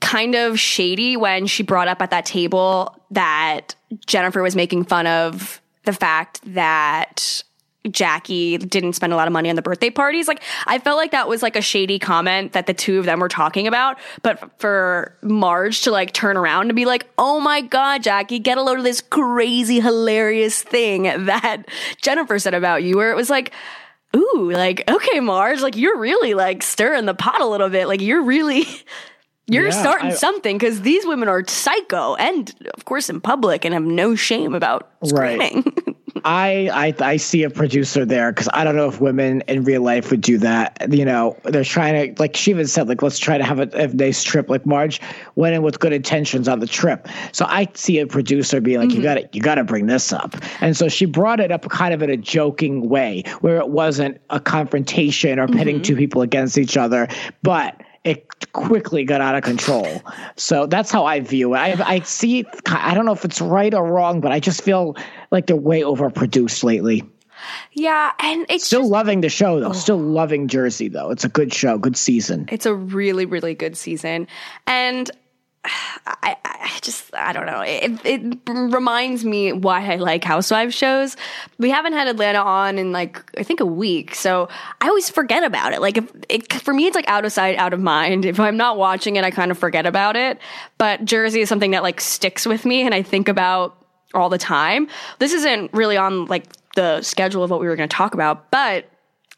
kind 0.00 0.34
of 0.34 0.58
shady 0.58 1.16
when 1.16 1.46
she 1.46 1.62
brought 1.62 1.88
up 1.88 2.02
at 2.02 2.10
that 2.10 2.26
table 2.26 2.96
that 3.10 3.74
Jennifer 4.06 4.42
was 4.42 4.56
making 4.56 4.84
fun 4.84 5.06
of 5.06 5.60
the 5.84 5.92
fact 5.92 6.40
that 6.44 7.42
Jackie 7.90 8.58
didn't 8.58 8.94
spend 8.94 9.12
a 9.12 9.16
lot 9.16 9.26
of 9.26 9.32
money 9.32 9.50
on 9.50 9.56
the 9.56 9.62
birthday 9.62 9.90
parties. 9.90 10.28
Like, 10.28 10.42
I 10.66 10.78
felt 10.78 10.96
like 10.96 11.12
that 11.12 11.28
was 11.28 11.42
like 11.42 11.56
a 11.56 11.62
shady 11.62 11.98
comment 11.98 12.52
that 12.52 12.66
the 12.66 12.74
two 12.74 12.98
of 12.98 13.04
them 13.04 13.20
were 13.20 13.28
talking 13.28 13.66
about. 13.66 13.98
But 14.22 14.60
for 14.60 15.16
Marge 15.22 15.82
to 15.82 15.90
like 15.90 16.12
turn 16.12 16.36
around 16.36 16.66
and 16.66 16.76
be 16.76 16.84
like, 16.84 17.06
oh 17.18 17.40
my 17.40 17.60
God, 17.60 18.02
Jackie, 18.02 18.38
get 18.38 18.58
a 18.58 18.62
load 18.62 18.78
of 18.78 18.84
this 18.84 19.00
crazy, 19.00 19.80
hilarious 19.80 20.62
thing 20.62 21.02
that 21.26 21.64
Jennifer 22.02 22.38
said 22.38 22.54
about 22.54 22.82
you, 22.82 22.96
where 22.96 23.10
it 23.10 23.16
was 23.16 23.30
like, 23.30 23.52
ooh, 24.14 24.50
like, 24.52 24.88
okay, 24.90 25.20
Marge, 25.20 25.60
like, 25.60 25.76
you're 25.76 25.98
really 25.98 26.34
like 26.34 26.62
stirring 26.62 27.06
the 27.06 27.14
pot 27.14 27.40
a 27.40 27.46
little 27.46 27.68
bit. 27.68 27.86
Like, 27.88 28.00
you're 28.00 28.22
really. 28.22 28.66
You're 29.48 29.66
Yeah, 29.66 29.80
starting 29.80 30.10
I- 30.10 30.14
something 30.14 30.58
because 30.58 30.82
these 30.82 31.06
women 31.06 31.28
are 31.28 31.44
psycho 31.46 32.16
and, 32.16 32.52
of 32.76 32.84
course, 32.84 33.08
in 33.08 33.20
public 33.20 33.64
and 33.64 33.72
have 33.74 33.84
no 33.84 34.14
shame 34.14 34.54
about 34.54 34.90
Right. 35.02 35.40
screaming. 35.40 35.72
I, 36.24 36.94
I 37.00 37.12
I 37.12 37.16
see 37.18 37.44
a 37.44 37.50
producer 37.50 38.04
there 38.04 38.32
because 38.32 38.48
I 38.52 38.64
don't 38.64 38.74
know 38.74 38.88
if 38.88 39.00
women 39.00 39.42
in 39.46 39.62
real 39.62 39.82
life 39.82 40.10
would 40.10 40.22
do 40.22 40.38
that. 40.38 40.76
You 40.90 41.04
know, 41.04 41.36
they're 41.44 41.62
trying 41.62 42.14
to 42.14 42.20
like 42.20 42.34
she 42.36 42.50
even 42.50 42.66
said 42.66 42.88
like 42.88 43.00
let's 43.00 43.18
try 43.18 43.38
to 43.38 43.44
have 43.44 43.60
a, 43.60 43.68
a 43.74 43.86
nice 43.88 44.24
trip. 44.24 44.50
Like 44.50 44.66
Marge 44.66 45.00
went 45.36 45.54
in 45.54 45.62
with 45.62 45.78
good 45.78 45.92
intentions 45.92 46.48
on 46.48 46.58
the 46.58 46.66
trip, 46.66 47.06
so 47.30 47.44
I 47.48 47.68
see 47.74 48.00
a 48.00 48.08
producer 48.08 48.60
being 48.60 48.80
like, 48.80 48.90
you 48.90 48.96
mm-hmm. 48.96 49.04
got 49.04 49.14
to 49.14 49.28
you 49.32 49.40
got 49.40 49.54
to 49.56 49.64
bring 49.64 49.86
this 49.86 50.12
up, 50.12 50.34
and 50.60 50.76
so 50.76 50.88
she 50.88 51.04
brought 51.04 51.38
it 51.38 51.52
up 51.52 51.68
kind 51.68 51.94
of 51.94 52.02
in 52.02 52.10
a 52.10 52.16
joking 52.16 52.88
way 52.88 53.22
where 53.40 53.58
it 53.58 53.68
wasn't 53.68 54.20
a 54.30 54.40
confrontation 54.40 55.38
or 55.38 55.46
pitting 55.46 55.76
mm-hmm. 55.76 55.82
two 55.82 55.96
people 55.96 56.22
against 56.22 56.58
each 56.58 56.76
other, 56.76 57.06
but 57.42 57.80
it 58.06 58.52
quickly 58.52 59.04
got 59.04 59.20
out 59.20 59.34
of 59.34 59.42
control. 59.42 60.00
So 60.36 60.66
that's 60.66 60.90
how 60.90 61.04
I 61.04 61.20
view 61.20 61.54
it. 61.54 61.58
I, 61.58 61.94
I 61.96 62.00
see 62.00 62.38
it. 62.40 62.46
I 62.68 62.94
don't 62.94 63.04
know 63.04 63.12
if 63.12 63.24
it's 63.24 63.40
right 63.40 63.74
or 63.74 63.84
wrong, 63.84 64.20
but 64.20 64.32
I 64.32 64.40
just 64.40 64.62
feel 64.62 64.96
like 65.30 65.46
they're 65.46 65.56
way 65.56 65.82
overproduced 65.82 66.64
lately. 66.64 67.04
yeah, 67.72 68.12
and 68.20 68.46
it's 68.48 68.64
Still 68.64 68.80
just- 68.80 68.92
loving 68.92 69.20
the 69.20 69.28
show 69.28 69.60
though. 69.60 69.72
Still 69.72 69.98
loving 69.98 70.48
Jersey 70.48 70.88
though. 70.88 71.10
It's 71.10 71.24
a 71.24 71.28
good 71.28 71.52
show, 71.52 71.76
good 71.78 71.96
season. 71.96 72.46
it's 72.50 72.64
a 72.64 72.74
really, 72.74 73.26
really 73.26 73.54
good 73.54 73.76
season. 73.76 74.26
And 74.66 75.10
I, 76.06 76.36
I 76.44 76.78
just, 76.82 77.14
I 77.14 77.32
don't 77.32 77.46
know. 77.46 77.60
It, 77.60 78.00
it 78.04 78.38
reminds 78.46 79.24
me 79.24 79.52
why 79.52 79.92
I 79.92 79.96
like 79.96 80.24
Housewives 80.24 80.74
shows. 80.74 81.16
We 81.58 81.70
haven't 81.70 81.92
had 81.92 82.08
Atlanta 82.08 82.38
on 82.38 82.78
in 82.78 82.92
like, 82.92 83.22
I 83.38 83.42
think 83.42 83.60
a 83.60 83.66
week. 83.66 84.14
So 84.14 84.48
I 84.80 84.88
always 84.88 85.10
forget 85.10 85.42
about 85.42 85.72
it. 85.72 85.80
Like, 85.80 85.98
if 85.98 86.12
it, 86.28 86.52
for 86.52 86.74
me, 86.74 86.86
it's 86.86 86.96
like 86.96 87.08
out 87.08 87.24
of 87.24 87.32
sight, 87.32 87.56
out 87.56 87.72
of 87.72 87.80
mind. 87.80 88.24
If 88.24 88.40
I'm 88.40 88.56
not 88.56 88.78
watching 88.78 89.16
it, 89.16 89.24
I 89.24 89.30
kind 89.30 89.50
of 89.50 89.58
forget 89.58 89.86
about 89.86 90.16
it. 90.16 90.38
But 90.78 91.04
Jersey 91.04 91.40
is 91.40 91.48
something 91.48 91.72
that 91.72 91.82
like 91.82 92.00
sticks 92.00 92.46
with 92.46 92.64
me 92.64 92.82
and 92.82 92.94
I 92.94 93.02
think 93.02 93.28
about 93.28 93.76
all 94.14 94.28
the 94.28 94.38
time. 94.38 94.88
This 95.18 95.32
isn't 95.32 95.72
really 95.72 95.96
on 95.96 96.26
like 96.26 96.46
the 96.74 97.02
schedule 97.02 97.42
of 97.42 97.50
what 97.50 97.60
we 97.60 97.66
were 97.66 97.76
going 97.76 97.88
to 97.88 97.96
talk 97.96 98.14
about, 98.14 98.50
but 98.50 98.88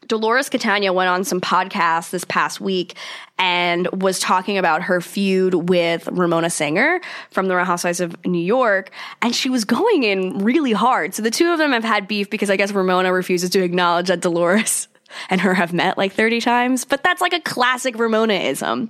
Dolores 0.09 0.49
Catania 0.49 0.91
went 0.91 1.07
on 1.07 1.23
some 1.23 1.39
podcasts 1.39 2.09
this 2.09 2.25
past 2.25 2.59
week 2.59 2.95
and 3.37 3.87
was 4.01 4.19
talking 4.19 4.57
about 4.57 4.81
her 4.81 4.99
feud 4.99 5.69
with 5.69 6.07
Ramona 6.11 6.49
Singer 6.49 6.99
from 7.31 7.47
the 7.47 7.55
Real 7.55 7.63
Housewives 7.63 8.01
of 8.01 8.25
New 8.25 8.43
York. 8.43 8.91
And 9.21 9.33
she 9.33 9.49
was 9.49 9.65
going 9.65 10.03
in 10.03 10.39
really 10.39 10.73
hard. 10.73 11.13
So 11.13 11.21
the 11.21 11.31
two 11.31 11.51
of 11.51 11.59
them 11.59 11.71
have 11.71 11.83
had 11.83 12.07
beef 12.07 12.29
because 12.29 12.49
I 12.49 12.57
guess 12.57 12.71
Ramona 12.71 13.13
refuses 13.13 13.51
to 13.51 13.63
acknowledge 13.63 14.07
that 14.07 14.21
Dolores 14.21 14.87
and 15.29 15.39
her 15.41 15.53
have 15.53 15.73
met 15.73 15.95
like 15.95 16.13
30 16.13 16.41
times. 16.41 16.85
But 16.85 17.03
that's 17.03 17.21
like 17.21 17.33
a 17.33 17.39
classic 17.39 17.95
Ramonaism. 17.95 18.89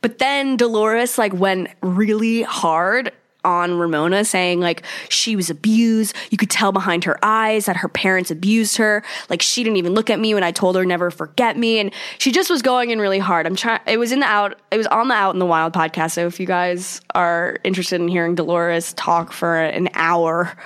But 0.00 0.18
then 0.18 0.56
Dolores 0.56 1.18
like 1.18 1.32
went 1.32 1.70
really 1.82 2.42
hard 2.42 3.12
on 3.44 3.74
Ramona 3.74 4.24
saying 4.24 4.60
like 4.60 4.82
she 5.08 5.36
was 5.36 5.50
abused. 5.50 6.14
You 6.30 6.38
could 6.38 6.50
tell 6.50 6.72
behind 6.72 7.04
her 7.04 7.18
eyes 7.22 7.66
that 7.66 7.76
her 7.76 7.88
parents 7.88 8.30
abused 8.30 8.76
her. 8.76 9.02
Like 9.28 9.42
she 9.42 9.64
didn't 9.64 9.76
even 9.76 9.94
look 9.94 10.10
at 10.10 10.18
me 10.18 10.34
when 10.34 10.44
I 10.44 10.52
told 10.52 10.76
her 10.76 10.84
never 10.84 11.10
forget 11.10 11.56
me. 11.56 11.78
And 11.78 11.92
she 12.18 12.32
just 12.32 12.50
was 12.50 12.62
going 12.62 12.90
in 12.90 12.98
really 12.98 13.18
hard. 13.18 13.46
I'm 13.46 13.56
trying, 13.56 13.80
it 13.86 13.98
was 13.98 14.12
in 14.12 14.20
the 14.20 14.26
out, 14.26 14.58
it 14.70 14.76
was 14.76 14.86
on 14.86 15.08
the 15.08 15.14
Out 15.14 15.34
in 15.34 15.38
the 15.38 15.46
Wild 15.46 15.72
podcast. 15.72 16.12
So 16.12 16.26
if 16.26 16.38
you 16.38 16.46
guys 16.46 17.00
are 17.14 17.58
interested 17.64 18.00
in 18.00 18.08
hearing 18.08 18.34
Dolores 18.34 18.92
talk 18.94 19.32
for 19.32 19.56
an 19.56 19.88
hour, 19.94 20.56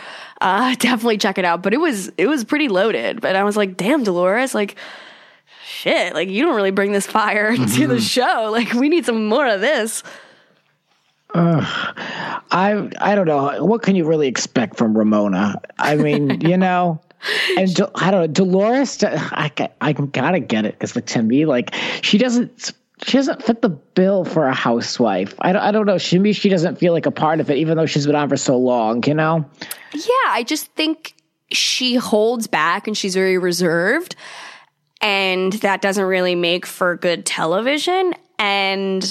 uh, 0.40 0.74
definitely 0.78 1.18
check 1.18 1.38
it 1.38 1.44
out. 1.44 1.62
But 1.62 1.74
it 1.74 1.80
was, 1.80 2.08
it 2.18 2.26
was 2.26 2.44
pretty 2.44 2.68
loaded. 2.68 3.20
But 3.20 3.36
I 3.36 3.44
was 3.44 3.56
like, 3.56 3.76
damn, 3.76 4.04
Dolores, 4.04 4.54
like, 4.54 4.76
shit, 5.66 6.14
like 6.14 6.28
you 6.28 6.44
don't 6.44 6.56
really 6.56 6.70
bring 6.70 6.92
this 6.92 7.06
fire 7.06 7.56
to 7.76 7.86
the 7.86 8.00
show. 8.00 8.48
Like 8.52 8.72
we 8.72 8.88
need 8.88 9.04
some 9.04 9.26
more 9.26 9.46
of 9.46 9.60
this. 9.60 10.02
I 11.36 12.88
I 13.00 13.14
don't 13.14 13.26
know. 13.26 13.64
What 13.64 13.82
can 13.82 13.96
you 13.96 14.06
really 14.06 14.28
expect 14.28 14.76
from 14.76 14.96
Ramona? 14.96 15.60
I 15.78 15.96
mean, 15.96 16.40
you 16.40 16.56
know, 16.56 17.00
and 17.56 17.74
Do- 17.74 17.90
I 17.94 18.10
don't 18.10 18.20
know. 18.20 18.26
Dolores, 18.26 19.02
I 19.04 19.50
I 19.80 19.92
gotta 19.92 20.40
get 20.40 20.64
it 20.64 20.72
because 20.74 20.94
like 20.96 21.06
to 21.06 21.22
me, 21.22 21.46
like 21.46 21.74
she 22.02 22.18
doesn't. 22.18 22.72
She 23.04 23.18
doesn't 23.18 23.42
fit 23.42 23.60
the 23.60 23.68
bill 23.68 24.24
for 24.24 24.46
a 24.46 24.54
housewife. 24.54 25.34
I 25.40 25.52
don't, 25.52 25.60
I 25.60 25.70
don't 25.70 25.84
know. 25.84 25.98
To 25.98 26.18
me, 26.18 26.32
she 26.32 26.48
doesn't 26.48 26.78
feel 26.78 26.94
like 26.94 27.04
a 27.04 27.10
part 27.10 27.40
of 27.40 27.50
it, 27.50 27.58
even 27.58 27.76
though 27.76 27.84
she's 27.84 28.06
been 28.06 28.16
on 28.16 28.30
for 28.30 28.38
so 28.38 28.56
long. 28.56 29.04
You 29.04 29.12
know, 29.12 29.44
Yeah, 29.92 30.28
I 30.28 30.42
just 30.46 30.68
think 30.76 31.14
she 31.52 31.96
holds 31.96 32.46
back 32.46 32.86
and 32.86 32.96
she's 32.96 33.12
very 33.14 33.36
reserved. 33.36 34.16
And 35.02 35.52
that 35.54 35.82
doesn't 35.82 36.06
really 36.06 36.34
make 36.34 36.64
for 36.64 36.96
good 36.96 37.26
television. 37.26 38.14
And 38.38 39.04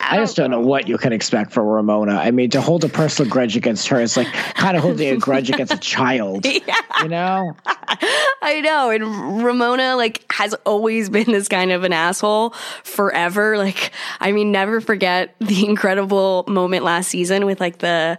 I, 0.00 0.18
just 0.18 0.36
don't 0.36 0.50
know 0.50 0.60
what 0.60 0.88
you 0.88 0.98
can 0.98 1.12
expect 1.12 1.52
from 1.52 1.66
Ramona. 1.66 2.14
I 2.14 2.30
mean, 2.30 2.50
to 2.50 2.60
hold 2.60 2.84
a 2.84 2.88
personal 2.88 3.30
grudge 3.30 3.56
against 3.56 3.88
her 3.88 4.00
is 4.00 4.16
like 4.16 4.28
kind 4.28 4.76
of 4.76 4.82
holding 4.82 5.08
a 5.14 5.16
grudge 5.16 5.50
against 5.50 5.72
a 5.72 5.78
child. 5.78 6.46
You 7.02 7.08
know, 7.08 7.52
I 7.66 8.62
know. 8.64 8.88
And 8.88 9.44
Ramona, 9.44 9.96
like, 9.96 10.24
has 10.32 10.54
always 10.64 11.10
been 11.10 11.30
this 11.30 11.46
kind 11.46 11.70
of 11.70 11.84
an 11.84 11.92
asshole 11.92 12.54
forever. 12.84 13.58
Like, 13.58 13.92
I 14.18 14.32
mean, 14.32 14.50
never 14.50 14.80
forget 14.80 15.36
the 15.38 15.66
incredible 15.66 16.46
moment 16.48 16.84
last 16.84 17.08
season 17.08 17.44
with 17.44 17.60
like 17.60 17.78
the 17.78 18.16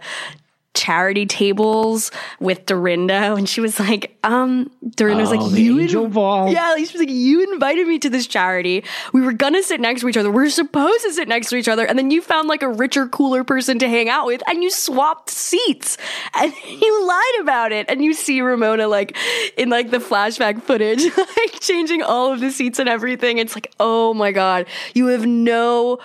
charity 0.78 1.26
tables 1.26 2.10
with 2.40 2.64
Dorinda 2.66 3.34
and 3.34 3.48
she 3.48 3.60
was 3.60 3.78
like, 3.80 4.16
um, 4.22 4.70
Dorinda 4.96 5.22
was 5.24 5.32
Oh, 5.32 5.36
like, 5.36 5.52
the 5.52 5.60
you 5.60 5.80
angel 5.80 6.04
in- 6.04 6.12
ball. 6.12 6.52
Yeah, 6.52 6.76
she 6.76 6.82
was 6.82 6.94
like, 6.94 7.10
you 7.10 7.52
invited 7.52 7.86
me 7.88 7.98
to 7.98 8.08
this 8.08 8.26
charity. 8.28 8.84
We 9.12 9.20
were 9.20 9.32
gonna 9.32 9.62
sit 9.62 9.80
next 9.80 10.02
to 10.02 10.08
each 10.08 10.16
other. 10.16 10.30
We 10.30 10.46
are 10.46 10.50
supposed 10.50 11.02
to 11.04 11.12
sit 11.12 11.26
next 11.28 11.48
to 11.50 11.56
each 11.56 11.68
other, 11.68 11.84
and 11.84 11.98
then 11.98 12.10
you 12.10 12.22
found 12.22 12.46
like 12.48 12.62
a 12.62 12.68
richer, 12.68 13.08
cooler 13.08 13.42
person 13.44 13.78
to 13.80 13.88
hang 13.88 14.08
out 14.08 14.26
with, 14.26 14.42
and 14.48 14.62
you 14.62 14.70
swapped 14.70 15.30
seats, 15.30 15.98
and 16.34 16.52
you 16.66 17.06
lied 17.06 17.40
about 17.40 17.72
it. 17.72 17.86
And 17.88 18.04
you 18.04 18.14
see 18.14 18.40
Ramona 18.40 18.86
like 18.88 19.16
in 19.56 19.68
like 19.70 19.90
the 19.90 19.98
flashback 19.98 20.62
footage, 20.62 21.02
like 21.16 21.60
changing 21.60 22.02
all 22.02 22.32
of 22.32 22.40
the 22.40 22.50
seats 22.52 22.78
and 22.78 22.88
everything. 22.88 23.38
It's 23.38 23.54
like, 23.56 23.72
oh 23.80 24.14
my 24.14 24.30
god, 24.32 24.66
you 24.94 25.06
have 25.08 25.26
no. 25.26 25.98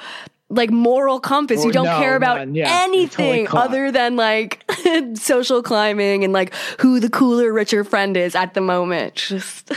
Like 0.53 0.71
moral 0.71 1.19
compass, 1.19 1.63
you 1.63 1.71
don't 1.71 1.85
no, 1.85 1.97
care 1.97 2.15
about. 2.15 2.47
Yeah, 2.53 2.85
you're 2.85 3.07
totally 3.07 3.39
anything 3.39 3.47
other 3.49 3.91
than 3.91 4.15
like 4.15 4.63
social 5.15 5.63
climbing 5.63 6.23
and 6.23 6.31
like 6.31 6.53
who 6.79 6.99
the 6.99 7.09
cooler, 7.09 7.51
richer 7.51 7.83
friend 7.83 8.15
is 8.15 8.35
at 8.35 8.53
the 8.53 8.61
moment. 8.61 9.15
Just 9.33 9.71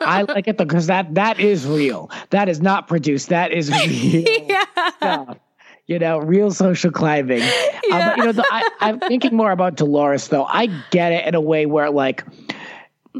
I 0.00 0.22
like 0.22 0.48
it 0.48 0.56
because 0.56 0.86
that 0.86 1.14
that 1.14 1.38
is 1.38 1.66
real. 1.66 2.10
That 2.30 2.48
is 2.48 2.60
not 2.60 2.88
produced. 2.88 3.28
That 3.28 3.52
is 3.52 3.70
real 3.86 4.56
stuff. 4.96 5.38
You 5.86 6.00
know, 6.00 6.18
real 6.18 6.50
social 6.50 6.90
climbing. 6.90 7.42
Um, 7.42 8.12
you 8.16 8.24
know, 8.24 8.32
the, 8.32 8.44
I, 8.50 8.68
I'm 8.80 8.98
thinking 8.98 9.36
more 9.36 9.52
about 9.52 9.76
Dolores 9.76 10.26
though. 10.28 10.44
I 10.44 10.66
get 10.90 11.12
it 11.12 11.26
in 11.26 11.34
a 11.34 11.40
way 11.40 11.66
where 11.66 11.90
like. 11.90 12.24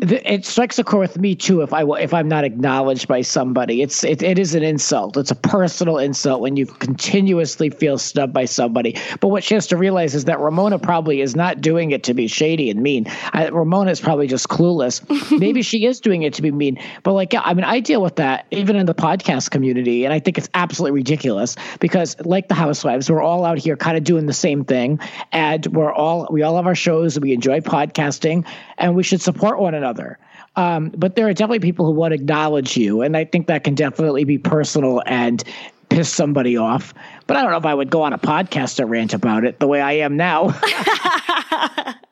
It 0.02 0.44
strikes 0.44 0.78
a 0.78 0.84
chord 0.84 1.08
with 1.08 1.18
me 1.18 1.34
too. 1.34 1.62
If 1.62 1.72
I 1.72 1.82
if 1.98 2.12
I'm 2.12 2.28
not 2.28 2.44
acknowledged 2.44 3.08
by 3.08 3.22
somebody, 3.22 3.80
it's 3.80 4.04
it, 4.04 4.22
it 4.22 4.38
is 4.38 4.54
an 4.54 4.62
insult. 4.62 5.16
It's 5.16 5.30
a 5.30 5.36
personal 5.36 5.98
insult 5.98 6.42
when 6.42 6.56
you 6.56 6.66
continuously 6.66 7.70
feel 7.70 7.96
snubbed 7.96 8.34
by 8.34 8.44
somebody. 8.44 8.96
But 9.20 9.28
what 9.28 9.42
she 9.42 9.54
has 9.54 9.68
to 9.68 9.76
realize 9.76 10.14
is 10.14 10.26
that 10.26 10.38
Ramona 10.38 10.78
probably 10.78 11.22
is 11.22 11.34
not 11.34 11.62
doing 11.62 11.92
it 11.92 12.04
to 12.04 12.14
be 12.14 12.26
shady 12.26 12.68
and 12.68 12.82
mean. 12.82 13.06
I, 13.32 13.48
Ramona 13.48 13.90
is 13.90 14.00
probably 14.00 14.26
just 14.26 14.48
clueless. 14.48 15.00
Maybe 15.38 15.62
she 15.62 15.86
is 15.86 16.00
doing 16.00 16.22
it 16.22 16.34
to 16.34 16.42
be 16.42 16.50
mean. 16.50 16.78
But 17.02 17.14
like, 17.14 17.32
yeah, 17.32 17.42
I 17.42 17.54
mean, 17.54 17.64
I 17.64 17.80
deal 17.80 18.02
with 18.02 18.16
that 18.16 18.46
even 18.50 18.76
in 18.76 18.84
the 18.84 18.94
podcast 18.94 19.50
community, 19.50 20.04
and 20.04 20.12
I 20.12 20.20
think 20.20 20.36
it's 20.36 20.50
absolutely 20.52 21.00
ridiculous 21.00 21.56
because, 21.80 22.16
like 22.20 22.48
the 22.48 22.54
Housewives, 22.54 23.10
we're 23.10 23.22
all 23.22 23.46
out 23.46 23.58
here 23.58 23.76
kind 23.76 23.96
of 23.96 24.04
doing 24.04 24.26
the 24.26 24.34
same 24.34 24.64
thing, 24.64 25.00
and 25.32 25.66
we're 25.68 25.92
all 25.92 26.28
we 26.30 26.42
all 26.42 26.56
have 26.56 26.66
our 26.66 26.74
shows. 26.74 27.18
We 27.18 27.32
enjoy 27.32 27.60
podcasting, 27.60 28.46
and 28.78 28.94
we 28.94 29.02
should 29.02 29.20
support 29.20 29.58
one 29.58 29.74
another. 29.74 30.18
Um, 30.56 30.90
but 30.96 31.16
there 31.16 31.28
are 31.28 31.34
definitely 31.34 31.60
people 31.60 31.84
who 31.86 31.92
won't 31.92 32.14
acknowledge 32.14 32.76
you, 32.76 33.02
and 33.02 33.16
I 33.16 33.24
think 33.24 33.46
that 33.46 33.64
can 33.64 33.74
definitely 33.74 34.24
be 34.24 34.38
personal 34.38 35.02
and 35.06 35.42
piss 35.88 36.08
somebody 36.08 36.56
off. 36.56 36.94
But 37.26 37.36
I 37.36 37.42
don't 37.42 37.50
know 37.50 37.58
if 37.58 37.66
I 37.66 37.74
would 37.74 37.90
go 37.90 38.02
on 38.02 38.12
a 38.12 38.18
podcast 38.18 38.76
to 38.76 38.86
rant 38.86 39.14
about 39.14 39.44
it 39.44 39.60
the 39.60 39.66
way 39.66 39.80
I 39.80 39.92
am 39.92 40.16
now. 40.16 40.54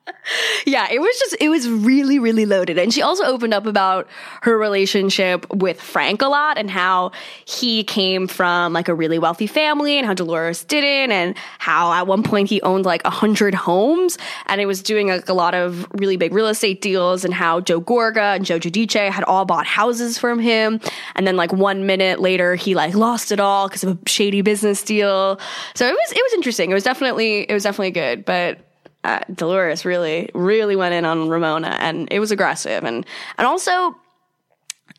yeah, 0.67 0.89
it 0.91 1.01
was 1.01 1.19
just, 1.19 1.37
it 1.41 1.49
was 1.49 1.69
really, 1.69 2.19
really 2.19 2.47
loaded. 2.47 2.79
And 2.79 2.93
she 2.93 3.03
also 3.03 3.25
opened 3.25 3.55
up 3.55 3.67
about 3.67 4.09
her 4.43 4.59
relationship 4.59 5.47
with 5.53 5.81
Frank 5.81 6.23
a 6.23 6.29
lot 6.29 6.59
and 6.59 6.71
how 6.71 7.13
he 7.45 7.85
came 7.85 8.27
from 8.27 8.73
like 8.73 8.89
a 8.89 8.95
really 8.95 9.19
wealthy 9.19 9.47
family 9.47 9.99
and 9.99 10.07
how 10.07 10.15
Dolores 10.15 10.65
didn't 10.65 11.13
and 11.13 11.37
how 11.59 11.93
at 11.93 12.07
one 12.07 12.23
point 12.23 12.49
he 12.49 12.61
owned 12.63 12.85
like 12.85 13.03
a 13.05 13.11
hundred 13.11 13.55
homes 13.55 14.19
and 14.47 14.61
it 14.61 14.67
was 14.67 14.83
doing 14.83 15.09
like 15.09 15.29
a 15.29 15.35
lot 15.35 15.55
of 15.55 15.87
really 15.95 16.17
big 16.17 16.33
real 16.33 16.49
estate 16.49 16.81
deals 16.81 17.25
and 17.25 17.35
how 17.35 17.61
Joe 17.61 17.81
Gorga 17.81 18.37
and 18.37 18.45
Joe 18.45 18.59
Giudice 18.59 19.11
had 19.11 19.25
all 19.25 19.45
bought 19.45 19.67
houses 19.67 20.19
from 20.19 20.39
him. 20.39 20.81
And 21.15 21.27
then 21.27 21.37
like 21.37 21.53
one 21.53 21.87
minute 21.87 22.21
later, 22.21 22.55
he 22.55 22.75
like 22.75 22.95
lost 22.95 23.33
it 23.33 23.41
all 23.41 23.69
because 23.69 23.85
of 23.85 23.99
a 23.99 24.09
shady 24.09 24.43
business 24.43 24.83
deal. 24.83 25.39
So 25.75 25.87
it 25.87 25.93
was, 25.93 26.13
it 26.13 26.23
was 26.23 26.33
interesting. 26.35 26.71
It 26.71 26.75
was 26.75 26.85
definitely, 26.85 27.43
it 27.43 27.53
was 27.53 27.63
definitely 27.63 27.91
good, 27.91 28.25
but 28.25 28.59
uh, 29.05 29.21
Dolores 29.33 29.85
really, 29.85 30.31
really 30.35 30.77
went 30.77 30.95
in 30.95 31.05
on 31.05 31.29
Ramona, 31.29 31.77
and 31.79 32.09
it 32.11 32.19
was 32.19 32.31
aggressive, 32.31 32.85
and 32.85 33.07
and 33.39 33.47
also, 33.47 33.95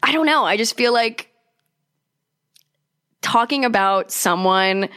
I 0.03 0.11
don't 0.11 0.25
know. 0.25 0.45
I 0.45 0.57
just 0.57 0.77
feel 0.77 0.93
like 0.93 1.31
talking 3.21 3.65
about 3.65 4.11
someone 4.11 4.89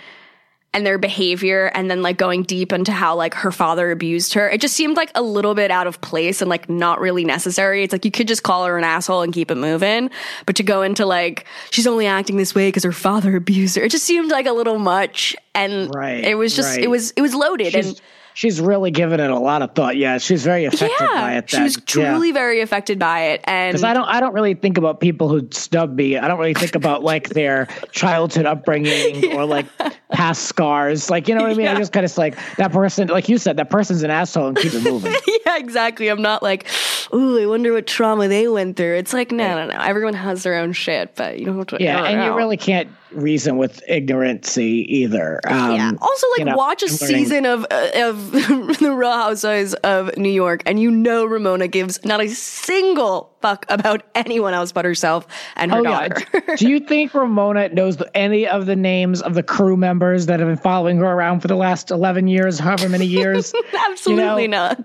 and 0.75 0.85
their 0.87 0.99
behavior 0.99 1.71
and 1.75 1.91
then 1.91 2.03
like 2.03 2.19
going 2.19 2.43
deep 2.43 2.73
into 2.73 2.93
how 2.93 3.15
like 3.17 3.33
her 3.33 3.51
father 3.51 3.91
abused 3.91 4.35
her 4.35 4.49
it 4.51 4.61
just 4.61 4.75
seemed 4.75 4.97
like 4.97 5.11
a 5.15 5.23
little 5.23 5.55
bit 5.55 5.71
out 5.71 5.87
of 5.87 6.01
place 6.03 6.43
and 6.43 6.51
like 6.51 6.69
not 6.69 7.01
really 7.01 7.25
necessary 7.25 7.83
it's 7.83 7.93
like 7.93 8.05
you 8.05 8.11
could 8.11 8.29
just 8.29 8.43
call 8.43 8.67
her 8.67 8.77
an 8.77 8.85
asshole 8.85 9.23
and 9.23 9.33
keep 9.33 9.51
it 9.51 9.55
moving 9.55 10.11
but 10.45 10.55
to 10.57 10.63
go 10.63 10.83
into 10.83 11.07
like 11.07 11.47
she's 11.71 11.87
only 11.87 12.07
acting 12.07 12.37
this 12.37 12.55
way 12.55 12.69
because 12.69 12.85
her 12.85 12.93
father 12.93 13.35
abused 13.35 13.77
her 13.77 13.83
it 13.83 13.91
just 13.91 14.05
seemed 14.05 14.31
like 14.31 14.45
a 14.47 14.53
little 14.53 14.79
much 14.79 15.35
and 15.55 15.93
Right, 15.95 16.23
it 16.23 16.35
was 16.35 16.55
just 16.55 16.77
right. 16.77 16.85
it 16.85 16.89
was 16.89 17.13
it 17.13 17.23
was 17.23 17.35
loaded 17.35 17.73
She's, 17.73 17.89
and 17.89 18.01
she's 18.39 18.61
really 18.61 18.93
given 18.93 19.19
it 19.19 19.31
a 19.31 19.39
lot 19.39 19.63
of 19.63 19.75
thought. 19.75 19.97
Yeah, 19.97 20.19
she's 20.19 20.45
very 20.45 20.65
affected 20.65 20.97
by 21.09 21.33
yeah, 21.33 21.39
it. 21.39 21.51
she 21.51 21.61
was 21.61 21.75
that- 21.75 21.95
yeah. 21.97 22.11
truly 22.13 22.31
very 22.31 22.61
affected 22.61 22.97
by 23.01 23.21
it, 23.31 23.41
and 23.45 23.73
Because 23.73 23.83
I 23.83 23.95
don't, 23.95 24.05
I 24.05 24.21
don't 24.21 24.33
really 24.33 24.55
think 24.55 24.79
about 24.79 25.01
people 25.01 25.29
who 25.29 25.49
snub 25.51 25.93
me. 25.97 26.17
I 26.17 26.29
don't 26.29 26.39
really 26.39 26.55
think 26.55 26.77
about 26.77 27.03
like 27.03 27.31
their 27.31 27.67
childhood 27.91 28.47
upbringing 28.47 29.33
or 29.33 29.45
like 29.45 29.67
past 30.13 30.45
scars. 30.45 31.11
Like 31.11 31.27
you 31.27 31.35
know 31.35 31.43
what 31.43 31.51
I 31.51 31.55
mean? 31.55 31.67
I 31.67 31.73
Yeah. 31.73 31.79
just 31.79 31.93
kind 31.93 32.07
of 32.07 32.17
like 32.17 32.37
that 32.59 32.71
person, 32.71 33.09
like 33.09 33.29
you 33.29 33.39
said, 33.39 33.57
that 33.57 33.71
person's 33.71 34.05
an 34.05 34.11
asshole 34.11 34.47
and 34.49 34.57
keep 34.57 34.73
it 34.73 34.85
moving. 34.85 35.13
yeah, 35.47 35.59
exactly. 35.59 36.07
I'm 36.09 36.23
not 36.23 36.41
like, 36.43 36.69
ooh, 37.15 37.39
I 37.43 37.47
wonder 37.47 37.73
what 37.73 37.87
trauma 37.87 38.29
they 38.29 38.49
went 38.49 38.77
through. 38.77 38.97
It's 38.97 39.13
like, 39.13 39.31
no, 39.33 39.55
no, 39.67 39.73
no. 39.73 39.81
Everyone 39.81 40.15
has 40.15 40.43
their 40.43 40.57
own 40.57 40.73
shit, 40.73 41.15
but 41.17 41.39
you 41.39 41.47
don't 41.47 41.57
have 41.59 41.67
to. 41.69 41.77
yeah, 41.83 42.05
and 42.05 42.23
you 42.25 42.35
really 42.37 42.57
can't 42.57 42.89
reason 43.13 43.57
with 43.57 43.81
ignorancy 43.89 44.85
either. 44.89 45.41
Um, 45.47 45.73
Yeah. 45.73 45.93
Also, 46.01 46.27
like, 46.33 46.39
you 46.41 46.45
know, 46.45 46.57
watch 46.57 46.83
a 46.83 46.87
learning- 46.87 46.99
season 46.99 47.47
of 47.47 47.65
uh, 47.71 47.91
of 47.95 48.31
the 48.81 48.93
Real 48.95 49.13
Housewives 49.13 49.75
of 49.75 50.17
New 50.17 50.29
York, 50.31 50.63
and 50.67 50.79
you 50.79 50.91
know 50.91 51.25
Ramona 51.25 51.69
gives 51.69 52.05
not 52.05 52.21
a 52.21 52.29
single 52.29 53.33
fuck 53.41 53.65
about 53.69 54.03
anyone 54.15 54.53
else 54.53 54.73
but 54.73 54.85
herself 54.85 55.27
and 55.57 55.71
her 55.73 55.79
Oh 55.79 55.83
yeah. 55.83 56.09
daughter. 56.09 56.57
Do 56.57 56.69
you 56.69 56.81
think 56.81 57.15
Ramona 57.15 57.69
knows 57.71 57.97
the- 57.97 58.15
any 58.17 58.47
of 58.47 58.67
the 58.67 58.77
names 58.77 59.23
of 59.23 59.35
the 59.35 59.43
crew 59.43 59.77
members 59.77 60.27
that 60.27 60.41
have 60.41 60.49
been 60.49 60.57
following 60.59 60.99
her 60.99 61.07
around 61.07 61.41
for 61.41 61.49
the 61.49 61.57
last 61.57 61.91
eleven 61.91 62.29
years, 62.29 62.59
however 62.59 62.89
many 62.89 63.07
years? 63.07 63.55
Absolutely 63.91 64.43
You 64.43 64.49
know, 64.49 64.69
not. 64.69 64.85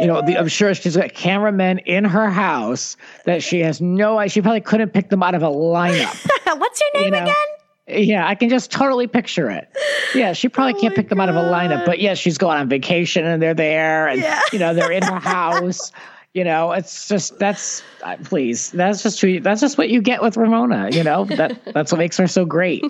You 0.00 0.06
know, 0.06 0.22
the, 0.22 0.38
I'm 0.38 0.48
sure 0.48 0.74
she's 0.74 0.96
got 0.96 1.12
cameramen 1.14 1.78
in 1.78 2.04
her 2.04 2.28
house 2.30 2.96
that 3.24 3.42
she 3.42 3.60
has 3.60 3.80
no 3.80 4.18
idea. 4.18 4.30
She 4.30 4.42
probably 4.42 4.60
couldn't 4.60 4.90
pick 4.90 5.08
them 5.10 5.22
out 5.22 5.34
of 5.34 5.42
a 5.42 5.48
lineup. 5.48 6.26
What's 6.58 6.80
your 6.80 7.02
name 7.02 7.04
you 7.04 7.10
know? 7.20 7.22
again? 7.24 8.04
Yeah, 8.06 8.26
I 8.26 8.34
can 8.34 8.48
just 8.48 8.70
totally 8.72 9.06
picture 9.06 9.50
it. 9.50 9.68
Yeah, 10.14 10.32
she 10.32 10.48
probably 10.48 10.74
Oh 10.74 10.80
can't 10.80 10.94
pick 10.94 11.10
them 11.10 11.20
out 11.20 11.28
of 11.28 11.36
a 11.36 11.42
lineup, 11.42 11.84
but 11.84 11.98
yeah, 11.98 12.14
she's 12.14 12.38
going 12.38 12.56
on 12.58 12.68
vacation 12.68 13.26
and 13.26 13.42
they're 13.42 13.52
there 13.54 14.08
and, 14.08 14.20
Yeah. 14.22 14.40
you 14.52 14.58
know, 14.58 14.72
they're 14.72 14.90
in 14.92 15.02
her 15.02 15.18
house. 15.20 15.92
You 16.32 16.44
know, 16.44 16.72
it's 16.72 17.06
just 17.08 17.38
that's 17.38 17.82
please. 18.24 18.70
That's 18.70 19.02
just 19.02 19.20
who 19.20 19.28
you, 19.28 19.40
that's 19.40 19.60
just 19.60 19.78
what 19.78 19.88
you 19.88 20.00
get 20.00 20.22
with 20.22 20.36
Ramona. 20.36 20.90
You 20.90 21.04
know 21.04 21.24
that 21.36 21.64
that's 21.72 21.92
what 21.92 21.98
makes 21.98 22.16
her 22.18 22.26
so 22.26 22.44
great 22.44 22.84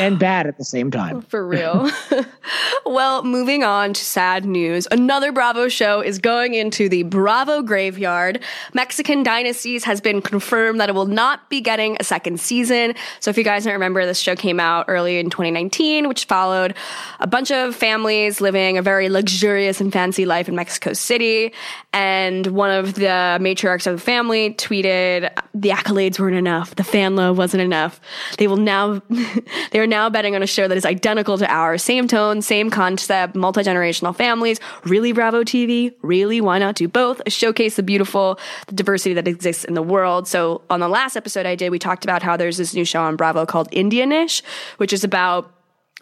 and 0.00 0.18
bad 0.18 0.46
at 0.46 0.58
the 0.58 0.64
same 0.64 0.90
time. 0.90 1.22
For 1.22 1.46
real. 1.46 1.90
well, 2.86 3.22
moving 3.22 3.64
on 3.64 3.92
to 3.94 4.04
sad 4.04 4.44
news. 4.44 4.86
Another 4.90 5.32
Bravo 5.32 5.68
show 5.68 6.00
is 6.00 6.18
going 6.18 6.54
into 6.54 6.88
the 6.88 7.04
Bravo 7.04 7.62
graveyard. 7.62 8.42
Mexican 8.72 9.22
Dynasties 9.22 9.84
has 9.84 10.00
been 10.00 10.20
confirmed 10.20 10.80
that 10.80 10.88
it 10.88 10.94
will 10.94 11.06
not 11.06 11.48
be 11.48 11.60
getting 11.60 11.96
a 12.00 12.04
second 12.04 12.40
season. 12.40 12.94
So 13.20 13.30
if 13.30 13.38
you 13.38 13.44
guys 13.44 13.64
don't 13.64 13.72
remember, 13.72 14.04
this 14.04 14.18
show 14.18 14.36
came 14.36 14.60
out 14.60 14.86
early 14.88 15.18
in 15.18 15.30
2019, 15.30 16.08
which 16.08 16.24
followed 16.24 16.74
a 17.20 17.26
bunch 17.26 17.50
of 17.50 17.74
families 17.74 18.40
living 18.40 18.78
a 18.78 18.82
very 18.82 19.08
luxurious 19.08 19.80
and 19.80 19.92
fancy 19.92 20.26
life 20.26 20.48
in 20.48 20.54
Mexico 20.54 20.92
City. 20.92 21.52
And 21.92 22.46
one 22.48 22.70
of 22.70 22.94
the 22.94 23.38
matriarchs 23.40 23.86
of 23.86 23.93
family 23.98 24.54
tweeted, 24.54 25.30
the 25.54 25.70
accolades 25.70 26.18
weren't 26.18 26.36
enough. 26.36 26.74
The 26.74 26.84
fan 26.84 27.16
love 27.16 27.38
wasn't 27.38 27.62
enough. 27.62 28.00
They 28.38 28.46
will 28.46 28.56
now, 28.56 29.02
they 29.70 29.78
are 29.78 29.86
now 29.86 30.10
betting 30.10 30.34
on 30.34 30.42
a 30.42 30.46
show 30.46 30.68
that 30.68 30.76
is 30.76 30.84
identical 30.84 31.38
to 31.38 31.50
ours. 31.50 31.82
Same 31.82 32.08
tone, 32.08 32.42
same 32.42 32.70
concept, 32.70 33.34
multi-generational 33.34 34.14
families. 34.14 34.60
Really 34.84 35.12
Bravo 35.12 35.44
TV? 35.44 35.94
Really? 36.02 36.40
Why 36.40 36.58
not 36.58 36.76
do 36.76 36.88
both? 36.88 37.20
Showcase 37.30 37.76
the 37.76 37.82
beautiful, 37.82 38.38
the 38.66 38.74
diversity 38.74 39.14
that 39.14 39.28
exists 39.28 39.64
in 39.64 39.74
the 39.74 39.82
world. 39.82 40.28
So 40.28 40.62
on 40.70 40.80
the 40.80 40.88
last 40.88 41.16
episode 41.16 41.46
I 41.46 41.54
did, 41.54 41.70
we 41.70 41.78
talked 41.78 42.04
about 42.04 42.22
how 42.22 42.36
there's 42.36 42.56
this 42.56 42.74
new 42.74 42.84
show 42.84 43.02
on 43.02 43.16
Bravo 43.16 43.46
called 43.46 43.70
Indianish, 43.70 44.42
which 44.76 44.92
is 44.92 45.04
about 45.04 45.50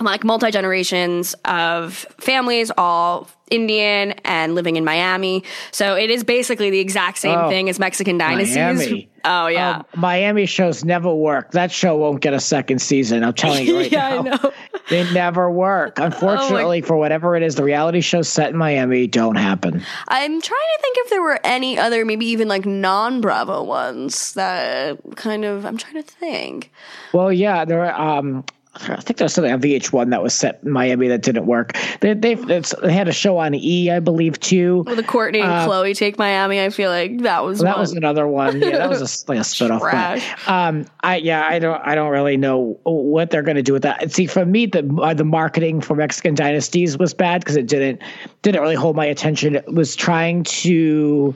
like 0.00 0.24
multi 0.24 0.50
generations 0.50 1.34
of 1.44 2.06
families, 2.18 2.70
all 2.76 3.28
Indian 3.52 4.12
and 4.24 4.54
living 4.54 4.76
in 4.76 4.84
Miami. 4.84 5.44
So 5.70 5.94
it 5.94 6.10
is 6.10 6.24
basically 6.24 6.70
the 6.70 6.78
exact 6.80 7.18
same 7.18 7.38
Oh, 7.38 7.48
thing 7.48 7.68
as 7.68 7.78
Mexican 7.78 8.16
dynasties. 8.18 8.56
Miami. 8.56 9.08
Oh 9.24 9.46
yeah. 9.46 9.76
Um, 9.76 9.84
Miami 10.00 10.46
shows 10.46 10.84
never 10.84 11.14
work. 11.14 11.52
That 11.52 11.70
show 11.70 11.96
won't 11.96 12.20
get 12.22 12.34
a 12.34 12.40
second 12.40 12.80
season. 12.80 13.22
I'm 13.22 13.34
telling 13.34 13.66
you 13.66 13.76
right 13.78 13.92
Yeah, 13.92 14.08
I 14.08 14.14
now. 14.16 14.22
know. 14.22 14.38
Oh 14.42 14.52
They 14.88 15.10
never 15.12 15.48
work. 15.50 15.98
Unfortunately, 16.00 16.80
for 16.80 16.96
whatever 16.96 17.36
it 17.36 17.42
is, 17.44 17.54
the 17.54 17.62
reality 17.62 18.00
shows 18.00 18.28
set 18.28 18.50
in 18.50 18.56
Miami 18.56 19.06
don't 19.06 19.36
happen. 19.36 19.80
I'm 20.08 20.40
trying 20.40 20.42
to 20.76 20.78
think 20.82 20.96
if 20.98 21.10
there 21.10 21.22
were 21.22 21.38
any 21.44 21.78
other, 21.78 22.04
maybe 22.04 22.26
even 22.26 22.48
like 22.48 22.66
non 22.66 23.20
Bravo 23.20 23.62
ones 23.62 24.32
that 24.34 24.98
kind 25.16 25.44
of. 25.44 25.64
I'm 25.64 25.76
trying 25.76 25.94
to 25.94 26.02
think. 26.02 26.72
Well, 27.12 27.32
yeah, 27.32 27.64
there. 27.64 27.84
Are, 27.94 28.18
um, 28.18 28.44
I 28.74 28.96
think 29.02 29.18
there 29.18 29.26
was 29.26 29.34
something 29.34 29.52
on 29.52 29.60
VH1 29.60 30.10
that 30.10 30.22
was 30.22 30.32
set 30.32 30.60
in 30.64 30.70
Miami 30.70 31.06
that 31.08 31.20
didn't 31.20 31.44
work. 31.44 31.76
They 32.00 32.14
they 32.14 32.32
it's, 32.32 32.74
they 32.82 32.92
had 32.92 33.06
a 33.06 33.12
show 33.12 33.36
on 33.36 33.54
E, 33.54 33.90
I 33.90 34.00
believe, 34.00 34.40
too. 34.40 34.84
The 34.86 35.02
Kourtney 35.02 35.42
and 35.42 35.70
Khloé 35.70 35.94
take 35.94 36.18
Miami. 36.18 36.58
I 36.58 36.70
feel 36.70 36.88
like 36.90 37.18
that 37.18 37.44
was 37.44 37.60
Uh, 37.60 37.64
That 37.64 37.72
one. 37.74 37.80
was 37.80 37.92
another 37.92 38.26
one. 38.26 38.60
Yeah, 38.62 38.78
that 38.78 38.88
was 38.88 39.00
a, 39.00 39.04
like 39.30 39.38
a 39.38 39.42
spinoff. 39.42 39.80
But, 39.80 40.50
um, 40.50 40.86
I 41.02 41.16
yeah, 41.16 41.44
I 41.46 41.58
don't 41.58 41.82
I 41.86 41.94
don't 41.94 42.10
really 42.10 42.38
know 42.38 42.80
what 42.84 43.30
they're 43.30 43.42
going 43.42 43.56
to 43.56 43.62
do 43.62 43.74
with 43.74 43.82
that. 43.82 44.10
See, 44.10 44.26
for 44.26 44.46
me, 44.46 44.64
the 44.64 44.88
uh, 45.02 45.12
the 45.12 45.24
marketing 45.24 45.82
for 45.82 45.94
Mexican 45.94 46.34
Dynasties 46.34 46.96
was 46.96 47.12
bad 47.12 47.42
because 47.42 47.56
it 47.56 47.66
didn't 47.66 48.00
didn't 48.40 48.62
really 48.62 48.74
hold 48.74 48.96
my 48.96 49.04
attention. 49.04 49.56
It 49.56 49.70
was 49.72 49.94
trying 49.94 50.44
to 50.44 51.34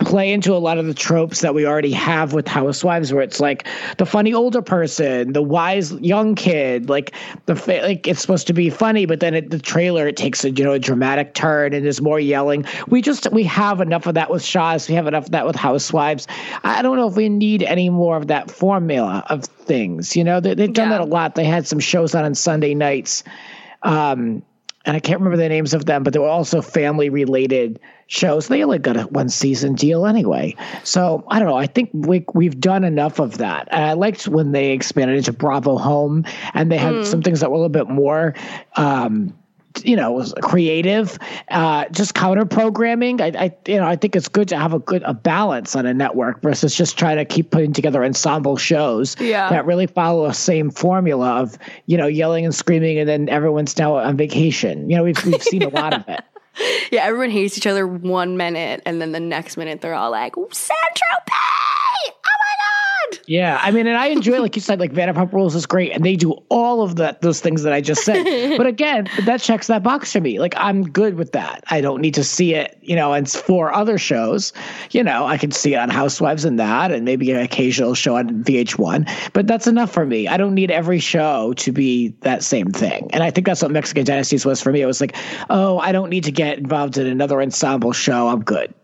play 0.00 0.32
into 0.32 0.52
a 0.52 0.58
lot 0.58 0.76
of 0.76 0.86
the 0.86 0.94
tropes 0.94 1.40
that 1.40 1.54
we 1.54 1.64
already 1.66 1.92
have 1.92 2.32
with 2.32 2.48
housewives 2.48 3.12
where 3.12 3.22
it's 3.22 3.38
like 3.38 3.66
the 3.96 4.04
funny 4.04 4.34
older 4.34 4.60
person 4.60 5.32
the 5.32 5.42
wise 5.42 5.92
young 5.92 6.34
kid 6.34 6.88
like 6.88 7.14
the 7.46 7.54
fa- 7.54 7.80
like 7.84 8.06
it's 8.06 8.20
supposed 8.20 8.46
to 8.46 8.52
be 8.52 8.68
funny 8.70 9.06
but 9.06 9.20
then 9.20 9.34
it, 9.34 9.50
the 9.50 9.58
trailer 9.58 10.08
it 10.08 10.16
takes 10.16 10.44
a 10.44 10.50
you 10.50 10.64
know 10.64 10.72
a 10.72 10.78
dramatic 10.80 11.32
turn 11.34 11.72
and 11.72 11.84
there's 11.84 12.00
more 12.02 12.18
yelling. 12.18 12.64
We 12.88 13.02
just 13.02 13.30
we 13.32 13.44
have 13.44 13.80
enough 13.80 14.06
of 14.06 14.14
that 14.14 14.30
with 14.30 14.42
Shahs 14.44 14.88
we 14.88 14.94
have 14.96 15.06
enough 15.06 15.26
of 15.26 15.30
that 15.30 15.46
with 15.46 15.56
housewives. 15.56 16.26
I 16.64 16.82
don't 16.82 16.96
know 16.96 17.08
if 17.08 17.14
we 17.16 17.28
need 17.28 17.62
any 17.62 17.88
more 17.88 18.16
of 18.16 18.26
that 18.26 18.50
formula 18.50 19.24
of 19.30 19.44
things 19.44 20.16
you 20.16 20.24
know? 20.24 20.40
They, 20.40 20.54
they've 20.54 20.72
done 20.72 20.90
Yeah. 20.90 20.98
that 20.98 21.04
a 21.04 21.10
lot. 21.10 21.36
They 21.36 21.44
had 21.44 21.66
some 21.66 21.78
shows 21.78 22.14
on 22.14 22.24
on 22.24 22.34
sunday 22.34 22.74
nights. 22.74 23.22
Um 23.82 24.42
and 24.84 24.96
I 24.96 25.00
can't 25.00 25.18
remember 25.18 25.36
the 25.36 25.48
names 25.48 25.72
of 25.72 25.86
them, 25.86 26.02
but 26.02 26.12
they 26.12 26.18
were 26.18 26.28
also 26.28 26.60
family 26.60 27.08
related 27.08 27.80
shows. 28.06 28.48
They 28.48 28.62
only 28.62 28.78
got 28.78 28.96
a 28.96 29.02
one 29.04 29.28
season 29.28 29.74
deal 29.74 30.06
anyway. 30.06 30.54
So 30.82 31.24
I 31.28 31.38
don't 31.38 31.48
know. 31.48 31.56
I 31.56 31.66
think 31.66 31.90
we, 31.92 32.24
we've 32.34 32.60
done 32.60 32.84
enough 32.84 33.18
of 33.18 33.38
that. 33.38 33.68
And 33.70 33.84
I 33.84 33.92
liked 33.94 34.28
when 34.28 34.52
they 34.52 34.72
expanded 34.72 35.16
into 35.16 35.32
Bravo 35.32 35.78
Home 35.78 36.24
and 36.52 36.70
they 36.70 36.76
had 36.76 37.06
some 37.06 37.22
things 37.22 37.40
that 37.40 37.50
were 37.50 37.56
a 37.56 37.58
little 37.58 37.70
bit 37.70 37.88
more, 37.88 38.34
um, 38.76 39.34
you 39.82 39.96
know, 39.96 40.12
was 40.12 40.34
creative, 40.42 41.18
uh, 41.48 41.86
just 41.90 42.14
counter 42.14 42.44
programming. 42.44 43.20
I, 43.20 43.32
I, 43.38 43.56
you 43.66 43.76
know, 43.78 43.86
I 43.86 43.96
think 43.96 44.14
it's 44.16 44.28
good 44.28 44.48
to 44.48 44.58
have 44.58 44.72
a 44.72 44.78
good 44.78 45.02
a 45.04 45.14
balance 45.14 45.74
on 45.74 45.86
a 45.86 45.94
network 45.94 46.42
versus 46.42 46.74
just 46.74 46.98
trying 46.98 47.16
to 47.16 47.24
keep 47.24 47.50
putting 47.50 47.72
together 47.72 48.04
ensemble 48.04 48.56
shows 48.56 49.16
Yeah. 49.18 49.48
that 49.50 49.66
really 49.66 49.86
follow 49.86 50.26
a 50.26 50.34
same 50.34 50.70
formula 50.70 51.40
of 51.40 51.58
you 51.86 51.96
know 51.96 52.06
yelling 52.06 52.44
and 52.44 52.54
screaming, 52.54 52.98
and 52.98 53.08
then 53.08 53.28
everyone's 53.28 53.76
now 53.78 53.96
on 53.96 54.16
vacation. 54.16 54.88
You 54.90 54.96
know, 54.96 55.04
we've 55.04 55.24
we've 55.24 55.42
seen 55.42 55.62
a 55.62 55.68
lot 55.68 55.94
of 55.94 56.04
it. 56.08 56.20
yeah, 56.92 57.02
everyone 57.04 57.30
hates 57.30 57.58
each 57.58 57.66
other 57.66 57.86
one 57.86 58.36
minute, 58.36 58.82
and 58.86 59.00
then 59.00 59.12
the 59.12 59.20
next 59.20 59.56
minute 59.56 59.80
they're 59.80 59.94
all 59.94 60.10
like, 60.10 60.34
San 60.52 60.76
Tropez! 60.94 61.63
Yeah, 63.26 63.58
I 63.62 63.70
mean, 63.70 63.86
and 63.86 63.96
I 63.96 64.08
enjoy, 64.08 64.40
like 64.40 64.54
you 64.54 64.60
said, 64.60 64.80
like 64.80 64.92
Vanderpump 64.92 65.32
Rules 65.32 65.54
is 65.54 65.66
great, 65.66 65.92
and 65.92 66.04
they 66.04 66.16
do 66.16 66.32
all 66.50 66.82
of 66.82 66.96
that 66.96 67.22
those 67.22 67.40
things 67.40 67.62
that 67.62 67.72
I 67.72 67.80
just 67.80 68.04
said. 68.04 68.56
but 68.58 68.66
again, 68.66 69.08
that 69.24 69.40
checks 69.40 69.68
that 69.68 69.82
box 69.82 70.12
for 70.12 70.20
me. 70.20 70.38
Like 70.38 70.54
I'm 70.56 70.82
good 70.82 71.14
with 71.14 71.32
that. 71.32 71.64
I 71.70 71.80
don't 71.80 72.00
need 72.00 72.14
to 72.14 72.24
see 72.24 72.54
it, 72.54 72.78
you 72.82 72.94
know. 72.94 73.12
And 73.12 73.28
for 73.28 73.72
other 73.72 73.96
shows, 73.98 74.52
you 74.90 75.02
know, 75.02 75.26
I 75.26 75.38
can 75.38 75.50
see 75.50 75.74
it 75.74 75.78
on 75.78 75.88
Housewives 75.88 76.44
and 76.44 76.58
that, 76.58 76.92
and 76.92 77.04
maybe 77.04 77.30
an 77.30 77.38
occasional 77.38 77.94
show 77.94 78.16
on 78.16 78.44
VH1. 78.44 79.32
But 79.32 79.46
that's 79.46 79.66
enough 79.66 79.90
for 79.90 80.04
me. 80.04 80.28
I 80.28 80.36
don't 80.36 80.54
need 80.54 80.70
every 80.70 80.98
show 80.98 81.54
to 81.54 81.72
be 81.72 82.08
that 82.20 82.42
same 82.42 82.70
thing. 82.70 83.10
And 83.12 83.22
I 83.22 83.30
think 83.30 83.46
that's 83.46 83.62
what 83.62 83.70
Mexican 83.70 84.04
Dynasties 84.04 84.44
was 84.44 84.60
for 84.60 84.70
me. 84.70 84.82
It 84.82 84.86
was 84.86 85.00
like, 85.00 85.16
oh, 85.50 85.78
I 85.78 85.92
don't 85.92 86.10
need 86.10 86.24
to 86.24 86.32
get 86.32 86.58
involved 86.58 86.98
in 86.98 87.06
another 87.06 87.40
ensemble 87.40 87.92
show. 87.92 88.28
I'm 88.28 88.42
good. 88.42 88.74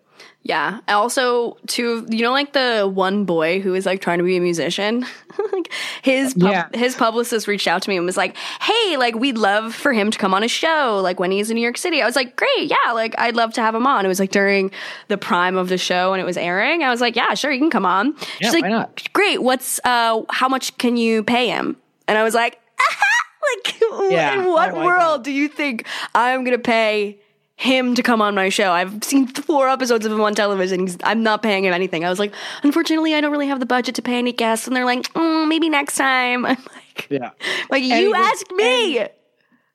Yeah. 0.43 0.80
Also, 0.88 1.59
to 1.68 2.07
you 2.09 2.22
know, 2.22 2.32
like 2.32 2.55
the 2.55 2.91
one 2.93 3.24
boy 3.26 3.61
who 3.61 3.74
is 3.74 3.84
like 3.84 4.01
trying 4.01 4.18
to 4.18 4.24
be 4.24 4.38
a 4.38 4.41
musician, 4.41 5.05
like 5.53 5.70
his 6.03 6.32
pub- 6.32 6.51
Yeah. 6.51 6.68
his 6.72 6.95
publicist 6.97 7.47
reached 7.47 7.68
out 7.68 7.82
to 7.82 7.91
me 7.91 7.99
and 7.99 8.07
was 8.07 8.16
like, 8.16 8.36
"Hey, 8.62 8.97
like 8.97 9.14
we'd 9.14 9.36
love 9.36 9.74
for 9.74 9.93
him 9.93 10.11
to 10.11 10.18
come 10.18 10.32
on 10.32 10.43
a 10.43 10.49
show, 10.49 10.99
like 11.03 11.20
when 11.20 11.30
he's 11.30 11.51
in 11.51 11.57
New 11.57 11.61
York 11.62 11.76
City." 11.76 12.01
I 12.01 12.07
was 12.07 12.16
like, 12.16 12.36
"Great, 12.36 12.70
yeah, 12.70 12.93
like 12.93 13.14
I'd 13.18 13.36
love 13.36 13.53
to 13.55 13.61
have 13.61 13.74
him 13.74 13.86
on." 13.86 14.05
It 14.05 14.09
was 14.09 14.18
like 14.18 14.30
during 14.30 14.70
the 15.09 15.18
prime 15.18 15.57
of 15.59 15.68
the 15.68 15.76
show 15.78 16.14
and 16.14 16.22
it 16.22 16.24
was 16.24 16.38
airing. 16.38 16.82
I 16.82 16.91
was 16.91 17.03
like, 17.03 17.16
"Yeah, 17.16 17.34
sure, 17.34 17.53
you 17.53 17.59
can 17.61 17.70
come 17.70 17.84
on." 17.84 18.14
Yeah, 18.16 18.24
She's 18.41 18.55
like, 18.55 18.62
why 18.62 18.68
not? 18.70 19.09
"Great. 19.12 19.43
What's 19.43 19.78
uh, 19.84 20.22
how 20.30 20.49
much 20.49 20.76
can 20.78 20.97
you 20.97 21.22
pay 21.22 21.49
him?" 21.49 21.76
And 22.09 22.16
I 22.16 22.22
was 22.22 22.32
like, 22.34 22.59
"Like, 23.66 23.80
Yeah. 24.11 24.41
in 24.41 24.47
what 24.49 24.70
Oh 24.72 24.84
world 24.84 25.18
God. 25.18 25.24
do 25.24 25.32
you 25.32 25.49
think 25.49 25.86
I'm 26.14 26.45
gonna 26.45 26.59
pay?" 26.59 27.18
Him 27.61 27.95
to 27.95 28.03
come 28.03 28.23
on 28.23 28.35
my 28.35 28.49
show. 28.49 28.73
I've 28.73 29.05
seen 29.05 29.27
four 29.27 29.69
episodes 29.69 30.07
of 30.07 30.13
him 30.13 30.21
on 30.23 30.35
television. 30.35 30.81
He's, 30.87 30.97
I'm 31.05 31.23
not 31.23 31.43
paying 31.43 31.65
him 31.67 31.75
anything. 31.75 32.05
I 32.05 32.09
was 32.09 32.19
like, 32.19 32.33
unfortunately, 32.63 33.15
I 33.15 33.21
don't 33.21 33.31
really 33.33 33.49
have 33.49 33.61
the 33.61 33.67
budget 33.67 33.95
to 33.97 34.03
pay 34.03 34.19
any 34.19 34.33
guests. 34.33 34.67
And 34.67 34.75
they're 34.75 34.87
like, 34.87 35.03
mm, 35.13 35.47
maybe 35.49 35.69
next 35.69 35.97
time. 35.97 36.47
I'm 36.47 36.57
like, 36.57 37.07
Yeah. 37.11 37.31
like 37.71 37.83
you 37.85 38.15
asked 38.15 38.51
me. 38.53 39.07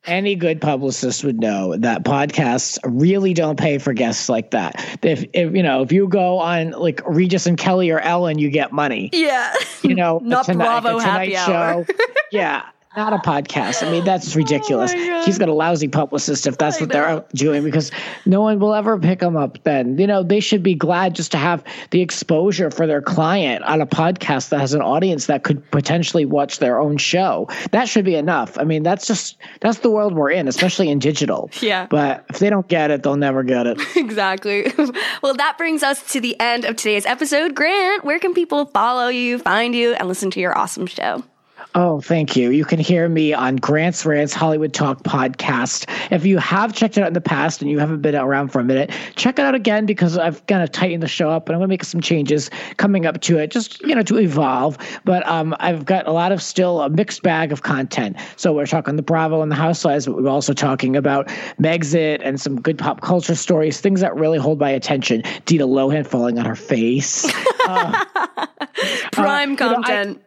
any 0.04 0.34
good 0.34 0.60
publicist 0.60 1.22
would 1.24 1.38
know 1.40 1.76
that 1.76 2.02
podcasts 2.04 2.78
really 2.84 3.34
don't 3.34 3.58
pay 3.58 3.78
for 3.78 3.92
guests 3.92 4.28
like 4.28 4.50
that. 4.50 4.74
If, 5.02 5.24
if 5.32 5.54
you 5.54 5.62
know, 5.62 5.82
if 5.82 5.92
you 5.92 6.08
go 6.08 6.38
on 6.38 6.70
like 6.72 7.00
Regis 7.06 7.46
and 7.46 7.56
Kelly 7.56 7.90
or 7.90 8.00
Ellen, 8.00 8.38
you 8.40 8.50
get 8.50 8.72
money. 8.72 9.10
yeah. 9.12 9.54
You 9.82 9.94
know, 9.94 10.18
Not 10.24 10.46
Tonight- 10.46 10.80
Bravo 10.82 10.98
Happy 10.98 11.36
Hour. 11.36 11.84
Show. 11.84 11.94
yeah. 12.32 12.64
Not 12.96 13.12
a 13.12 13.18
podcast. 13.18 13.86
I 13.86 13.90
mean, 13.90 14.04
that's 14.04 14.34
oh 14.34 14.38
ridiculous. 14.38 14.92
Oh 14.94 15.24
He's 15.24 15.38
got 15.38 15.48
a 15.48 15.54
lousy 15.54 15.88
publicist 15.88 16.46
if 16.46 16.56
that's 16.56 16.78
I 16.78 16.80
what 16.80 16.92
they're 16.92 17.06
out 17.06 17.28
doing 17.30 17.62
because 17.62 17.90
no 18.24 18.40
one 18.40 18.58
will 18.58 18.74
ever 18.74 18.98
pick 18.98 19.20
him 19.20 19.36
up 19.36 19.58
then. 19.64 19.98
You 19.98 20.06
know, 20.06 20.22
they 20.22 20.40
should 20.40 20.62
be 20.62 20.74
glad 20.74 21.14
just 21.14 21.30
to 21.32 21.38
have 21.38 21.62
the 21.90 22.00
exposure 22.00 22.70
for 22.70 22.86
their 22.86 23.02
client 23.02 23.64
on 23.64 23.82
a 23.82 23.86
podcast 23.86 24.48
that 24.48 24.60
has 24.60 24.72
an 24.72 24.80
audience 24.80 25.26
that 25.26 25.42
could 25.42 25.70
potentially 25.70 26.24
watch 26.24 26.58
their 26.58 26.80
own 26.80 26.96
show. 26.96 27.48
That 27.72 27.86
should 27.86 28.06
be 28.06 28.14
enough. 28.14 28.56
I 28.58 28.64
mean, 28.64 28.82
that's 28.82 29.06
just 29.06 29.36
that's 29.60 29.80
the 29.80 29.90
world 29.90 30.14
we're 30.14 30.30
in, 30.30 30.48
especially 30.48 30.88
in 30.88 30.98
digital. 30.98 31.50
Yeah. 31.66 31.88
But 31.90 32.24
if 32.28 32.38
they 32.38 32.48
don't 32.48 32.68
get 32.68 32.92
it, 32.92 33.02
they'll 33.02 33.16
never 33.16 33.42
get 33.42 33.66
it. 33.66 33.80
exactly. 33.96 34.72
well, 35.22 35.34
that 35.34 35.58
brings 35.58 35.82
us 35.82 36.12
to 36.12 36.20
the 36.20 36.38
end 36.38 36.64
of 36.64 36.76
today's 36.76 37.04
episode. 37.06 37.56
Grant, 37.56 38.04
where 38.04 38.20
can 38.20 38.34
people 38.34 38.66
follow 38.66 39.08
you, 39.08 39.38
find 39.40 39.74
you, 39.74 39.94
and 39.94 40.06
listen 40.06 40.30
to 40.30 40.40
your 40.40 40.56
awesome 40.56 40.86
show? 40.86 41.24
Oh, 41.78 42.00
thank 42.00 42.36
you. 42.36 42.48
You 42.52 42.64
can 42.64 42.78
hear 42.78 43.06
me 43.06 43.34
on 43.34 43.56
Grant's 43.56 44.06
Rants 44.06 44.32
Hollywood 44.32 44.72
Talk 44.72 45.02
podcast. 45.02 45.84
If 46.10 46.24
you 46.24 46.38
have 46.38 46.72
checked 46.72 46.96
it 46.96 47.02
out 47.02 47.08
in 47.08 47.12
the 47.12 47.20
past 47.20 47.60
and 47.60 47.70
you 47.70 47.78
haven't 47.78 48.00
been 48.00 48.14
around 48.14 48.48
for 48.48 48.60
a 48.60 48.64
minute, 48.64 48.90
check 49.14 49.38
it 49.38 49.44
out 49.44 49.54
again 49.54 49.84
because 49.84 50.16
I've 50.16 50.46
kind 50.46 50.62
of 50.62 50.72
tightened 50.72 51.02
the 51.02 51.06
show 51.06 51.28
up 51.28 51.50
and 51.50 51.54
I'm 51.54 51.60
going 51.60 51.68
to 51.68 51.72
make 51.72 51.84
some 51.84 52.00
changes 52.00 52.48
coming 52.78 53.04
up 53.04 53.20
to 53.20 53.36
it, 53.36 53.50
just, 53.50 53.82
you 53.82 53.94
know, 53.94 54.02
to 54.04 54.18
evolve. 54.18 54.78
But 55.04 55.26
um, 55.28 55.54
I've 55.60 55.84
got 55.84 56.08
a 56.08 56.12
lot 56.12 56.32
of 56.32 56.40
still 56.40 56.80
a 56.80 56.88
mixed 56.88 57.22
bag 57.22 57.52
of 57.52 57.62
content. 57.62 58.16
So 58.36 58.54
we're 58.54 58.64
talking 58.64 58.96
the 58.96 59.02
Bravo 59.02 59.42
and 59.42 59.52
the 59.52 59.56
Housewives, 59.56 60.06
but 60.06 60.16
we're 60.16 60.30
also 60.30 60.54
talking 60.54 60.96
about 60.96 61.28
Megxit 61.60 62.20
and 62.22 62.40
some 62.40 62.58
good 62.58 62.78
pop 62.78 63.02
culture 63.02 63.34
stories, 63.34 63.82
things 63.82 64.00
that 64.00 64.16
really 64.16 64.38
hold 64.38 64.58
my 64.58 64.70
attention. 64.70 65.22
Dina 65.44 65.66
Lohan 65.66 66.06
falling 66.06 66.38
on 66.38 66.46
her 66.46 66.56
face. 66.56 67.30
Prime 69.12 69.50
you 69.50 69.56
know, 69.56 69.66
I- 69.66 69.74
content. 69.74 70.22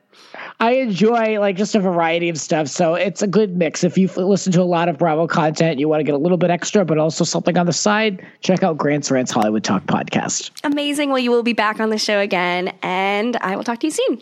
I 0.62 0.72
enjoy 0.74 1.39
like 1.39 1.55
just 1.55 1.74
a 1.76 1.80
variety 1.80 2.28
of 2.28 2.38
stuff. 2.38 2.68
So 2.68 2.95
it's 2.95 3.22
a 3.22 3.28
good 3.28 3.55
mix. 3.55 3.84
If 3.84 3.97
you 3.97 4.07
listen 4.07 4.51
to 4.53 4.62
a 4.62 4.64
lot 4.64 4.89
of 4.89 4.97
Bravo 4.97 5.26
content, 5.26 5.80
you 5.80 5.88
want 5.88 6.01
to 6.01 6.03
get 6.03 6.16
a 6.16 6.18
little 6.18 6.38
bit 6.38 6.49
extra, 6.49 6.84
but 6.84 6.97
also 6.97 7.24
something 7.24 7.57
on 7.57 7.66
the 7.66 7.74
side, 7.74 8.26
check 8.41 8.62
out 8.62 8.78
Grant's 8.78 9.10
Rants 9.10 9.32
Hollywood 9.32 9.64
Talk 9.64 9.86
podcast. 9.86 10.51
Amazing. 10.66 11.10
Well, 11.10 11.20
you 11.20 11.32
will 11.32 11.43
be 11.43 11.53
back 11.53 11.80
on 11.80 11.89
the 11.89 11.97
show 11.97 12.20
again, 12.20 12.74
and 12.82 13.38
I 13.38 13.55
will 13.55 13.64
talk 13.64 13.80
to 13.80 13.88
you 13.88 13.91
soon. 13.91 14.22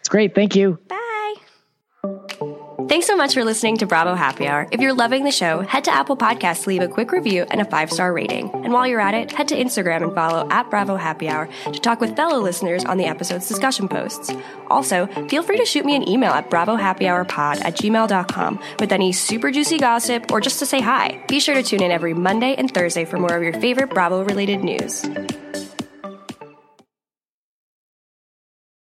It's 0.00 0.08
great. 0.10 0.34
Thank 0.34 0.54
you. 0.54 0.78
Bye. 0.86 2.53
Thanks 2.88 3.06
so 3.06 3.16
much 3.16 3.34
for 3.34 3.44
listening 3.44 3.78
to 3.78 3.86
Bravo 3.86 4.14
Happy 4.14 4.46
Hour. 4.46 4.68
If 4.70 4.80
you're 4.80 4.92
loving 4.92 5.24
the 5.24 5.30
show, 5.30 5.60
head 5.60 5.84
to 5.84 5.90
Apple 5.90 6.16
Podcasts 6.16 6.64
to 6.64 6.68
leave 6.68 6.82
a 6.82 6.88
quick 6.88 7.12
review 7.12 7.46
and 7.50 7.60
a 7.60 7.64
five 7.64 7.90
star 7.90 8.12
rating. 8.12 8.50
And 8.52 8.72
while 8.72 8.86
you're 8.86 9.00
at 9.00 9.14
it, 9.14 9.32
head 9.32 9.48
to 9.48 9.56
Instagram 9.56 10.02
and 10.02 10.14
follow 10.14 10.46
at 10.50 10.68
Bravo 10.70 10.96
Happy 10.96 11.28
Hour 11.28 11.48
to 11.64 11.80
talk 11.80 12.00
with 12.00 12.14
fellow 12.14 12.40
listeners 12.40 12.84
on 12.84 12.98
the 12.98 13.06
episode's 13.06 13.48
discussion 13.48 13.88
posts. 13.88 14.32
Also, 14.68 15.06
feel 15.28 15.42
free 15.42 15.56
to 15.56 15.64
shoot 15.64 15.84
me 15.84 15.96
an 15.96 16.06
email 16.08 16.32
at 16.32 16.50
bravohappyhourpod 16.50 17.64
at 17.64 17.76
gmail.com 17.76 18.60
with 18.78 18.92
any 18.92 19.12
super 19.12 19.50
juicy 19.50 19.78
gossip 19.78 20.30
or 20.30 20.40
just 20.40 20.58
to 20.58 20.66
say 20.66 20.80
hi. 20.80 21.22
Be 21.26 21.40
sure 21.40 21.54
to 21.54 21.62
tune 21.62 21.82
in 21.82 21.90
every 21.90 22.12
Monday 22.12 22.54
and 22.54 22.72
Thursday 22.72 23.04
for 23.04 23.18
more 23.18 23.34
of 23.34 23.42
your 23.42 23.54
favorite 23.54 23.90
Bravo 23.90 24.24
related 24.24 24.62
news. 24.62 25.04